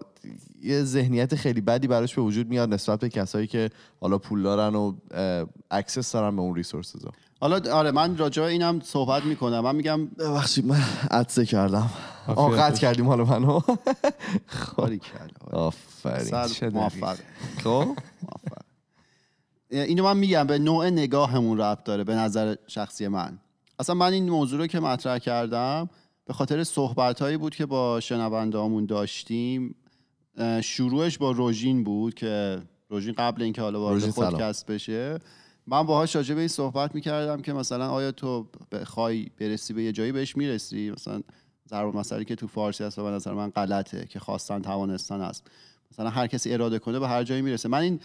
یه 0.61 0.83
ذهنیت 0.83 1.35
خیلی 1.35 1.61
بدی 1.61 1.87
براش 1.87 2.15
به 2.15 2.21
وجود 2.21 2.49
میاد 2.49 2.73
نسبت 2.73 2.99
به 2.99 3.09
کسایی 3.09 3.47
که 3.47 3.69
حالا 4.01 4.17
پول 4.17 4.43
دارن 4.43 4.75
و 4.75 4.93
access 5.71 6.11
دارن 6.11 6.35
به 6.35 6.41
اون 6.41 6.55
resources 6.55 7.05
حالا 7.39 7.73
آره 7.73 7.91
من 7.91 8.17
راجع 8.17 8.41
به 8.41 8.47
اینم 8.47 8.79
صحبت 8.79 9.25
می‌کنم. 9.25 9.59
من 9.59 9.75
میگم 9.75 10.05
ببخشید 10.05 10.65
من 10.65 10.81
عطسه 11.11 11.45
کردم. 11.45 11.89
باشه. 12.35 12.77
کردیم 12.77 13.07
حالا 13.07 13.23
منو. 13.25 13.59
کاری 14.75 14.99
کرد 14.99 15.31
آفرین. 15.51 16.45
سر 16.47 16.69
موفق. 16.69 17.17
خب. 17.63 17.69
موفق. 17.69 18.61
اینو 19.69 20.03
من 20.03 20.17
میگم 20.17 20.47
به 20.47 20.59
نوع 20.59 20.89
نگاهمون 20.89 21.57
ربط 21.57 21.83
داره 21.83 22.03
به 22.03 22.15
نظر 22.15 22.55
شخصی 22.67 23.07
من. 23.07 23.39
اصلا 23.79 23.95
من 23.95 24.13
این 24.13 24.29
موضوع 24.29 24.59
رو 24.59 24.67
که 24.67 24.79
مطرح 24.79 25.17
کردم 25.17 25.89
به 26.25 26.33
خاطر 26.33 26.63
صحبت 26.63 27.21
هایی 27.21 27.37
بود 27.37 27.55
که 27.55 27.65
با 27.65 27.99
شنوندهامون 27.99 28.85
داشتیم 28.85 29.75
شروعش 30.61 31.17
با 31.17 31.31
روژین 31.31 31.83
بود 31.83 32.13
که 32.13 32.61
روژین 32.89 33.13
قبل 33.13 33.41
اینکه 33.41 33.61
حالا 33.61 33.79
وارد. 33.81 34.09
خودکست 34.09 34.65
بشه. 34.65 35.19
من 35.67 35.83
باهاش 35.83 36.15
راجع 36.15 36.35
به 36.35 36.41
این 36.41 36.47
صحبت 36.47 36.95
می‌کردم 36.95 37.41
که 37.41 37.53
مثلا 37.53 37.89
آیا 37.89 38.11
تو 38.11 38.47
بخوای 38.71 39.27
برسی 39.39 39.73
به 39.73 39.83
یه 39.83 39.91
جایی 39.91 40.11
بهش 40.11 40.37
می‌رسی؟ 40.37 40.91
مثلا 40.91 41.21
ضرب 41.69 41.95
المثله 41.95 42.23
که 42.23 42.35
تو 42.35 42.47
فارسی 42.47 42.83
هست 42.83 42.99
و 42.99 43.03
به 43.03 43.09
نظر 43.09 43.33
من 43.33 43.49
غلطه 43.49 44.05
که 44.05 44.19
خواستن 44.19 44.61
توانستن 44.61 45.21
است 45.21 45.47
مثلا 45.91 46.09
هر 46.09 46.27
کسی 46.27 46.53
اراده 46.53 46.79
کنه 46.79 46.99
به 46.99 47.07
هر 47.07 47.23
جایی 47.23 47.41
می‌رسه. 47.41 47.69
من 47.69 47.79
این 47.79 47.99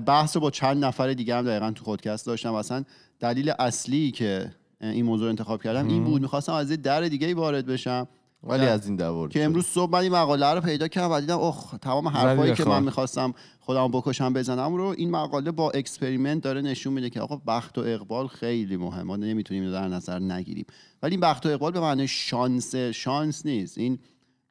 بحث 0.00 0.36
رو 0.36 0.40
با 0.40 0.50
چند 0.50 0.84
نفر 0.84 1.12
دیگه 1.12 1.36
هم 1.36 1.44
دقیقا 1.44 1.70
تو 1.70 1.84
پادکست 1.84 2.26
داشتم. 2.26 2.54
اصلا 2.54 2.84
دلیل 3.20 3.52
اصلی 3.58 4.10
که 4.10 4.52
این 4.80 5.04
موضوع 5.04 5.24
رو 5.24 5.28
انتخاب 5.28 5.62
کردم 5.62 5.88
این 5.88 6.04
بود. 6.04 6.22
می‌خواستم 6.22 6.52
از 6.52 6.70
یه 6.70 6.76
در 6.76 7.00
دیگه 7.00 7.26
ای 7.26 7.34
وارد 7.34 7.66
بشم. 7.66 8.08
ولی 8.46 8.66
از 8.66 8.86
این 8.86 8.96
در 8.96 9.28
که 9.28 9.44
امروز 9.44 9.66
صبح 9.66 9.92
من 9.92 9.98
این 9.98 10.12
مقاله 10.12 10.54
رو 10.54 10.60
پیدا 10.60 10.88
کردم 10.88 11.10
و 11.10 11.20
دیدم 11.20 11.38
اوه 11.38 11.78
تمام 11.82 12.08
حرفایی 12.08 12.54
که. 12.54 12.64
من 12.64 12.82
می‌خواستم 12.82 13.34
خودم 13.60 13.88
بکشم 13.88 14.32
بزنم 14.32 14.74
رو 14.74 14.94
این 14.96 15.10
مقاله 15.10 15.50
با 15.50 15.70
experiment 15.70 16.42
داره 16.42 16.60
نشون 16.60 16.92
میده 16.92 17.10
که 17.10 17.20
آقا 17.20 17.36
بخت 17.46 17.78
و 17.78 17.80
اقبال 17.80 18.26
خیلی 18.26 18.76
مهمه. 18.76 19.02
ما 19.02 19.16
نمی‌تونیم 19.16 19.72
در 19.72 19.88
نظر 19.88 20.18
نگیریم. 20.18 20.66
ولی 21.02 21.12
این 21.12 21.20
بخت 21.20 21.46
و 21.46 21.48
اقبال 21.48 21.72
به 21.72 21.80
معنی 21.80 22.08
شانس 22.08 22.74
شانس 22.76 23.46
نیست. 23.46 23.78
این 23.78 23.98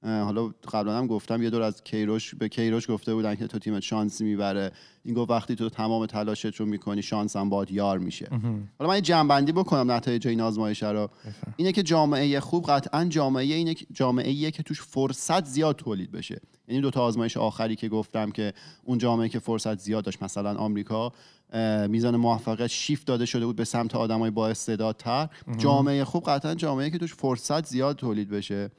حالا 0.06 0.54
قبلا 0.74 0.98
هم 0.98 1.08
گفتم 1.08 1.44
یه 1.44 1.50
دور 1.50 1.62
از 1.62 1.84
کیروش 1.84 2.36
به 2.36 2.50
کیروش 2.50 2.90
گفته 2.90 3.14
بودن 3.14 3.36
که 3.36 3.48
تو 3.48 3.60
تیمت 3.60 3.82
شانسی 3.82 4.24
می‌بره. 4.24 4.72
این 5.04 5.16
گفت 5.16 5.32
وقتی 5.32 5.56
تو 5.56 5.70
تمام 5.70 6.06
تلاشت 6.06 6.56
رو 6.56 6.66
می‌کنی 6.66 7.02
شانس 7.02 7.36
هم 7.36 7.50
باید 7.50 7.72
یار 7.72 8.00
میشه. 8.00 8.30
حالا 8.80 8.90
من 8.90 8.96
یه 8.96 9.02
جنبندی 9.02 9.52
بکنم 9.52 9.92
نتایج 9.92 10.28
این 10.28 10.42
آزمایش 10.42 10.84
رو. 10.84 11.10
اینه 11.56 11.72
که 11.72 11.84
جامعه 11.84 12.40
خوب 12.40 12.66
قطعا 12.66 13.06
جامعه 13.06 13.44
اینه 13.44 13.74
که 13.74 13.86
جامعه 13.94 14.52
که 14.52 14.64
توش 14.64 14.82
فرصت 14.82 15.46
زیاد 15.46 15.76
تولید 15.76 16.12
بشه. 16.12 16.42
یعنی 16.68 16.82
دو 16.82 16.92
تا 16.92 17.02
آزمایش 17.02 17.38
آخری 17.38 17.76
که 17.76 17.90
گفتم 17.90 18.32
که 18.32 18.54
اون 18.84 18.98
جامعه 18.98 19.30
که 19.30 19.40
فرصت 19.40 19.80
زیاد 19.80 20.04
داشت 20.04 20.24
مثلا 20.24 20.56
آمریکا 20.56 21.12
میزان 21.90 22.16
موفقیت 22.16 22.68
شیفت 22.68 23.08
داده 23.08 23.26
شده 23.26 23.46
بود 23.46 23.56
به 23.56 23.64
سمت 23.64 23.96
آدمای 23.96 24.32
با 24.32 24.48
استعدادتر. 24.48 25.30
جامعه 25.58 26.04
خوب 26.04 26.24
قطعا 26.24 26.56
جامعه 26.56 26.90
که 26.90 26.98
توش 26.98 27.14
فرصت 27.14 27.66
زیاد 27.66 27.96
تولید 27.96 28.30
بشه. 28.30 28.72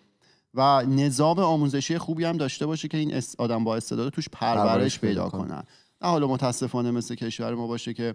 و 0.57 0.83
نظام 0.83 1.39
آموزشی 1.39 1.99
خوبی 1.99 2.25
هم 2.25 2.37
داشته 2.37 2.67
باشه 2.67 2.89
که 2.89 2.99
این 2.99 3.23
آدم 3.39 3.65
با 3.65 3.77
استعداد 3.77 4.13
توش 4.13 4.29
پرورش 4.33 4.99
پیدا. 4.99 5.29
کنن. 5.29 5.65
نه 6.03 6.09
حالا 6.09 6.27
متاسفانه 6.27 6.91
مثل 6.91 7.15
کشور 7.15 7.55
ما 7.55 7.67
باشه 7.67 7.95
که 7.95 8.15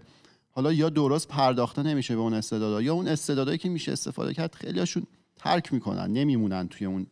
حالا 0.50 0.72
یا 0.72 0.88
درست 0.88 1.28
پرداخته 1.28 1.82
نمیشه 1.82 2.14
به 2.16 2.20
اون 2.20 2.34
استعدادا 2.34 2.82
یا 2.82 2.94
اون 2.94 3.08
استعدادایی 3.08 3.58
که 3.58 3.68
میشه 3.68 3.92
استفاده 3.92 4.34
کرد 4.34 4.54
خیلیاشون 4.54 5.06
ترک 5.36 5.72
می‌کنن 5.72 6.12
نمیمونن 6.12 6.68
توی 6.68 6.86
اون 6.86 7.06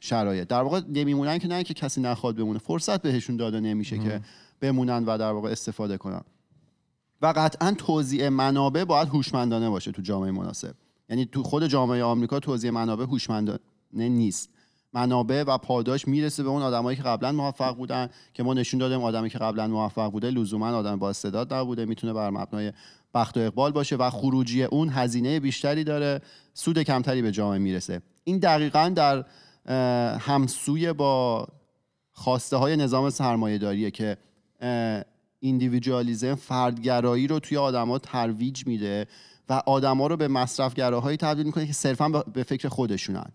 شرایط. 0.00 0.48
در 0.48 0.62
واقع 0.62 0.80
نمیمونن 0.88 1.38
که 1.38 1.48
نه 1.48 1.64
که 1.64 1.74
کسی 1.74 2.00
نخواد 2.00 2.36
بمونه 2.36 2.58
فرصت 2.58 3.02
بهشون 3.02 3.36
داده 3.36 3.60
نمیشه 3.60 3.98
که 3.98 4.20
بمونن 4.60 5.04
و 5.04 5.18
در 5.18 5.32
واقع 5.32 5.50
استفاده 5.50 5.96
کنن. 5.96 6.22
و 7.22 7.32
قطعا 7.36 7.74
توزیع 7.78 8.28
منابع 8.28 8.84
باید 8.84 9.08
هوشمندانه 9.08 9.70
باشه 9.70 9.92
تو 9.92 10.02
جامعه 10.02 10.30
مناسب. 10.30 10.74
یعنی 11.08 11.24
تو 11.24 11.42
خود 11.42 11.66
جامعه 11.66 12.02
آمریکا 12.02 12.40
توزیع 12.40 12.70
منابع 12.70 13.04
هوشمندانه 13.04 13.58
نیست. 13.92 14.48
منابع 14.92 15.44
و 15.46 15.58
پاداش 15.58 16.08
می‌رسه 16.08 16.42
به 16.42 16.48
اون 16.48 16.62
آدمایی 16.62 16.96
که 16.96 17.02
قبلا 17.02 17.32
موفق 17.32 17.76
بودن 17.76 18.08
که 18.34 18.42
ما 18.42 18.54
نشون 18.54 18.80
دادیم 18.80 19.02
آدمی 19.02 19.30
که 19.30 19.38
قبلا 19.38 19.66
موفق 19.66 20.10
بوده 20.10 20.30
لزوما 20.30 20.68
آدم 20.68 20.98
با 20.98 21.10
استعداد 21.10 21.54
نبوده 21.54 21.84
می‌تونه 21.84 22.12
بر 22.12 22.30
مبنای 22.30 22.72
بخت 23.14 23.36
و 23.36 23.40
اقبال 23.40 23.72
باشه 23.72 23.96
و 23.96 24.10
خروجی 24.10 24.62
اون 24.62 24.88
هزینه 24.88 25.40
بیشتری 25.40 25.84
داره 25.84 26.20
سود 26.54 26.82
کمتری 26.82 27.22
به 27.22 27.32
جامعه 27.32 27.58
می‌رسه. 27.58 28.02
این 28.24 28.38
دقیقا 28.38 28.92
در 28.96 29.24
همسوی 30.18 30.92
با 30.92 31.46
خواسته 32.12 32.56
های 32.56 32.76
نظام 32.76 33.10
سرمایه 33.10 33.58
داریه 33.58 33.90
که 33.90 34.16
ایندیویدوالیزم 35.40 36.34
فردگرایی 36.34 37.26
رو 37.26 37.40
توی 37.40 37.56
آدما 37.56 37.98
ترویج 37.98 38.66
میده 38.66 39.06
و 39.48 39.62
آدما 39.66 40.06
رو 40.06 40.16
به 40.16 40.28
مصرفگراهایی 40.28 41.16
تبدیل 41.16 41.46
می‌کنه 41.46 41.66
که 41.66 41.72
صرفا 41.72 42.08
به- 42.08 42.42
فکر 42.42 42.68
خودشونن. 42.68 43.32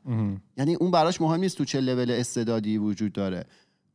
یعنی 0.58 0.76
اون 0.76 0.92
براش 0.92 1.22
مهم 1.22 1.40
نیست 1.40 1.58
تو 1.58 1.66
چه 1.66 1.80
لول 1.82 2.12
استعدادی 2.12 2.78
وجود 2.78 3.14
داره. 3.14 3.46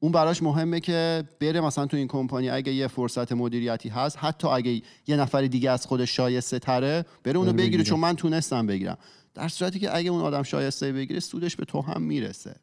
اون 0.01 0.13
براش 0.13 0.43
مهمه 0.43 0.81
که 0.81 1.25
بره 1.41 1.61
مثلا 1.61 1.87
تو 1.87 1.97
این 1.97 2.09
کمپانی 2.09 2.49
اگه 2.51 2.73
یه 2.73 2.87
فرصت 2.87 3.33
مدیریتی 3.33 3.89
هست 3.89 4.17
حتی 4.21 4.49
اگه 4.49 4.83
یه 5.07 5.17
نفر 5.17 5.43
دیگه 5.43 5.71
از 5.71 5.87
خودش 5.87 6.17
شایسته 6.17 6.59
تره 6.59 7.05
بره 7.25 7.39
اونو 7.39 7.53
بگیره. 7.53 7.85
چون 7.85 8.01
من 8.01 8.17
تونستم 8.17 8.67
بگیرم. 8.67 8.99
در 9.35 9.49
صورتی 9.49 9.79
که 9.79 9.97
اگه 9.97 10.11
اون 10.11 10.21
آدم 10.23 10.43
شایسته 10.43 10.93
بگیره 10.93 11.21
سودش 11.21 11.57
به 11.57 11.65
تو 11.65 11.81
هم 11.81 12.03
می‌رسه. 12.03 12.57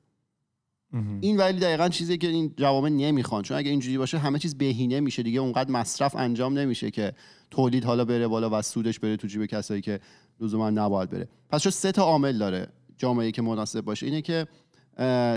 این 1.21 1.37
ولی 1.37 1.59
دقیقا 1.59 1.89
چیزی 1.89 2.17
که 2.17 2.27
این 2.27 2.53
جوامع 2.57 2.89
نمی‌خوان. 2.89 3.43
چون 3.43 3.57
اگه 3.57 3.69
اینجوری 3.69 3.97
باشه 3.97 4.17
همه 4.17 4.39
چیز 4.39 4.57
بهینه 4.57 4.99
میشه 4.99 5.23
دیگه. 5.23 5.39
اونقدر 5.39 5.71
مصرف 5.71 6.15
انجام 6.15 6.59
نمیشه 6.59 6.91
که 6.91 7.13
تولید 7.51 7.85
حالا 7.85 8.05
بره 8.05 8.27
بالا 8.27 8.49
و 8.59 8.61
سودش 8.61 8.99
بره 8.99 9.17
تو 9.17 9.27
جیب 9.27 9.45
کسایی 9.45 9.81
که 9.81 9.99
لزوما 10.41 10.69
نباید 10.69 11.09
بره. 11.09 11.27
پس 11.49 11.61
شد 11.61 11.69
سه 11.69 11.91
تا 11.91 12.03
عامل 12.03 12.37
داره 12.37 12.67
جامعه 12.97 13.31
که 13.31 13.41
مناسب 13.41 13.81
باشه. 13.81 14.05
اینه 14.05 14.21
که 14.21 14.47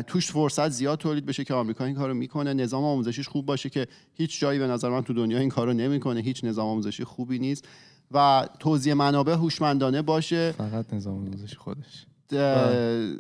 توش 0.07 0.31
فرصت 0.33 0.69
زیاد 0.69 0.99
تولید 0.99 1.27
بشه 1.27 1.45
که 1.45 1.55
آمریکا 1.55 1.85
این 1.85 1.95
کارو 1.95 2.15
می‌کنه. 2.15 2.55
نظام 2.55 2.85
آموزشیش 2.85 3.29
خوب 3.29 3.47
باشه 3.47 3.71
که 3.71 3.87
هیچ 4.15 4.41
جایی 4.41 4.59
به 4.59 4.67
نظر 4.67 4.89
من 4.89 5.03
تو 5.03 5.13
دنیا 5.13 5.39
این 5.39 5.49
کارو 5.49 5.73
نمی‌کنه. 5.73 6.21
هیچ 6.21 6.45
نظام 6.45 6.67
آموزشی 6.67 7.05
خوبی 7.05 7.39
نیست. 7.39 7.69
و 8.11 8.49
توزیع 8.59 8.95
منابع 8.95 9.33
هوشمندانه 9.33 10.03
باشه. 10.03 10.53
فقط 10.53 10.95
نظام 10.95 11.15
آموزشی 11.15 11.57
خودش. 11.57 12.07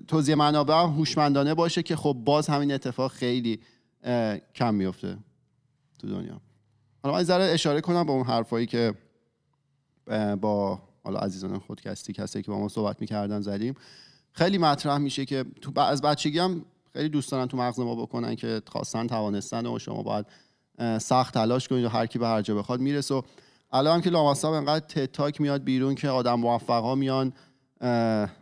توزیع 0.08 0.34
منابع 0.34 0.74
هم 0.74 0.88
هوشمندانه 0.88 1.54
باشه 1.54 1.82
که 1.82 1.96
خب 1.96 2.16
باز 2.24 2.46
همین 2.46 2.72
اتفاق 2.72 3.12
خیلی 3.12 3.60
کم 4.54 4.74
میفته 4.74 5.18
تو 5.98 6.08
دنیا. 6.08 6.40
حالا 7.02 7.16
من 7.16 7.22
ذره 7.22 7.44
اشاره 7.44 7.80
کنم 7.80 8.06
به 8.06 8.12
اون 8.12 8.26
حرفایی 8.26 8.66
که 8.66 8.94
با 10.40 10.82
حالا 11.04 11.18
عزیزان 11.18 11.58
خودکستی 11.58 12.12
کسی 12.12 12.42
که 12.42 12.50
با 12.50 12.58
ما 12.58 12.68
صحبت 12.68 13.00
می‌کردن 13.00 13.40
زدیم. 13.40 13.74
خیلی 14.32 14.58
مطرح 14.58 14.98
میشه 14.98 15.24
که 15.24 15.44
تو 15.60 15.80
از 15.80 16.02
بچگی 16.02 16.38
هم 16.38 16.64
خیلی 16.92 17.08
دوست 17.08 17.32
دارن 17.32 17.46
تو 17.46 17.56
مغز 17.56 17.80
ما 17.80 17.94
بکنن 17.94 18.34
که 18.34 18.62
خواستن 18.66 19.06
توانستن 19.06 19.66
و 19.66 19.78
شما 19.78 20.02
باید 20.02 20.26
سخت 20.98 21.34
تلاش 21.34 21.68
کنید 21.68 21.84
و 21.84 21.88
هر 21.88 22.06
کی 22.06 22.18
به 22.18 22.26
هر 22.26 22.42
جا 22.42 22.54
بخواد 22.54 22.80
می‌رسه. 22.80 23.14
و 23.14 23.22
الان 23.72 23.94
هم 23.94 24.00
که 24.00 24.10
لامصب 24.10 24.48
انقدر 24.48 24.86
تتاک 24.86 25.40
میاد 25.40 25.64
بیرون 25.64 25.94
که 25.94 26.08
آدم 26.08 26.34
موفق 26.34 26.82
ها 26.82 26.94
میان 26.94 27.32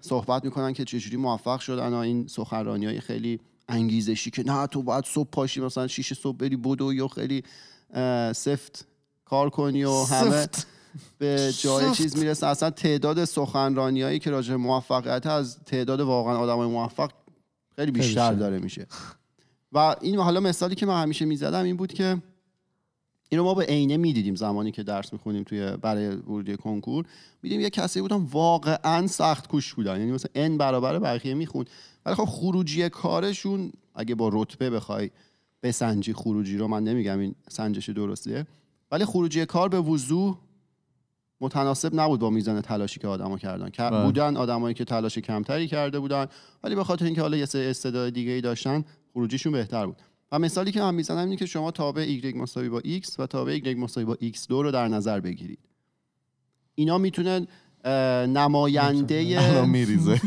صحبت 0.00 0.44
می‌کنن 0.44 0.72
که 0.72 0.84
چجوری 0.84 1.16
موفق 1.16 1.60
شدن 1.60 1.92
و 1.92 1.96
این 1.96 2.26
سخنرانی 2.26 2.86
های 2.86 3.00
خیلی 3.00 3.40
انگیزشی 3.68 4.30
که 4.30 4.42
نه 4.46 4.66
تو 4.66 4.82
باید 4.82 5.04
صبح 5.04 5.28
پاشی 5.30 5.60
مثلا 5.60 5.86
شیش 5.86 6.12
صبح 6.12 6.36
بری 6.36 6.56
بدو 6.56 6.94
یا 6.94 7.08
خیلی 7.08 7.42
سفت 8.34 8.86
کار 9.24 9.50
کنی 9.50 9.84
و 9.84 10.04
همه 10.04 10.30
سفت. 10.30 10.66
به 11.18 11.52
جای 11.60 11.90
چیز 11.90 12.16
می‌رسه 12.18 12.46
اصلا 12.46 12.70
تعداد 12.70 13.24
سخنرانی 13.24 14.02
هایی 14.02 14.18
که 14.18 14.30
راجع 14.30 14.50
به 14.50 14.56
موفقیت 14.56 15.26
از 15.26 15.58
تعداد 15.66 16.00
واقعا 16.00 16.36
آدم 16.36 16.54
موفق 16.54 17.10
خیلی 17.76 17.90
بیشتر 17.90 18.08
بیشتر. 18.08 18.32
داره 18.32 18.58
میشه 18.58 18.86
و 19.72 19.96
این 20.00 20.18
حالا 20.18 20.40
مثالی 20.40 20.74
که 20.74 20.86
من 20.86 21.02
همیشه 21.02 21.24
می‌زدم 21.24 21.64
این 21.64 21.76
بود 21.76 21.92
که 21.92 22.22
اینو 23.28 23.44
ما 23.44 23.54
به 23.54 23.64
عینه 23.64 23.96
می‌دیدیم 23.96 24.34
زمانی 24.34 24.72
که 24.72 24.82
درس 24.82 25.12
می‌خونیم 25.12 25.42
توی 25.42 25.76
برای 25.76 26.08
ورودی 26.08 26.56
کنکور. 26.56 27.04
میدیم 27.42 27.60
یه 27.60 27.70
کسی 27.70 28.00
بودن 28.00 28.16
واقعا 28.16 29.06
سخت 29.06 29.48
کوش 29.48 29.74
بودن. 29.74 30.00
یعنی 30.00 30.12
مثلا 30.12 30.30
ان 30.34 30.58
برابر 30.58 30.98
بقیه 30.98 31.34
می‌خوند. 31.34 31.70
ولی 32.06 32.14
خب 32.14 32.24
خروجی 32.24 32.88
کارشون 32.88 33.72
اگه 33.94 34.14
با 34.14 34.30
رتبه 34.32 34.70
بخوای 34.70 35.10
بسنجی 35.62 36.12
خروجی 36.12 36.58
رو 36.58 36.68
من 36.68 36.84
نمیگم 36.84 37.18
این 37.18 37.34
سنجش 37.48 37.88
درستیه. 37.88 38.46
ولی 38.90 39.04
خروجی 39.04 39.46
کار 39.46 39.68
به 39.68 39.80
وضوح 39.80 40.38
متناسب 41.40 42.00
نبود 42.00 42.20
با 42.20 42.30
میزان 42.30 42.60
تلاشی 42.60 43.00
که 43.00 43.08
آدما 43.08 43.38
کردن. 43.38 43.70
که 43.70 43.82
بله. 43.82 44.04
بودن 44.04 44.36
آدمایی 44.36 44.74
که 44.74 44.84
تلاش 44.84 45.18
کمتری 45.18 45.68
کرده 45.68 45.98
بودن 45.98 46.26
ولی 46.64 46.74
به 46.74 46.84
خاطر 46.84 47.04
اینکه 47.04 47.20
حالا 47.20 47.36
یه 47.36 47.44
سری 47.44 47.66
استعداد 47.66 48.12
دیگه 48.12 48.32
ای 48.32 48.40
داشتن 48.40 48.84
خروجیشون 49.12 49.52
بهتر 49.52 49.86
بود. 49.86 49.96
و 50.32 50.38
مثالی 50.38 50.72
که 50.72 50.80
من 50.80 50.94
می‌زنم 50.94 51.18
اینه 51.18 51.36
که 51.36 51.46
شما 51.46 51.70
تابع 51.70 52.18
y 52.20 52.34
مساوی 52.36 52.68
با 52.68 52.80
x 52.80 53.18
و 53.18 53.26
تابع 53.26 53.58
y 53.58 53.76
مساوی 53.76 54.06
با 54.06 54.14
x2 54.14 54.50
رو 54.50 54.70
در 54.70 54.88
نظر 54.88 55.20
بگیرید. 55.20 55.58
اینا 56.74 56.98
می‌تونن 56.98 57.46
نماینده 58.26 59.64
میریزه. 59.66 60.20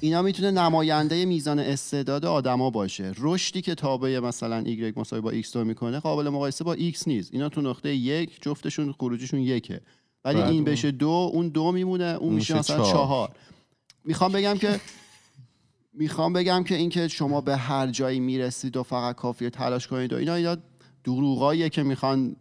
اینا 0.00 0.22
می‌تونه 0.22 0.50
نماینده 0.50 1.24
میزان 1.24 1.58
استعداد 1.58 2.24
آدما 2.24 2.70
باشه. 2.70 3.12
رشدی 3.18 3.62
که 3.62 3.74
تابع 3.74 4.18
مثلا 4.18 4.64
y 4.64 4.98
مساوی 4.98 5.22
با 5.22 5.32
x2 5.32 5.56
می‌کنه 5.56 6.00
قابل 6.00 6.28
مقایسه 6.28 6.64
با 6.64 6.76
x 6.76 7.06
نیست. 7.06 7.30
اینا 7.32 7.48
تو 7.48 7.60
نقطه 7.60 7.94
یک 7.94 8.42
جفتشون 8.42 8.92
خروجیشون 8.92 9.40
یکه. 9.40 9.80
ولی 10.24 10.40
این 10.40 10.64
بشه 10.64 10.90
دو 10.90 11.30
اون 11.32 11.48
دو 11.48 11.72
میمونه 11.72 12.04
اون 12.04 12.34
میشه 12.34 12.58
مثلا. 12.58 12.84
چهار. 12.84 13.30
می‌خوام 14.04 14.32
بگم 14.32 14.58
که 14.58 14.80
می‌خوام 15.98 16.32
بگم 16.32 16.64
که 16.64 16.74
اینکه 16.74 17.08
شما 17.08 17.40
به 17.40 17.56
هر 17.56 17.86
جایی 17.86 18.20
می‌رسید 18.20 18.76
و 18.76 18.82
فقط 18.82 19.16
کافیه 19.16 19.50
تلاش 19.50 19.86
کنید 19.86 20.12
و 20.12 20.16
اینا 20.16 20.34
اینا 20.34 20.56
دروغاییه 21.04 21.68
که 21.68 21.82
می‌خوان 21.82 22.36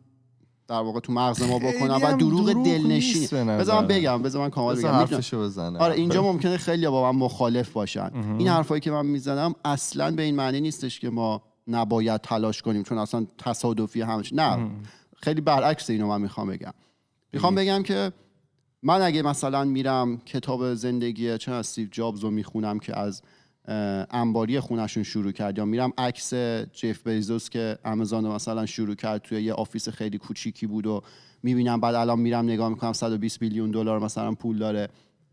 در 0.67 0.81
واقع 0.81 0.99
تو 0.99 1.13
مغز 1.13 1.41
ما 1.41 1.59
بکنن 1.59 1.95
و 1.95 2.17
دروغ 2.17 2.51
دروغ 2.51 2.67
نظرم. 2.67 3.57
بذار 3.57 3.81
من 3.81 3.87
بگم 3.87 4.21
بذار 4.21 4.41
من 4.41 4.49
کامل 4.49 4.75
بگم. 4.75 4.87
حرفشو 4.87 5.51
آره 5.79 5.95
اینجا 5.95 6.23
ممکنه 6.23 6.57
خیلی 6.57 6.87
با 6.87 7.11
من 7.11 7.19
مخالف 7.19 7.71
باشن. 7.71 8.11
این 8.37 8.47
حرفایی 8.47 8.81
که 8.81 8.91
من 8.91 9.05
می‌زنم 9.05 9.55
اصلا 9.65 10.11
به 10.11 10.23
این 10.23 10.35
معنی 10.35 10.61
نیستش 10.61 10.99
که 10.99 11.09
ما 11.09 11.41
نباید 11.67 12.21
تلاش 12.21 12.61
کنیم 12.61 12.83
چون 12.83 12.97
اصلا 12.97 13.27
تصادفی 13.37 14.01
همش 14.01 14.33
نه. 14.33 14.69
خیلی 15.15 15.41
برعکس 15.41 15.89
اینو 15.89 16.07
من 16.07 16.21
می‌خوام 16.21 16.47
بگم. 16.47 16.73
می‌خوام 17.33 17.55
بگم 17.55 17.83
که 17.83 18.11
من 18.83 19.01
اگه 19.01 19.21
مثلا 19.21 19.63
میرم 19.63 20.17
کتاب 20.17 20.73
زندگی 20.73 21.37
چه 21.37 21.51
استیو 21.51 21.87
جابز 21.91 22.19
رو 22.19 22.31
می‌خونم 22.31 22.79
که 22.79 22.99
از 22.99 23.21
انباری 24.11 24.59
خونشون 24.59 25.03
شروع 25.03 25.31
کرد 25.31 25.57
یا 25.57 25.65
میرم 25.65 25.93
عکس 25.97 26.33
جف 26.73 27.07
بیزوس 27.07 27.49
که 27.49 27.77
آمازون 27.83 28.25
رو 28.25 28.31
مثلا 28.31 28.65
شروع 28.65 28.95
کرد 28.95 29.21
توی 29.21 29.43
یه 29.43 29.53
office 29.53 29.89
خیلی 29.89 30.17
کوچیکی 30.17 30.67
بود 30.67 30.87
و 30.87 31.01
می‌بینم 31.43 31.79
بعد 31.79 31.95
الان 31.95 32.19
میرم 32.19 32.45
نگاه 32.45 32.69
می‌کنم 32.69 32.93
120 32.93 33.41
میلیون 33.41 33.71
دلار 33.71 33.99
مثلا 33.99 34.33
پول 34.33 34.57
داره. 34.57 34.89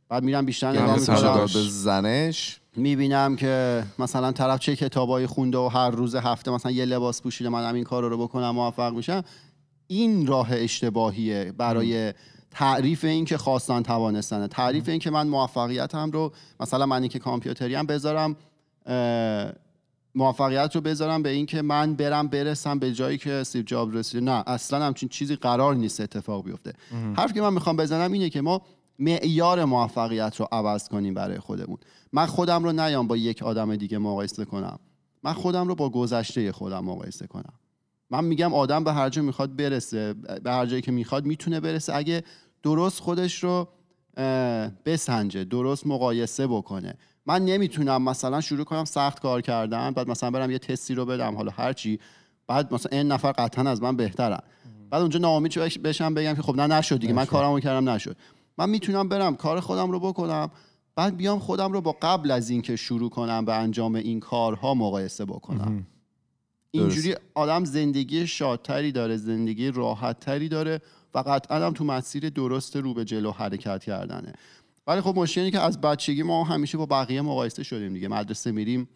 بعد 0.09 0.23
میرم 0.23 0.47
بیشتر 0.47 0.71
نگاه 0.71 0.87
یعنی 0.87 1.01
می‌کنم. 1.01 1.15
مثلا 1.15 1.41
به 1.41 1.69
زنش؟ 1.69 2.61
می‌بینم 2.77 3.37
که 3.37 3.85
مثلا 3.99 4.33
طرف 4.33 4.61
چه 4.61 4.77
کتابایی 4.77 5.27
خونده 5.27 5.59
و 5.59 5.69
هر 5.69 5.91
روز 5.91 6.15
هفته 6.15 6.51
مثلا 6.51 6.73
یه 6.73 6.85
لباس 6.85 7.23
پوشیده 7.23 7.51
من 7.51 7.69
همین 7.69 7.85
کار 7.85 8.09
رو 8.09 8.19
بکنم 8.19 8.51
موفق 8.51 8.93
میشم. 8.95 9.25
این 9.87 10.27
راه 10.27 10.49
اشتباهیه 10.53 11.53
برای 11.59 12.13
تعریف 12.55 13.05
این 13.05 13.25
که 13.25 13.39
خواستن 13.39 13.83
توانستنه 13.83 14.49
تعریف 14.49 14.89
این 14.89 14.99
که 14.99 15.11
من 15.11 15.29
موفقیتم 15.29 16.11
رو 16.11 16.33
مثلا 16.61 16.87
من 16.87 17.09
که 17.09 17.19
کامپیوتری 17.19 17.75
هم 17.75 17.87
بذارم 17.87 18.37
موفقیت 20.15 20.75
رو 20.75 20.81
بذارم 20.81 21.23
به 21.23 21.29
این 21.29 21.47
که 21.47 21.63
من 21.63 21.95
برم 21.95 22.29
برسم 22.29 22.79
به 22.79 22.93
جایی 22.93 23.19
که 23.19 23.33
استیو 23.33 23.63
جاب 23.63 23.97
رسیده. 23.97 24.25
نه 24.25 24.45
اصلا 24.47 24.85
همچین 24.85 25.09
چیزی 25.09 25.37
قرار 25.37 25.75
نیست 25.75 26.01
اتفاق 26.01 26.45
بیفته. 26.45 26.73
حرفی 27.17 27.35
که 27.35 27.43
من 27.43 27.53
می‌خوام 27.55 27.77
بزنم 27.77 28.13
اینه 28.13 28.31
که 28.31 28.41
ما 28.41 28.63
معیار 28.99 29.65
موفقیت 29.65 30.37
رو 30.37 30.49
عوض 30.53 30.89
کنیم 30.89 31.15
برای 31.15 31.39
خودمون. 31.39 31.79
من 32.13 32.27
خودم 32.27 32.65
رو 32.65 32.73
نیام 32.73 33.07
با 33.07 33.17
یک 33.17 33.43
آدم 33.43 33.77
دیگه 33.77 33.99
مقایسه 33.99 34.45
کنم. 34.45 34.79
من 35.23 35.33
خودم 35.33 35.69
رو 35.69 35.75
با 35.75 35.91
گذشته 35.91 36.53
خودم 36.53 36.85
مقایسه 36.85 37.27
کنم. 37.27 37.53
من 38.13 38.25
میگم 38.25 38.55
آدم 38.55 38.85
به 38.85 38.93
هر 38.93 39.09
جا 39.09 39.23
می‌خواد 39.23 39.57
برسه 39.57 40.15
به 40.45 40.51
هر 40.51 40.67
جایی 40.67 40.83
که 40.83 40.93
می‌خواد 40.93 41.25
می‌تونه 41.25 41.61
برسه. 41.61 41.95
اگه 41.97 42.25
درست 42.63 43.01
خودش 43.01 43.45
رو 43.45 43.69
بسنجه 44.85 45.45
درست 45.45 45.87
مقایسه 45.87 46.47
بکنه. 46.47 46.95
من 47.27 47.45
نمی‌تونم 47.45 48.03
مثلا 48.03 48.41
شروع 48.41 48.65
کنم 48.65 48.85
سخت 48.85 49.21
کار 49.21 49.41
کردن 49.41 49.91
بعد 49.91 50.11
مثلا 50.11 50.31
برم 50.31 50.51
یه 50.51 50.59
تستی 50.59 50.95
رو 50.95 51.05
بدم 51.07 51.35
حالا 51.37 51.53
هرچی 51.57 51.99
بعد 52.47 52.75
مثلا 52.75 52.99
این 52.99 53.13
نفر 53.13 53.33
قطعا 53.33 53.71
از 53.71 53.83
من 53.83 53.97
بهترن. 53.97 54.39
بعد 54.91 55.01
اونجا 55.01 55.19
ناامید 55.19 55.55
بش- 55.55 55.79
بشم 55.79 56.15
بگم 56.15 56.35
که 56.35 56.43
خب 56.43 56.57
نه 56.57 56.67
نشد 56.67 56.99
دیگه 56.99 57.13
من 57.13 57.25
کارمو 57.25 57.61
کردم 57.61 57.89
نشد. 57.89 58.17
من 58.59 58.71
می‌تونم 58.71 59.09
برم 59.09 59.37
کار 59.37 59.61
خودم 59.61 59.91
رو 59.91 60.01
بکنم 60.01 60.51
بعد 60.97 61.17
بیام 61.17 61.39
خودم 61.39 61.73
رو 61.73 61.81
با 61.81 61.97
قبل 62.03 62.31
از 62.31 62.51
اینکه 62.51 62.77
شروع 62.77 63.11
کنم 63.11 63.45
به 63.45 63.55
انجام 63.55 63.95
این 63.95 64.21
کارها 64.21 64.75
مقایسه 64.75 65.25
بکنم. 65.25 65.87
اینجوری 66.75 67.15
آدم 67.35 67.65
زندگی 67.65 68.27
شادتری 68.27 68.93
داره 68.93 69.17
زندگی 69.17 69.71
راحتتری 69.71 70.49
داره 70.49 70.81
و 71.15 71.19
قطعا 71.19 71.67
هم 71.67 71.73
تو 71.73 71.85
مسیر 71.85 72.29
درست 72.29 72.77
رو 72.77 72.95
به 72.95 73.05
جلو 73.05 73.31
حرکت 73.31 73.85
کردنه. 73.85 74.33
ولی 74.87 75.01
خب 75.01 75.19
مشکلی 75.19 75.51
که 75.51 75.61
از 75.61 75.81
بچگی 75.81 76.23
ما 76.23 76.45
همیشه 76.45 76.79
با 76.79 76.87
بقیه 76.87 77.23
مقایسه 77.23 77.63
شدیم 77.63 77.93
دیگه. 77.93 78.09
مدرسه 78.09 78.53
میریم 78.53 78.89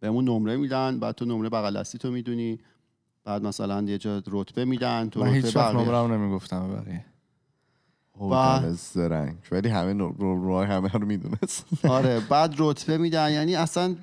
بهمون 0.00 0.24
نمره 0.24 0.56
میدن 0.56 1.00
بعد 1.00 1.14
تو 1.14 1.24
نمره 1.24 1.48
بغل 1.48 1.80
دستی 1.80 1.98
تو 1.98 2.10
می‌دونی. 2.10 2.58
بعد 3.24 3.42
مثلا 3.42 3.82
یه 3.82 3.98
جا 3.98 4.22
رتبه 4.26 4.64
میدن 4.64 5.08
تو 5.08 5.20
من 5.20 5.26
رتبه 5.26 5.40
هیچ 5.46 5.56
وقت 5.56 5.74
نمرم 5.74 6.12
نمی‌گفتم 6.12 6.68
بقیه. 6.74 7.04
هودن 8.14 8.72
زرنگ. 8.72 9.36
ولی 9.52 9.68
همه 9.68 9.92
رو 9.92 10.14
رو 10.18 10.60
همه 10.60 10.88
رو 10.88 11.06
می‌دونست. 11.06 11.66
آره 11.84 12.20
بعد 12.20 12.54
رتبه 12.58 12.98
میدن. 12.98 13.32
یعنی 13.32 13.56
اصلا 13.56 13.96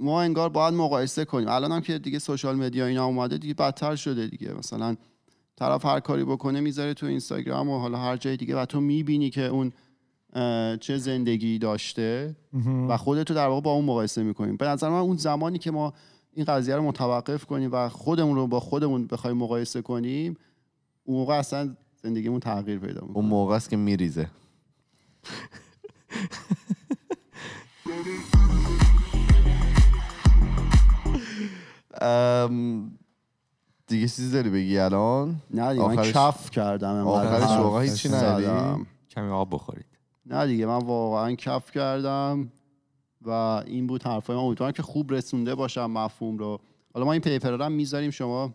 ما 0.00 0.22
انگار 0.22 0.48
باید 0.48 0.74
مقایسه 0.74 1.24
کنیم. 1.24 1.48
الان 1.48 1.72
هم 1.72 1.80
که 1.80 1.98
دیگه 1.98 2.18
سوشال 2.18 2.56
مدیا 2.56 2.86
اینا 2.86 3.06
اومده 3.06 3.38
دیگه 3.38 3.54
بدتر 3.54 3.96
شده 3.96 4.26
دیگه. 4.26 4.52
مثلا 4.52 4.96
طرف 5.56 5.84
هر 5.84 6.00
کاری 6.00 6.24
بکنه 6.24 6.60
می‌ذاره 6.60 6.94
تو 6.94 7.06
اینستاگرام 7.06 7.68
و 7.68 7.78
حالا 7.78 7.98
هر 7.98 8.16
جای 8.16 8.36
دیگه. 8.36 8.56
و 8.56 8.64
تو 8.64 8.80
می‌بینی 8.80 9.30
که 9.30 9.42
اون 9.42 9.72
چه 10.76 10.98
زندگی 10.98 11.58
داشته 11.58 12.36
و 12.88 12.96
خودتو 12.96 13.34
در 13.34 13.46
واقع 13.46 13.60
با 13.60 13.72
اون 13.72 13.84
مقایسه 13.84 14.22
می‌کنیم 14.22 14.56
به 14.56 14.66
نظر 14.66 14.88
من 14.88 14.98
اون 14.98 15.16
زمانی 15.16 15.58
که 15.58 15.70
ما 15.70 15.92
این 16.32 16.44
قضیه 16.44 16.76
رو 16.76 16.82
متوقف 16.82 17.44
کنیم 17.44 17.70
و 17.72 17.88
خودمون 17.88 18.36
رو 18.36 18.46
با 18.46 18.60
خودمون 18.60 19.06
بخوایم 19.06 19.36
مقایسه 19.36 19.82
کنیم 19.82 20.36
اون 21.04 21.18
موقع 21.18 21.34
اصلا 21.34 21.76
زندگیمون 22.02 22.40
تغییر 22.40 22.78
پیدا 22.78 23.00
می‌کنه. 23.00 23.16
اون 23.16 23.26
موقع 23.26 23.54
است 23.54 23.70
که 23.70 23.76
میریزه. 23.76 24.30
دیگه 33.86 34.08
چیزی 34.08 34.30
داری 34.32 34.50
بگی 34.50 34.78
الان 34.78 35.36
نه 35.50 35.72
دیگه 35.72 35.86
من 35.88 35.98
آخرش- 35.98 36.12
کف 36.12 36.50
کردم 36.50 37.06
آخرش 37.06 37.42
واقعا 37.42 37.80
هیچی. 37.80 38.08
نداری؟ 38.08 38.84
کمی 39.10 39.30
آب 39.30 39.48
بخورید 39.54 39.86
نه 40.26 40.46
دیگه 40.46 40.66
من 40.66 40.78
واقعا 40.78 41.34
کف 41.34 41.70
کردم 41.70 42.48
و 43.22 43.30
این 43.66 43.86
بود 43.86 44.02
حرفای 44.02 44.36
من 44.36 44.42
امیدوارم 44.42 44.72
که 44.72 44.82
خوب 44.82 45.12
رسونده 45.12 45.54
باشم 45.54 45.86
مفهوم 45.90 46.38
رو 46.38 46.60
حالا 46.94 47.06
ما 47.06 47.12
این 47.12 47.20
پیپر 47.20 47.50
رو 47.50 47.64
هم 47.64 47.72
می‌ذاریم 47.72 48.10
شما 48.10 48.54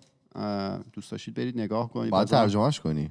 دوست 0.93 1.11
داشتید 1.11 1.33
برید 1.33 1.59
نگاه 1.59 1.89
کنید 1.89 2.11
باید 2.11 2.27
ترجمهش 2.27 2.79
کنی 2.79 3.09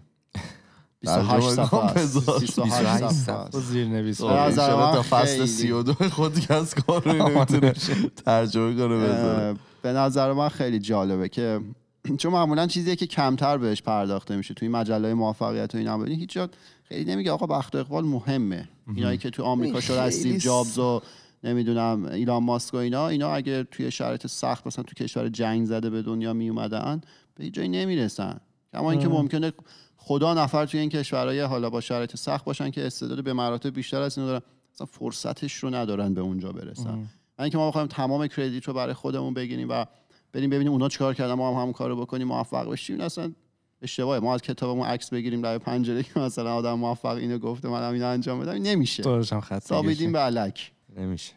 28 1.00 1.28
ترجمه 1.30 1.66
صفحه 1.66 1.84
است. 1.84 1.94
بذار. 1.96 2.40
28 2.40 2.60
28 2.62 3.12
صفحه 3.14 3.34
است. 3.36 3.52
با 3.52 3.60
زیر 3.60 3.86
نویس 3.86 4.20
من 4.20 4.54
تا 4.56 5.02
فصل 5.02 5.24
خیلی. 5.26 5.46
سی 5.46 5.70
و 5.70 5.82
دو 5.82 5.92
خودکست 5.94 6.80
کار 6.80 7.02
رو 7.02 7.28
می‌تونه 7.38 7.72
ترجمه 8.24 8.74
کنه 8.74 8.96
بذاره 8.96 9.54
به 9.86 9.92
نظر 9.92 10.32
من 10.32 10.48
خیلی 10.48 10.78
جالبه 10.78 11.28
که 11.28 11.60
چون 12.20 12.32
معمولا 12.32 12.66
چیزیه 12.66 12.96
که 12.96 13.06
کمتر 13.06 13.58
بهش 13.58 13.82
پرداخته 13.82 14.36
میشه 14.36 14.54
توی 14.54 14.68
مجله 14.68 15.14
موفقیت 15.14 15.74
و 15.74 15.78
اینا. 15.78 15.98
ببینید 15.98 16.18
هیچ 16.18 16.32
جا 16.32 16.48
خیلی 16.84 17.12
نمیگه 17.12 17.30
آقا 17.30 17.46
بخت 17.46 17.74
و 17.74 17.78
اقبال 17.78 18.04
مهمه. 18.04 18.68
اینایی 18.96 19.18
که 19.18 19.30
تو 19.30 19.42
آمریکا 19.42 19.80
شده 19.80 20.00
از 20.00 20.16
استیو 20.16 20.36
جابز 20.36 20.78
و 20.78 21.02
نمی‌دونم 21.44 22.04
ایلان 22.04 22.42
ماسک 22.42 22.74
و 22.74 22.76
اینا 22.76 23.08
اینا 23.08 23.34
اگه 23.34 23.64
توی 23.64 23.90
شرایط 23.90 24.26
سخت 24.26 24.66
مثلا 24.66 24.84
تو 24.84 25.04
کشور 25.04 25.28
جنگ 25.28 25.66
زده 25.66 25.90
به 25.90 26.02
دنیا 26.02 26.32
می 26.32 26.48
اومدن 26.48 27.00
به 27.34 27.44
هیچ 27.44 27.54
جایی 27.54 27.68
نمی‌رسن. 27.68 28.40
کما 28.72 28.90
اینکه 28.90 29.08
ممکنه 29.08 29.52
خدا 29.96 30.34
نفر 30.34 30.66
توی 30.66 30.80
این 30.80 30.90
کشورهای 30.90 31.40
حالا 31.40 31.70
با 31.70 31.80
شرایط 31.80 32.16
سخت 32.16 32.44
باشن 32.44 32.70
که 32.70 32.86
استعداد 32.86 33.24
به 33.24 33.32
مراتب 33.32 33.74
بیشتر 33.74 34.02
از 34.02 34.18
اینو 34.18 34.30
دارن 34.30 34.42
اصلا 34.74 34.86
فرصتش 34.86 35.54
رو 35.54 35.74
ندارن 35.74 36.14
به 36.14 36.20
اونجا 36.20 36.52
برسن. 36.52 37.08
و 37.38 37.42
اینکه 37.42 37.58
ما 37.58 37.68
بخوایم 37.68 37.86
تمام 37.86 38.26
کردیت 38.26 38.64
رو 38.64 38.74
برای 38.74 38.94
خودمون 38.94 39.34
بگیریم 39.34 39.68
و 39.68 39.84
بریم 40.32 40.50
ببینیم 40.50 40.72
اونا 40.72 40.88
چیکار 40.88 41.14
کردن 41.14 41.34
ما 41.34 41.50
هم 41.50 41.60
همون 41.60 41.72
کارو 41.72 42.00
بکنیم 42.00 42.28
موفق 42.28 42.70
بشیم. 42.70 42.96
این 42.96 43.04
اصلا 43.04 43.32
اشتباهه. 43.82 44.20
ما 44.20 44.34
از 44.34 44.42
کتابمون 44.42 44.86
عکس 44.86 45.10
بگیریم 45.10 45.42
لای 45.42 45.58
پنجره 45.58 46.02
که 46.02 46.20
مثلا 46.20 46.54
آدم 46.54 46.74
موفق 46.74 47.16
اینو 47.16 47.38
گفته 47.38 47.68
من 47.68 47.88
هم 47.88 47.92
اینو 47.92 48.06
انجام 48.06 48.40
بدم. 48.40 48.52
نمیشه. 48.52 49.02
دورش 49.02 49.32
هم 49.32 49.40
خط 49.40 49.62
ثابتیم 49.62 50.12
به 50.12 50.18
علک. 50.18 50.72
نمیشه. 50.96 51.32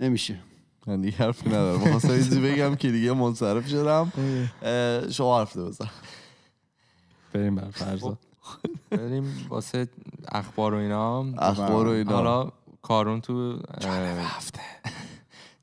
نمیشه. 0.00 0.38
من 0.86 1.00
دیگه 1.00 1.16
حرفی 1.16 1.48
ندارم. 1.48 2.00
چیزی 2.00 2.40
بگم 2.40 2.74
که 2.74 2.90
دیگه 2.90 3.12
منصرف 3.12 3.68
شدم. 3.68 4.12
شما 5.10 5.38
حرف 5.38 5.56
بزن. 5.56 5.90
بریم 7.32 7.54
بر 7.54 7.70
فرضا 7.70 8.18
بریم 8.90 9.46
واسه 9.48 9.88
اخبار 10.32 10.74
و 10.74 10.76
اینا. 10.76 11.26
اخبار 11.38 11.88
و 11.88 11.90
اینا. 11.90 12.12
حالا 12.12 12.52
کارون 12.88 13.20
تو 13.20 13.58
اه، 13.80 14.40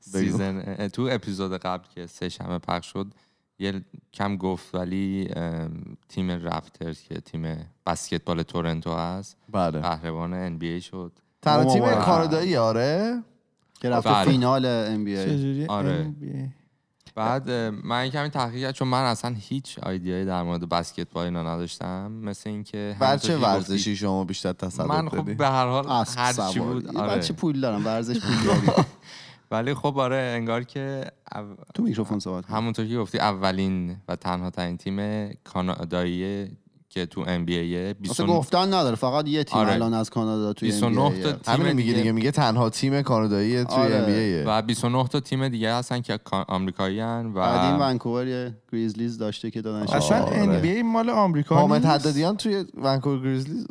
سیزن 0.00 0.88
تو 0.88 1.08
اپیزود 1.10 1.52
قبل 1.56 1.84
که 1.94 2.06
سه 2.06 2.28
شنبه 2.28 2.58
پخش 2.58 2.86
شد 2.86 3.06
یه 3.58 3.84
کم 4.14 4.36
گفت 4.36 4.74
ولی 4.74 5.30
تیم 6.08 6.30
رفترز 6.30 7.00
که 7.00 7.20
تیم 7.20 7.70
بسکتبال 7.86 8.42
تورنتو 8.42 8.94
هست 8.94 9.36
بله 9.52 9.80
قهرمان 9.80 10.58
NBA 10.58 10.82
شد 10.82 11.12
تنها 11.42 11.72
تیم 11.72 11.82
مبارک. 11.82 12.04
کانادایی 12.04 12.56
آره 12.56 13.22
که 13.80 13.90
رفته 13.90 14.10
بله. 14.10 14.24
فینال 14.24 14.66
ام 14.66 15.04
بی 15.04 15.18
ای 15.18 15.24
چجوری 15.36 15.66
آره. 15.66 16.04
NBA؟ 16.20 16.55
بعد 17.16 17.50
من 17.84 18.08
کمی 18.08 18.28
تحقیق 18.28 18.60
کردم 18.60 18.72
چون 18.72 18.88
من 18.88 19.02
اصلا 19.02 19.34
هیچ 19.38 19.78
ایدیایی 19.86 20.24
در 20.24 20.42
مورد 20.42 20.68
بسکتبال 20.68 21.24
اینا 21.24 21.42
نداشتم. 21.54 22.12
مثل 22.12 22.50
اینکه 22.50 22.96
بر 23.00 23.16
چه 23.16 23.36
ورزشی 23.38 23.96
شما 23.96 24.24
بیشتر 24.24 24.52
تسلط 24.52 24.86
من 24.86 25.08
خب 25.08 25.36
به 25.36 25.46
هر 25.48 25.66
حال 25.66 26.04
هر 26.16 26.32
چی. 26.52 26.60
بود 26.60 26.96
آره. 26.96 27.16
بچه 27.16 27.32
پول 27.34 27.60
دارم؟ 27.60 27.86
ورزش 27.86 28.18
پول 28.20 28.74
ولی 29.50 29.74
خب 29.74 29.98
آره 29.98 30.16
انگار 30.36 30.62
که 30.64 31.04
او- 31.34 31.56
تو 31.74 31.82
میکروفون 31.82 32.18
صحبت. 32.18 32.44
همونطور 32.50 32.86
که 32.86 32.96
گفتی 32.98 33.18
اولین 33.18 33.96
و 34.08 34.16
تنها 34.16 34.50
ترین 34.50 34.76
تیم 34.76 35.28
کانادایی 35.44 36.48
که 36.96 37.06
تو 37.06 37.24
ام 37.26 37.44
بی 37.44 37.56
ایه 37.56 37.94
واسه 38.06 38.24
گفتن 38.24 38.74
نداره 38.74 38.96
فقط 38.96 39.28
یه 39.28 39.44
تیم 39.44 39.58
آره. 39.58 39.72
الان 39.72 39.94
از 39.94 40.10
کانادا 40.10 40.52
توی 40.52 40.68
29 40.68 41.10
NBA 41.10 41.22
تا. 41.22 41.32
تیم 41.32 41.54
همین 41.54 41.72
میگه 41.72 41.92
دیگه 41.92 42.12
میگه 42.12 42.30
تنها 42.30 42.70
تیم 42.70 43.02
کانادایی 43.02 43.64
توی 43.64 43.78
آره. 43.78 44.44
ام 44.46 44.48
و 44.48 44.62
29 44.62 45.08
تا 45.08 45.20
تیم 45.20 45.48
دیگه 45.48 45.74
هستن 45.74 46.00
که 46.00 46.18
آمریکایی 46.48 47.00
هن 47.00 47.26
و 47.26 47.32
بعد 47.32 47.72
این 47.72 47.82
ونکوور 47.82 48.26
یه 48.26 48.54
گریزلیز 48.72 49.18
داشته 49.18 49.50
که 49.50 49.60
دادن 49.60 49.82
اصلا 49.82 50.22
آره. 50.22 50.80
NBA 50.80 50.84
مال 50.84 51.10
آمریکا 51.10 51.56
حامد 51.56 51.86
نیست؟ 51.86 51.86
حدادیان 51.86 52.36
توی 52.36 52.64
ونکوور 52.74 53.18
گریزلیز 53.18 53.66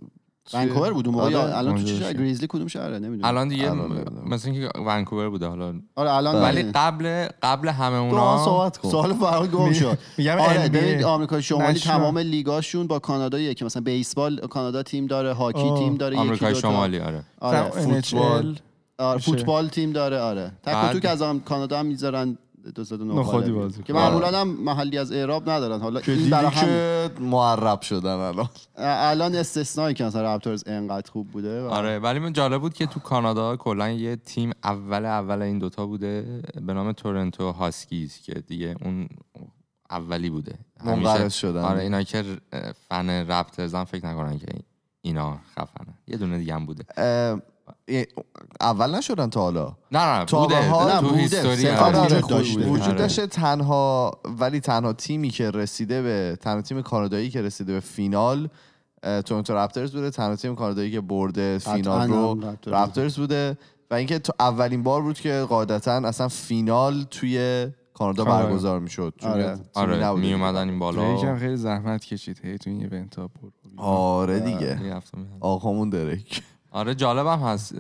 ونکوور 0.53 0.93
بود 0.93 1.07
اون 1.07 1.15
موقع 1.15 1.25
آره. 1.25 1.33
یا 1.33 1.57
الان 1.57 1.75
تو 1.75 1.83
چه 1.83 1.95
شهر. 1.95 2.13
گریزلی 2.13 2.47
کدوم 2.49 2.67
شهره 2.67 2.99
نمی‌دونم 2.99 3.29
الان 3.29 3.47
دیگه 3.47 3.71
الان 3.71 3.91
نمی‌دونم. 3.91 4.29
مثل 4.29 4.49
اینکه 4.49 4.69
ونکوور 4.79 5.29
بوده 5.29 5.47
حالا 5.47 5.73
آره 5.95 6.13
الان 6.13 6.35
ولی. 6.41 6.63
قبل 6.63 7.27
قبل 7.43 7.67
همه 7.69 7.97
تو 8.09 8.15
اونا 8.15 8.45
صحبت 8.45 8.77
کن 8.77 8.89
سوال 8.89 9.13
فرق 9.23 9.47
گم 9.51 9.73
شد 9.73 9.97
میگم 10.17 10.37
آره. 10.37 10.69
ببینید 10.69 11.03
آمریکا 11.03 11.41
شمالی. 11.41 11.79
تمام 11.79 12.17
لیگاشون 12.17 12.87
با 12.87 12.99
کاناداییه 12.99 13.53
که 13.53 13.65
مثلا 13.65 13.81
بیسبال 13.83 14.37
کانادا 14.37 14.83
تیم 14.83 15.05
داره 15.07 15.33
هاکی. 15.33 15.73
تیم 15.77 15.95
داره 15.97 16.15
یکی 16.15 16.21
آمریکای 16.25 16.53
دوتا. 16.53 16.69
شمالی 16.69 16.99
آره 16.99 17.23
آره 17.39 17.67
مثلا 17.67 17.81
فوتبال. 18.01 18.59
آره. 18.97 19.19
فوتبال 19.19 19.67
تیم 19.67 19.91
داره 19.91 20.19
آره 20.19 20.51
تک 20.63 20.71
و 20.71 20.75
بعد- 20.75 20.91
توک 20.93 21.05
از 21.05 21.23
کانادا 21.45 21.79
هم 21.79 21.85
می‌ذارن 21.85 22.37
نخودی 22.99 23.51
بازی 23.51 23.83
که. 23.83 23.93
معمولا 23.93 24.41
هم 24.41 24.47
محلی 24.47 24.97
از 24.97 25.11
اعراب 25.11 25.49
ندارن. 25.49 25.79
حالا 25.79 26.01
که 26.01 26.11
این 26.11 26.29
برای 26.29 26.45
هم 26.45 26.65
که 26.65 27.11
معرب 27.19 27.81
شدن 27.81 28.09
الان. 28.09 28.49
الان 28.77 29.35
استثنایی 29.35 29.95
که 29.95 30.03
مثلا 30.03 30.35
رپتورز 30.35 30.63
انقدر 30.67 31.11
خوب 31.11 31.31
بوده 31.31 31.63
و 31.63 31.65
آره 31.65 31.99
ولی 31.99 32.19
من 32.19 32.33
جالب 32.33 32.61
بود 32.61 32.73
که 32.73 32.85
تو 32.85 32.99
کانادا 32.99 33.55
کلا 33.55 33.89
یه 33.89 34.15
تیم 34.15 34.51
اول 34.63 35.05
اول 35.05 35.41
این 35.41 35.59
دوتا 35.59 35.85
بوده 35.85 36.41
به 36.61 36.73
نام 36.73 36.91
تورنتو 36.91 37.51
هاسکیز 37.51 38.17
که 38.17 38.33
دیگه 38.33 38.75
اون 38.81 39.07
اولی 39.89 40.29
بوده. 40.29 40.55
منقرض 40.85 41.33
شدن. 41.33 41.61
آره 41.61 41.81
اینا 41.81 42.03
که 42.03 42.23
فن 42.89 43.09
رپترزن 43.09 43.83
فکر 43.83 44.05
نکنن 44.05 44.39
که 44.39 44.47
اینا 45.01 45.39
خفنه 45.51 45.93
یه 46.07 46.17
دونه 46.17 46.37
دیگه 46.37 46.55
هم 46.55 46.65
بوده. 46.65 46.83
اه، 46.97 47.41
اول 48.61 48.95
نشدن 48.95 49.29
تا 49.29 49.41
حالا 49.41 49.75
نه 49.91 50.19
نه 50.19 50.25
تا 50.25 50.41
بوده 50.41 50.85
نه، 50.85 51.01
تو 51.01 51.07
بوده. 51.07 51.21
هیستوری 51.21 51.69
آره. 51.69 52.05
وجود 52.05 52.27
داشته. 52.27 52.59
بود. 52.59 52.67
وجود 52.67 52.87
آره. 52.87 52.97
داشته 52.97 53.27
تنها 53.27 54.11
ولی 54.39 54.59
تنها 54.59 54.93
تیمی 54.93 55.29
که 55.29 55.51
رسیده 55.51 56.01
به 56.01 56.37
تنها 56.41 56.61
تیم 56.61 56.81
کانادایی 56.81 57.29
که 57.29 57.41
رسیده 57.41 57.73
به 57.73 57.79
فینال 57.79 58.49
تورنتو 59.25 59.53
رپترز 59.55 59.91
بوده 59.91 60.09
تنها 60.09 60.35
تیم 60.35 60.55
کانادایی 60.55 60.91
که 60.91 61.01
برده 61.01 61.57
فینال 61.57 62.09
رو 62.09 62.39
رپترز 62.67 63.17
بوده 63.17 63.57
و 63.91 63.93
اینکه 63.93 64.19
تو 64.19 64.33
اولین 64.39 64.83
بار 64.83 65.01
بود 65.01 65.19
که 65.19 65.45
قاعدتا 65.49 65.91
اصلا 65.91 66.27
فینال 66.27 67.03
توی 67.11 67.67
کانادا 67.93 68.25
آره. 68.25 68.45
برگزار 68.45 68.79
می‌شد 68.79 69.13
چون 69.17 69.31
آره. 69.31 69.57
آره 69.73 70.11
می 70.11 70.33
اومدن 70.33 70.69
این 70.69 70.79
بالا 70.79 71.01
دریک 71.01 71.23
هم 71.23 71.39
خیلی 71.39 71.55
زحمت 71.57 72.05
کشید 72.05 72.41
هی 72.43 72.57
تو 72.57 72.69
این 72.69 72.79
ایونت 72.93 73.15
ها 73.15 73.27
برو 73.27 73.51
آره 73.77 74.39
دیگه 74.39 74.79
می‌رفتم. 74.81 75.27
آقامون 75.39 75.89
درک 75.89 76.43
آره 76.75 76.95
جالبم 76.95 77.39
هست. 77.39 77.75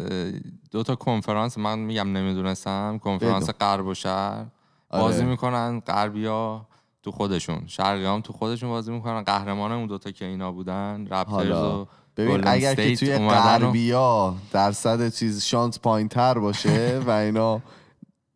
دو 0.71 0.83
تا 0.83 0.95
کنفرانس 0.95 1.57
من 1.57 1.79
میگم 1.79 2.17
نمی‌دونستم. 2.17 2.99
کنفرانس. 3.03 3.49
غرب 3.49 3.85
و 3.87 3.93
شهر 3.93 4.45
آره. 4.89 5.03
بازی 5.03 5.23
می‌کنن 5.23 5.79
غربیا 5.79 6.65
تو 7.03 7.11
خودشون. 7.11 7.61
شرقی 7.67 8.05
هم 8.05 8.21
تو 8.21 8.33
خودشون 8.33 8.69
بازی 8.69 8.91
می‌کنن. 8.91 9.21
قهرمان 9.21 9.71
اون 9.71 9.87
دوتا 9.87 10.11
که 10.11 10.25
اینا 10.25 10.51
بودن. 10.51 11.07
رپترز 11.11 11.49
و 11.49 11.87
ببین 12.17 12.47
اگر 12.47 12.75
که 12.75 12.95
توی 12.95 13.17
غربیا 13.17 14.35
درصد 14.51 15.09
چیز 15.13 15.43
شانس 15.43 15.79
پایین 15.79 16.07
تر 16.07 16.39
باشه 16.39 17.01
و 17.07 17.09
اینا. 17.09 17.61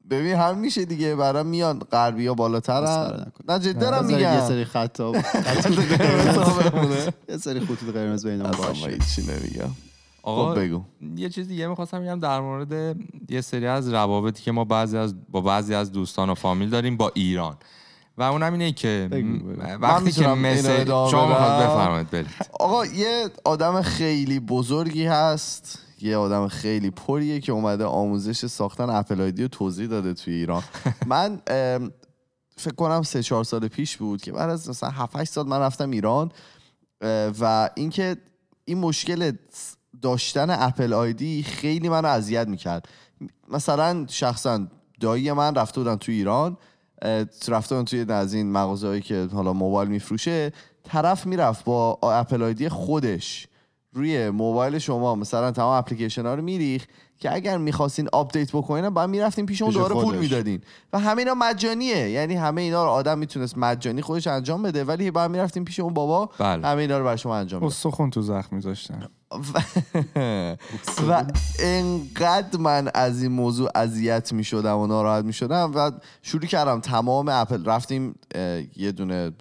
ببین 0.09 0.35
هم 0.35 0.57
میشه 0.57 0.85
دیگه. 0.85 1.15
برای 1.15 1.43
میان 1.43 1.79
غربیا 1.79 2.33
بالاتر. 2.33 2.81
نه 3.47 3.59
جدی 3.59 3.73
دارم 3.73 4.03
بذارید 4.03 4.21
یه 4.21 4.33
میگم 4.33 4.47
سری 4.47 4.65
خط 4.65 4.99
و- 4.99 5.11
بمونه. 6.71 7.13
یه 7.29 7.37
سری 7.37 7.59
خطوط 7.59 7.83
قرمز 7.95 8.25
اصلا 8.25 8.43
من 8.45 8.51
باشه 8.51 8.89
هیچی 8.89 9.21
نمیگم. 9.31 9.69
آقا 10.23 10.53
خب 10.53 10.61
بگو. 10.61 10.83
یه 11.15 11.29
چیز 11.29 11.47
دیگه 11.47 11.67
می‌خواستم 11.67 12.03
بگم 12.03 12.19
در 12.19 12.39
مورد 12.39 12.97
یه 13.29 13.41
سری 13.41 13.67
از 13.67 13.93
روابطی 13.93 14.43
که 14.43 14.51
ما 14.51 14.65
بعضی 14.65 14.97
از 14.97 15.15
با 15.29 15.41
بعضی 15.41 15.73
از 15.73 15.91
دوستان 15.91 16.29
و 16.29 16.33
فامیل 16.33 16.69
داریم 16.69 16.97
با 16.97 17.11
ایران. 17.15 17.57
و 18.17 18.23
اونم 18.23 18.53
اینه 18.53 18.71
که 18.71 19.07
بگو، 19.11 19.39
بگو. 19.39 19.61
وقتی 19.61 20.11
که 20.11 20.27
مثل 20.27 20.85
شما؟ 20.85 21.25
بفرمایید 21.59 22.09
برید 22.09 22.27
آقا 22.59 22.85
یه 22.85 23.29
آدم 23.45 23.81
خیلی 23.81 24.39
بزرگی 24.39 25.05
هست. 25.05 25.79
یه 26.01 26.17
آدم 26.17 26.47
خیلی 26.47 26.89
پریه 26.89 27.39
که 27.39 27.51
اومده 27.51 27.85
آموزش 27.85 28.45
ساختن 28.45 28.89
اپل 28.89 29.21
آیدی 29.21 29.41
رو 29.41 29.47
توضیح 29.47 29.87
داده 29.87 30.13
توی 30.13 30.33
ایران. 30.33 30.63
من 31.07 31.41
فکر 32.57 32.75
کنم 32.75 33.01
سه 33.01 33.23
چهار 33.23 33.43
سال 33.43 33.67
پیش 33.67 33.97
بود 33.97 34.21
که 34.21 34.31
بعد 34.31 34.49
از 34.49 34.69
مثلا 34.69 34.89
7 34.89 35.15
8 35.15 35.31
سال 35.31 35.47
من 35.47 35.59
رفتم 35.59 35.91
ایران 35.91 36.31
و 37.39 37.69
اینکه 37.75 38.17
این 38.65 38.77
مشکل 38.77 39.31
داشتن 40.01 40.47
اپل 40.49 40.93
آیدی 40.93 41.43
خیلی 41.43 41.89
منو 41.89 42.07
اذیت 42.07 42.47
می‌کرد. 42.47 42.89
مثلا 43.51 44.05
شخصا 44.09 44.67
دایی 44.99 45.31
من 45.31 45.55
رفته 45.55 45.81
بودن 45.81 45.95
تو 45.95 46.11
ایران 46.11 46.57
رفته 47.47 47.75
بودن 47.75 47.85
توی 47.85 48.05
از 48.09 48.33
این 48.33 48.51
مغازه‌ای 48.51 49.01
که 49.01 49.27
حالا 49.33 49.53
موبایل 49.53 49.89
میفروشه. 49.89 50.51
طرف 50.83 51.25
می‌رفت 51.25 51.65
با 51.65 51.99
اپل 52.03 52.43
آیدی 52.43 52.69
خودش 52.69 53.47
روی 53.93 54.29
موبایل 54.29 54.77
شما 54.77 55.15
مثلا 55.15 55.51
تمام 55.51 55.77
اپلیکیشن 55.77 56.25
ها 56.25 56.35
رو 56.35 56.41
میریخ 56.41 56.85
که 57.17 57.33
اگر 57.33 57.57
می‌خواستین 57.57 58.09
update 58.13 58.51
بکنین 58.51 58.89
بعد 58.89 59.09
می‌رفتین 59.09 59.45
پیش 59.45 59.61
اون 59.61 59.71
دوباره 59.71 59.93
پول. 59.93 60.17
می‌دادین. 60.17 60.61
و 60.93 60.99
همه 60.99 61.17
اینا 61.17 61.33
مجانیه. 61.33 62.09
یعنی 62.09 62.35
همه 62.35 62.61
اینا 62.61 62.83
رو 62.83 62.89
آدم 62.89 63.17
می‌تونست 63.17 63.57
مجانی 63.57 64.01
خودش 64.01 64.27
انجام 64.27 64.63
بده 64.63 64.83
ولی 64.83 65.11
بعد 65.11 65.31
می‌رفتین 65.31 65.65
پیش 65.65 65.79
اون 65.79 65.93
بابا 65.93 66.29
بله. 66.39 66.67
همه 66.67 66.81
اینا 66.81 66.97
رو 66.97 67.03
برای 67.03 67.17
شما 67.17 67.35
انجام 67.35 67.61
میده 67.61 67.73
استخون 67.73 68.09
تو 68.09 68.21
زخم 68.21 68.55
میذاشتن 68.55 69.07
و, 69.31 69.59
و 71.09 71.25
انقدر 71.59 72.59
من 72.59 72.89
از 72.93 73.23
این 73.23 73.31
موضوع 73.31 73.69
اذیت 73.75 74.33
می 74.33 74.43
شدم 74.43 74.77
و 74.77 74.87
ناراحت 74.87 75.25
می 75.25 75.33
شدم 75.33 75.71
و 75.75 75.91
شروع 76.21 76.45
کردم 76.45 76.79
تمام 76.79 77.29
اپل 77.29 77.65
رفتیم 77.65 78.15
یه 78.75 78.91
دونه 78.91 79.31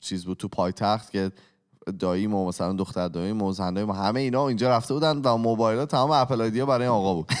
چیز 0.00 0.24
بود 0.24 0.36
تو 0.36 0.48
پایتخت 0.48 1.10
که 1.10 1.32
داییم 1.98 2.34
و 2.34 2.48
مثلا 2.48 2.72
دختر 2.72 3.08
داییم 3.08 3.42
و 3.42 3.52
زنداییم 3.52 3.90
و 3.90 3.92
همه 3.92 4.20
اینا 4.20 4.48
اینجا 4.48 4.70
رفته 4.70 4.94
بودن 4.94 5.18
و 5.18 5.36
موبایل 5.36 5.78
ها 5.78 5.86
تمام 5.86 6.10
Apple 6.10 6.40
ID 6.40 6.57
ا 6.57 6.66
برای 6.66 6.86
این 6.86 6.96
آقا 6.96 7.14
بود. 7.14 7.32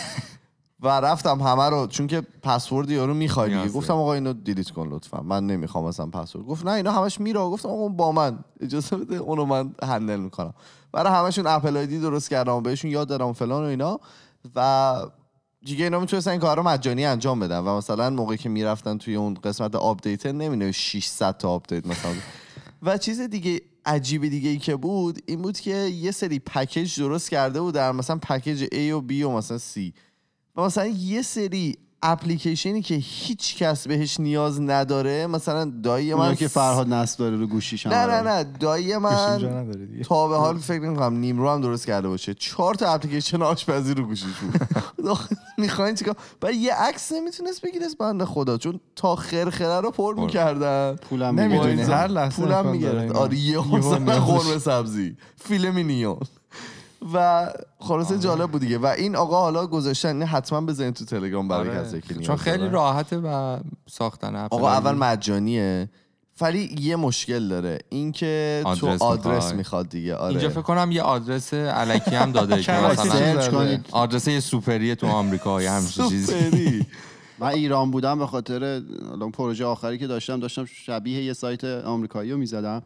و 0.80 0.88
رفتم 0.88 1.40
همه 1.40 1.68
رو 1.68 1.86
چون 1.86 2.06
که 2.06 2.20
پسورد 2.42 2.90
یارو 2.90 3.14
می‌خوای. 3.14 3.68
گفتم 3.68 3.94
آقا 3.94 4.14
اینو 4.14 4.32
delete 4.32 4.70
کن 4.70 4.88
لطفا. 4.88 5.22
من 5.22 5.46
نمی‌خوام 5.46 5.84
مثلا 5.84 6.06
پسورد. 6.06 6.46
گفت 6.46 6.64
نه 6.64 6.72
اینا 6.72 6.92
همش 6.92 7.20
میره. 7.20 7.40
گفتم 7.40 7.68
آقا 7.68 7.88
با 7.88 8.12
من. 8.12 8.38
اجازه 8.60 8.96
بده 8.96 9.16
اونو 9.16 9.44
من 9.44 9.74
handle 9.82 10.20
می‌کنم. 10.20 10.54
برای 10.94 11.12
همشون 11.12 11.46
Apple 11.46 11.76
ID 11.76 12.00
درست 12.00 12.30
کردم 12.30 12.52
و 12.52 12.60
بهشون 12.60 12.90
یاد 12.90 13.08
دادم 13.08 13.32
فلان 13.32 13.64
و 13.64 13.66
اینا. 13.66 14.00
و 14.56 14.96
دیگه 15.64 15.84
اینا 15.84 16.00
می‌تونستن 16.00 16.30
این 16.30 16.40
کار 16.40 16.56
رو 16.56 16.62
مجانی 16.62 17.04
انجام 17.04 17.40
بدن. 17.40 17.58
و 17.58 17.76
مثلا 17.76 18.10
موقعی 18.10 18.36
که 18.36 18.48
می‌رفتن 18.48 18.98
توی 18.98 19.14
اون 19.14 19.34
قسمت 19.34 19.74
update 19.74 20.26
نمینه 20.26 20.72
600 20.72 21.36
تا 21.36 21.50
update 21.50 21.86
مثلا. 21.86 22.12
و 22.82 22.98
چیز 22.98 23.20
دیگه 23.20 23.60
عجیب 23.86 24.28
دیگه 24.28 24.50
ای 24.50 24.58
که 24.58 24.76
بود 24.76 25.22
این 25.26 25.42
بود 25.42 25.60
که 25.60 25.74
یه 25.74 26.10
سری 26.10 26.38
package 26.38 27.00
درست 27.00 27.30
کرده 27.30 27.60
بودن. 27.60 27.90
مثلا 27.90 28.16
package 28.16 28.64
A 28.64 28.92
و 28.92 29.02
B 29.08 29.12
و 29.12 29.30
مثلا 29.30 29.58
C. 29.58 29.92
و 30.56 30.62
مثلا 30.62 30.86
یه 30.86 31.22
سری 31.22 31.78
اپلیکیشنی 32.06 32.82
که 32.82 32.94
هیچ 32.94 33.56
کس 33.56 33.88
بهش 33.88 34.20
نیاز 34.20 34.60
نداره 34.60 35.26
مثلا 35.26 35.72
دایی 35.82 36.14
من 36.14 36.28
من 36.28 36.34
که 36.34 36.48
فرهاد 36.48 36.88
نصب 36.88 37.18
داره 37.18 37.36
رو 37.36 37.46
گوشیش 37.46 37.86
نه 37.86 38.06
نه 38.06 38.20
نه. 38.20 38.44
دایی 38.44 38.96
من 38.96 39.38
تا 40.04 40.28
به 40.28 40.36
حال 40.36 40.58
فکر 40.58 40.80
نمی‌کنم 40.80 41.16
نیمرو 41.16 41.50
هم 41.50 41.60
درست 41.60 41.86
کرده 41.86 42.08
باشه. 42.08 42.34
چهار 42.34 42.74
تا 42.74 42.92
اپلیکیشن 42.92 43.42
آشپزی 43.42 43.94
رو 43.94 44.04
گوشیش 44.04 44.34
بود. 44.34 44.60
می‌خواین 45.58 45.94
چیکار؟ 45.94 46.16
بعد 46.40 46.54
یه 46.54 46.74
عکس 46.74 47.12
نمی‌تونست 47.12 47.62
بگیره 47.62 47.86
بنده 48.00 48.24
خدا 48.24 48.58
چون 48.58 48.80
تا 48.96 49.16
خرخره 49.16 49.80
رو 49.80 49.90
پر 49.90 50.14
می‌کردن. 50.14 50.96
پولم 50.96 51.40
نمی‌دونی. 51.40 51.74
می‌گیره. 51.74 51.96
هر 51.96 52.08
لحظه 52.08 52.42
پولم 52.42 52.66
می‌گرفت. 52.66 53.16
آره 53.16 53.36
یه 53.36 53.60
قرمه 53.60 54.58
سبزی. 54.58 55.16
فیلم 55.44 55.74
مینیون. 55.74 56.18
و 57.12 57.48
خلاصه 57.78 58.18
جالب 58.18 58.50
بود 58.50 58.60
دیگه 58.60 58.78
و 58.78 58.86
این 58.86 59.16
آقا 59.16 59.40
حالا 59.40 59.66
گذاشتن 59.66 60.22
حتما 60.22 60.60
بزنید 60.60 60.94
تو 60.94 61.04
تلگرام 61.04 61.48
برای 61.48 61.68
آره. 61.68 61.84
کسی 61.84 62.00
که 62.00 62.14
چون 62.14 62.36
خیلی. 62.36 62.68
راحته 62.68 63.18
و 63.18 63.58
ساختن 63.90 64.36
آقا. 64.36 64.70
اول 64.72 64.92
مجانیه 64.92 65.90
ولی 66.40 66.76
یه 66.80 66.96
مشکل 66.96 67.48
داره 67.48 67.78
اینکه 67.88 68.62
تو 68.80 68.96
آدرس. 69.00 69.52
می‌خواد 69.52 69.88
دیگه 69.88 70.14
آره 70.14 70.30
اینجا 70.30 70.48
فکر 70.48 70.62
کنم 70.62 70.90
یه 70.92 71.02
آدرس 71.02 71.54
علکی 71.54 72.14
هم 72.14 72.32
داده 72.32 72.62
که 72.62 72.72
مثلا 72.72 73.04
سرچ 73.04 73.40
زده. 73.40 73.50
کنید 73.50 73.86
آدرس 73.92 74.28
یه 74.28 74.40
سوپریه 74.40 74.94
تو 74.94 75.06
آمریکا 75.06 75.62
یا 75.62 75.72
همچین 75.72 76.08
چیزی. 76.08 76.86
من 77.38 77.48
ایران 77.48 77.90
بودم 77.90 78.18
به 78.18 78.26
خاطر 78.26 78.82
الان 79.12 79.30
پروژه 79.30 79.64
آخری 79.64 79.98
که 79.98 80.06
داشتم 80.06 80.40
داشتم 80.40 80.64
شبیه 80.64 81.24
یه 81.24 81.32
سایت 81.32 81.64
آمریکایی 81.64 82.32
رو 82.32 82.38
می‌زدم 82.38 82.82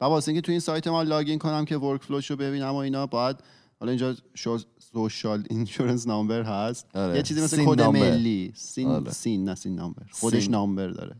و 0.00 0.04
واسه 0.04 0.28
اینکه 0.28 0.46
تو 0.46 0.52
این 0.52 0.60
سایت 0.60 0.86
ما 0.86 1.02
login 1.02 1.38
کنم 1.38 1.64
که 1.64 1.76
workflow 1.76 2.02
ش 2.02 2.30
رو 2.30 2.36
ببینم 2.36 2.72
و 2.72 2.76
اینا 2.76 3.06
باید 3.06 3.36
حالا 3.80 3.90
اینجا 3.90 4.14
شو- 4.34 4.58
social 4.92 5.44
insurance 5.50 6.06
number 6.06 6.42
هست 6.42 6.86
آره. 6.94 7.16
یه 7.16 7.22
چیزی 7.22 7.42
مثل 7.42 7.56
SIN 7.56 7.66
کد 7.66 7.80
number. 7.82 8.00
ملی 8.10 8.52
SIN 8.54 8.88
آره. 8.88 9.10
SIN 9.10 9.44
نه 9.44 9.54
SIN 9.54 9.74
number 9.74 10.02
خودش 10.10 10.42
SIN. 10.42 10.50
number 10.50 10.88
داره 10.88 11.16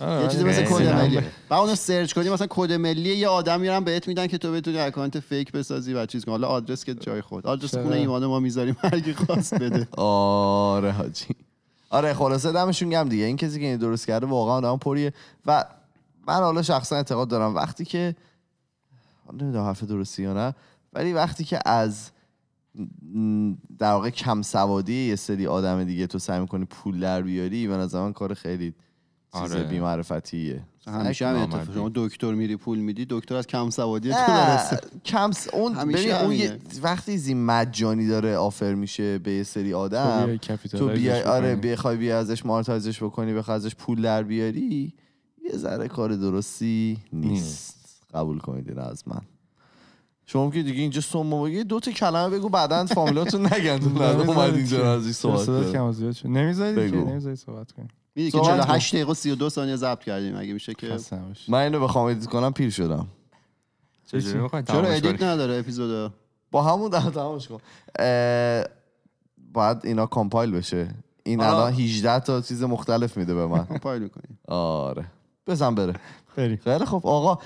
آره، 0.00 0.22
یه 0.22 0.28
چیزی. 0.28 0.44
مثل 0.44 0.62
کد. 0.64 0.82
ملی 0.82 1.18
و 1.50 1.54
اونو 1.54 1.74
سرچ 1.74 2.12
کنی 2.14 2.28
مثلا 2.30 2.46
کد 2.50 2.72
ملی 2.72 3.16
یه 3.16 3.28
آدم 3.28 3.60
میرن 3.60 3.84
بهت 3.84 4.08
میدن 4.08 4.26
که 4.26 4.38
تو 4.38 4.52
بتونی 4.52 4.78
account 4.78 5.20
fake 5.20 5.52
بسازی 5.52 5.94
و 5.94 6.06
چیز 6.06 6.24
کنی 6.24 6.32
حالا 6.32 6.48
آدرس 6.48 6.84
که 6.84 6.94
جای 6.94 7.20
خود 7.20 7.46
آدرس؟ 7.46 7.74
خونه 7.78 7.96
ایمان 7.96 8.26
ما 8.26 8.40
می‌ذاریم 8.40 8.76
هر 8.84 9.00
کی 9.00 9.14
خواست 9.14 9.54
بده 9.54 9.88
آره 9.96 10.90
حاجی 10.92 11.26
آره 11.90 12.14
خلاصه 12.14 12.52
دمشون 12.52 12.90
گرم 12.90 13.08
دیگه 13.08 13.24
این 13.24 13.36
کسی 13.36 13.60
که 13.60 13.66
این 13.66 13.76
درست 13.76 14.06
کرده 14.06 14.26
واقعا 14.26 14.54
آدم 14.54 14.78
پریه 14.78 15.12
و 15.46 15.64
من 16.28 16.34
حالا 16.34 16.62
شخصا 16.62 16.96
اعتقاد 16.96 17.28
دارم 17.28 17.54
وقتی 17.54 17.84
که 17.84 18.16
نمی‌دونم 19.32 19.64
حرف 19.64 19.84
درستی 19.84 20.22
یا 20.22 20.32
نه 20.34 20.54
ولی 20.92 21.12
وقتی 21.12 21.44
که 21.44 21.58
از 21.68 22.10
در 23.78 23.92
واقع 23.92 24.10
کم 24.10 24.42
سوادی 24.42 25.08
یه 25.08 25.16
سری 25.16 25.46
آدم 25.46 25.84
دیگه 25.84 26.06
تو 26.06 26.18
سعی 26.18 26.40
می‌کنی 26.40 26.64
پول 26.64 27.00
در 27.00 27.22
بیاری 27.22 27.68
به 27.68 27.76
نظر 27.76 28.00
من 28.00 28.12
کار 28.12 28.34
خیلی 28.34 28.74
چیز 29.32 29.42
آره. 29.52 29.64
بی‌معرفتیه 29.64 30.62
همیشه 30.86 31.26
هم. 31.26 31.36
اتفاق 31.36 31.74
شما 31.74 31.90
دکتر 31.94 32.34
میری 32.34 32.56
پول 32.56 32.78
میدی 32.78 33.06
دکتر 33.10 33.34
از 33.36 33.46
کم 33.46 33.70
سوادی 33.70 34.10
تو 34.10 34.16
نه، 34.18 34.26
درسته 34.26 34.78
کم 35.04 35.30
س- 35.30 35.48
اون 35.48 35.74
همیشه 35.74 35.98
ببین 35.98 36.14
اون 36.14 36.32
یه-. 36.32 36.58
وقتی 36.82 37.16
زی 37.18 37.34
مجانی 37.34 38.06
داره 38.06 38.36
آفر 38.36 38.74
میشه 38.74 39.18
به 39.18 39.32
یه 39.32 39.42
سری 39.42 39.74
آدم 39.74 40.36
تو 40.70 40.88
بیای 40.88 41.22
آره. 41.22 41.56
بخوای 41.56 41.96
بیا 41.96 42.18
ازش 42.18 42.46
مارتایزش 42.46 43.02
بکنی 43.02 43.34
بخوای 43.34 43.54
ازش 43.56 43.74
پول 43.74 44.02
در 44.02 44.22
بیاری 44.22 44.94
یه 45.44 45.56
ذره 45.56 45.88
کار 45.88 46.16
درستی 46.16 46.98
نیست 47.12 47.74
قبول 48.14 48.38
کنید 48.38 48.78
از 48.78 49.08
من 49.08 49.20
شما 50.30 50.50
که 50.50 50.62
دیگه 50.62 50.80
اینجا 50.80 51.00
سومو 51.00 51.42
بگی 51.42 51.64
دو 51.64 51.80
تا 51.80 51.90
کلمه 51.90 52.38
بگو 52.38 52.48
بعدا 52.48 52.86
فامیلاتون 52.86 53.46
نگن. 53.52 53.78
تو 53.78 54.30
اومد 54.30 54.54
اینجا 54.54 54.94
از 54.94 55.04
این 55.04 55.12
صحبت 55.12 55.46
کنی. 55.46 55.72
کم 55.72 55.84
و 55.84 55.92
زیاد 55.92 56.12
شد. 56.12 56.26
نمی‌ذاری 56.26 56.90
که 56.90 56.96
بگو. 56.96 57.10
نمی‌ذاری 57.10 57.36
صحبت 57.36 57.72
کنیم 57.72 57.88
میدی 58.14 58.30
که 58.30 58.38
صحبت 58.38 58.60
48 58.60 58.94
دقیقه 58.94 59.10
و 59.10 59.14
32 59.14 59.48
ثانیه 59.48 59.76
ضبط 59.76 60.04
کردیم. 60.04 60.36
اگه 60.36 60.52
میشه 60.52 60.74
که 60.74 60.96
من 61.48 61.58
اینو 61.58 61.80
بخوام 61.80 62.06
ادیت 62.06 62.26
کنم 62.26 62.52
پیر 62.52 62.70
شدم. 62.70 63.06
چرا 64.06 64.88
ادیت؟ 64.88 65.22
نداره 65.22 65.58
اپیزود؟ 65.58 66.12
با 66.50 66.62
همون 66.62 66.90
ده 66.90 67.10
تمامش 67.10 67.48
کن. 67.48 67.58
باید 69.52 69.78
اینا 69.84 70.06
compile 70.06 70.50
بشه. 70.50 70.88
این. 71.22 71.40
الان 71.40 71.72
18 71.72 72.20
تا 72.20 72.40
چیز 72.40 72.62
مختلف 72.62 73.16
میده 73.16 73.34
به 73.34 73.46
من. 73.46 73.64
compile 73.64 74.02
می‌کنیم 74.02 74.38
آره. 74.48 75.04
بزن 75.46 75.74
بره. 75.74 75.94
بریم 76.38 76.60
خیلی 76.64 76.84
خب. 76.84 77.00
آقا 77.04 77.38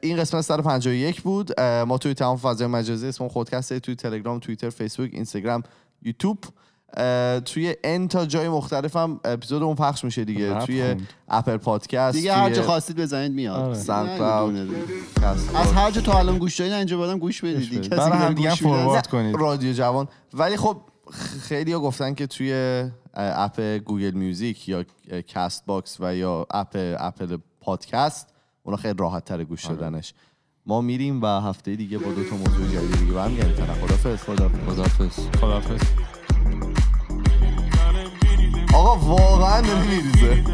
این 0.00 0.16
قسمت 0.16 0.40
151 0.40 1.22
بود. 1.22 1.60
ما 1.60 1.98
توی 1.98 2.14
تمام 2.14 2.36
فضای 2.36 2.66
مجازی 2.66 3.08
اسم 3.08 3.28
خودکسته 3.28 3.80
توی 3.80 3.94
تلگرام 3.94 4.38
توییتر 4.38 4.70
فیسبوک 4.70 5.10
اینستاگرام 5.12 5.62
یوتیوب. 6.02 6.38
توی 7.44 7.76
ان 7.84 8.08
تا 8.08 8.26
جای 8.26 8.48
مختلف 8.48 8.96
هم 8.96 9.20
اپیزودمون 9.24 9.74
پخش 9.74 10.04
میشه 10.04 10.24
دیگه. 10.24 10.58
توی. 10.58 10.96
اپل 11.28 11.56
پادکست 11.56 12.16
دیگه 12.16 12.32
هر 12.32 12.50
جا 12.50 12.62
خواستید 12.62 12.96
بزنید 12.96 13.32
میاد. 13.32 13.60
آره. 13.60 14.60
از 15.54 15.72
هر 15.72 15.90
جا 15.90 16.00
تا 16.00 16.18
الان 16.18 16.38
گوش 16.38 16.60
دادین 16.60 16.74
اینجا 16.74 16.96
به 16.96 17.03
بعدم 17.03 17.18
گوش 17.18 17.44
بدید. 17.44 17.82
کسی 17.82 17.88
برای 17.88 18.18
هم 18.18 18.34
دیگه 18.34 18.54
forward 18.54 19.06
کنید. 19.06 19.36
رادیو 19.36 19.72
جوان. 19.72 20.08
ولی 20.34 20.56
خب 20.56 20.76
خیلی 21.40 21.72
ها 21.72 21.80
گفتن 21.80 22.14
که 22.14 22.26
توی 22.26 22.84
app 23.14 23.60
گوگل 23.60 24.10
میوزیک 24.10 24.68
یا 24.68 24.84
کست 25.28 25.66
باکس 25.66 25.96
و 26.00 26.16
یا 26.16 26.46
app 26.50 26.76
اپل 26.98 27.36
پادکست 27.68 28.28
اونا 28.62 28.76
خیلی 28.76 28.94
راحت 28.98 29.24
تر 29.24 29.44
گوش 29.44 29.64
دادنش 29.64 30.14
ما 30.66 30.80
میریم 30.80 31.22
و 31.22 31.26
هفته 31.26 31.76
دیگه 31.76 31.98
با 31.98 32.12
دو 32.12 32.24
تا 32.24 32.36
موضوع 32.36 32.66
جدید 32.66 32.98
دیگه 32.98 33.12
برمیگردیم 33.12 33.66
تا 33.66 33.74
خدافظ 33.74 34.22
خداحافظ. 34.22 35.28
خداحافظ. 35.40 35.80
آقا 38.74 38.96
واقعا 38.96 39.60
داری 39.60 39.88
میریزه. 39.88 40.44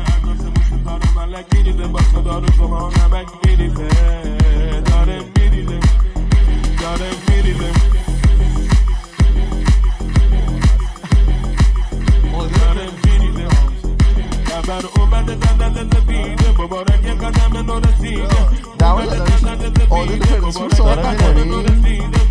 نظر 14.65 14.87
اومد 15.01 15.27
دندن 15.27 15.85
نتیجه 15.87 16.62
مبارک 16.62 17.05
یک 17.05 17.19
قدم 17.19 17.73
نرسیده. 17.73 18.29
دعوت 18.79 19.19
داشت 19.19 19.45
آلوی 19.91 20.19
تلسون 20.19 20.71
سوال. 20.71 20.99
نکنی 20.99 21.65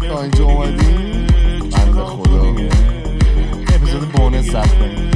تا 0.07 0.21
اینجا 0.21 0.45
اومدی؟ 0.45 0.93
من 1.71 1.91
به 1.91 2.05
خدا. 2.05 2.55
اپیزود 3.75 4.11
بونه 4.11 4.41
ثبت 4.41 4.79
کنیم 4.79 5.11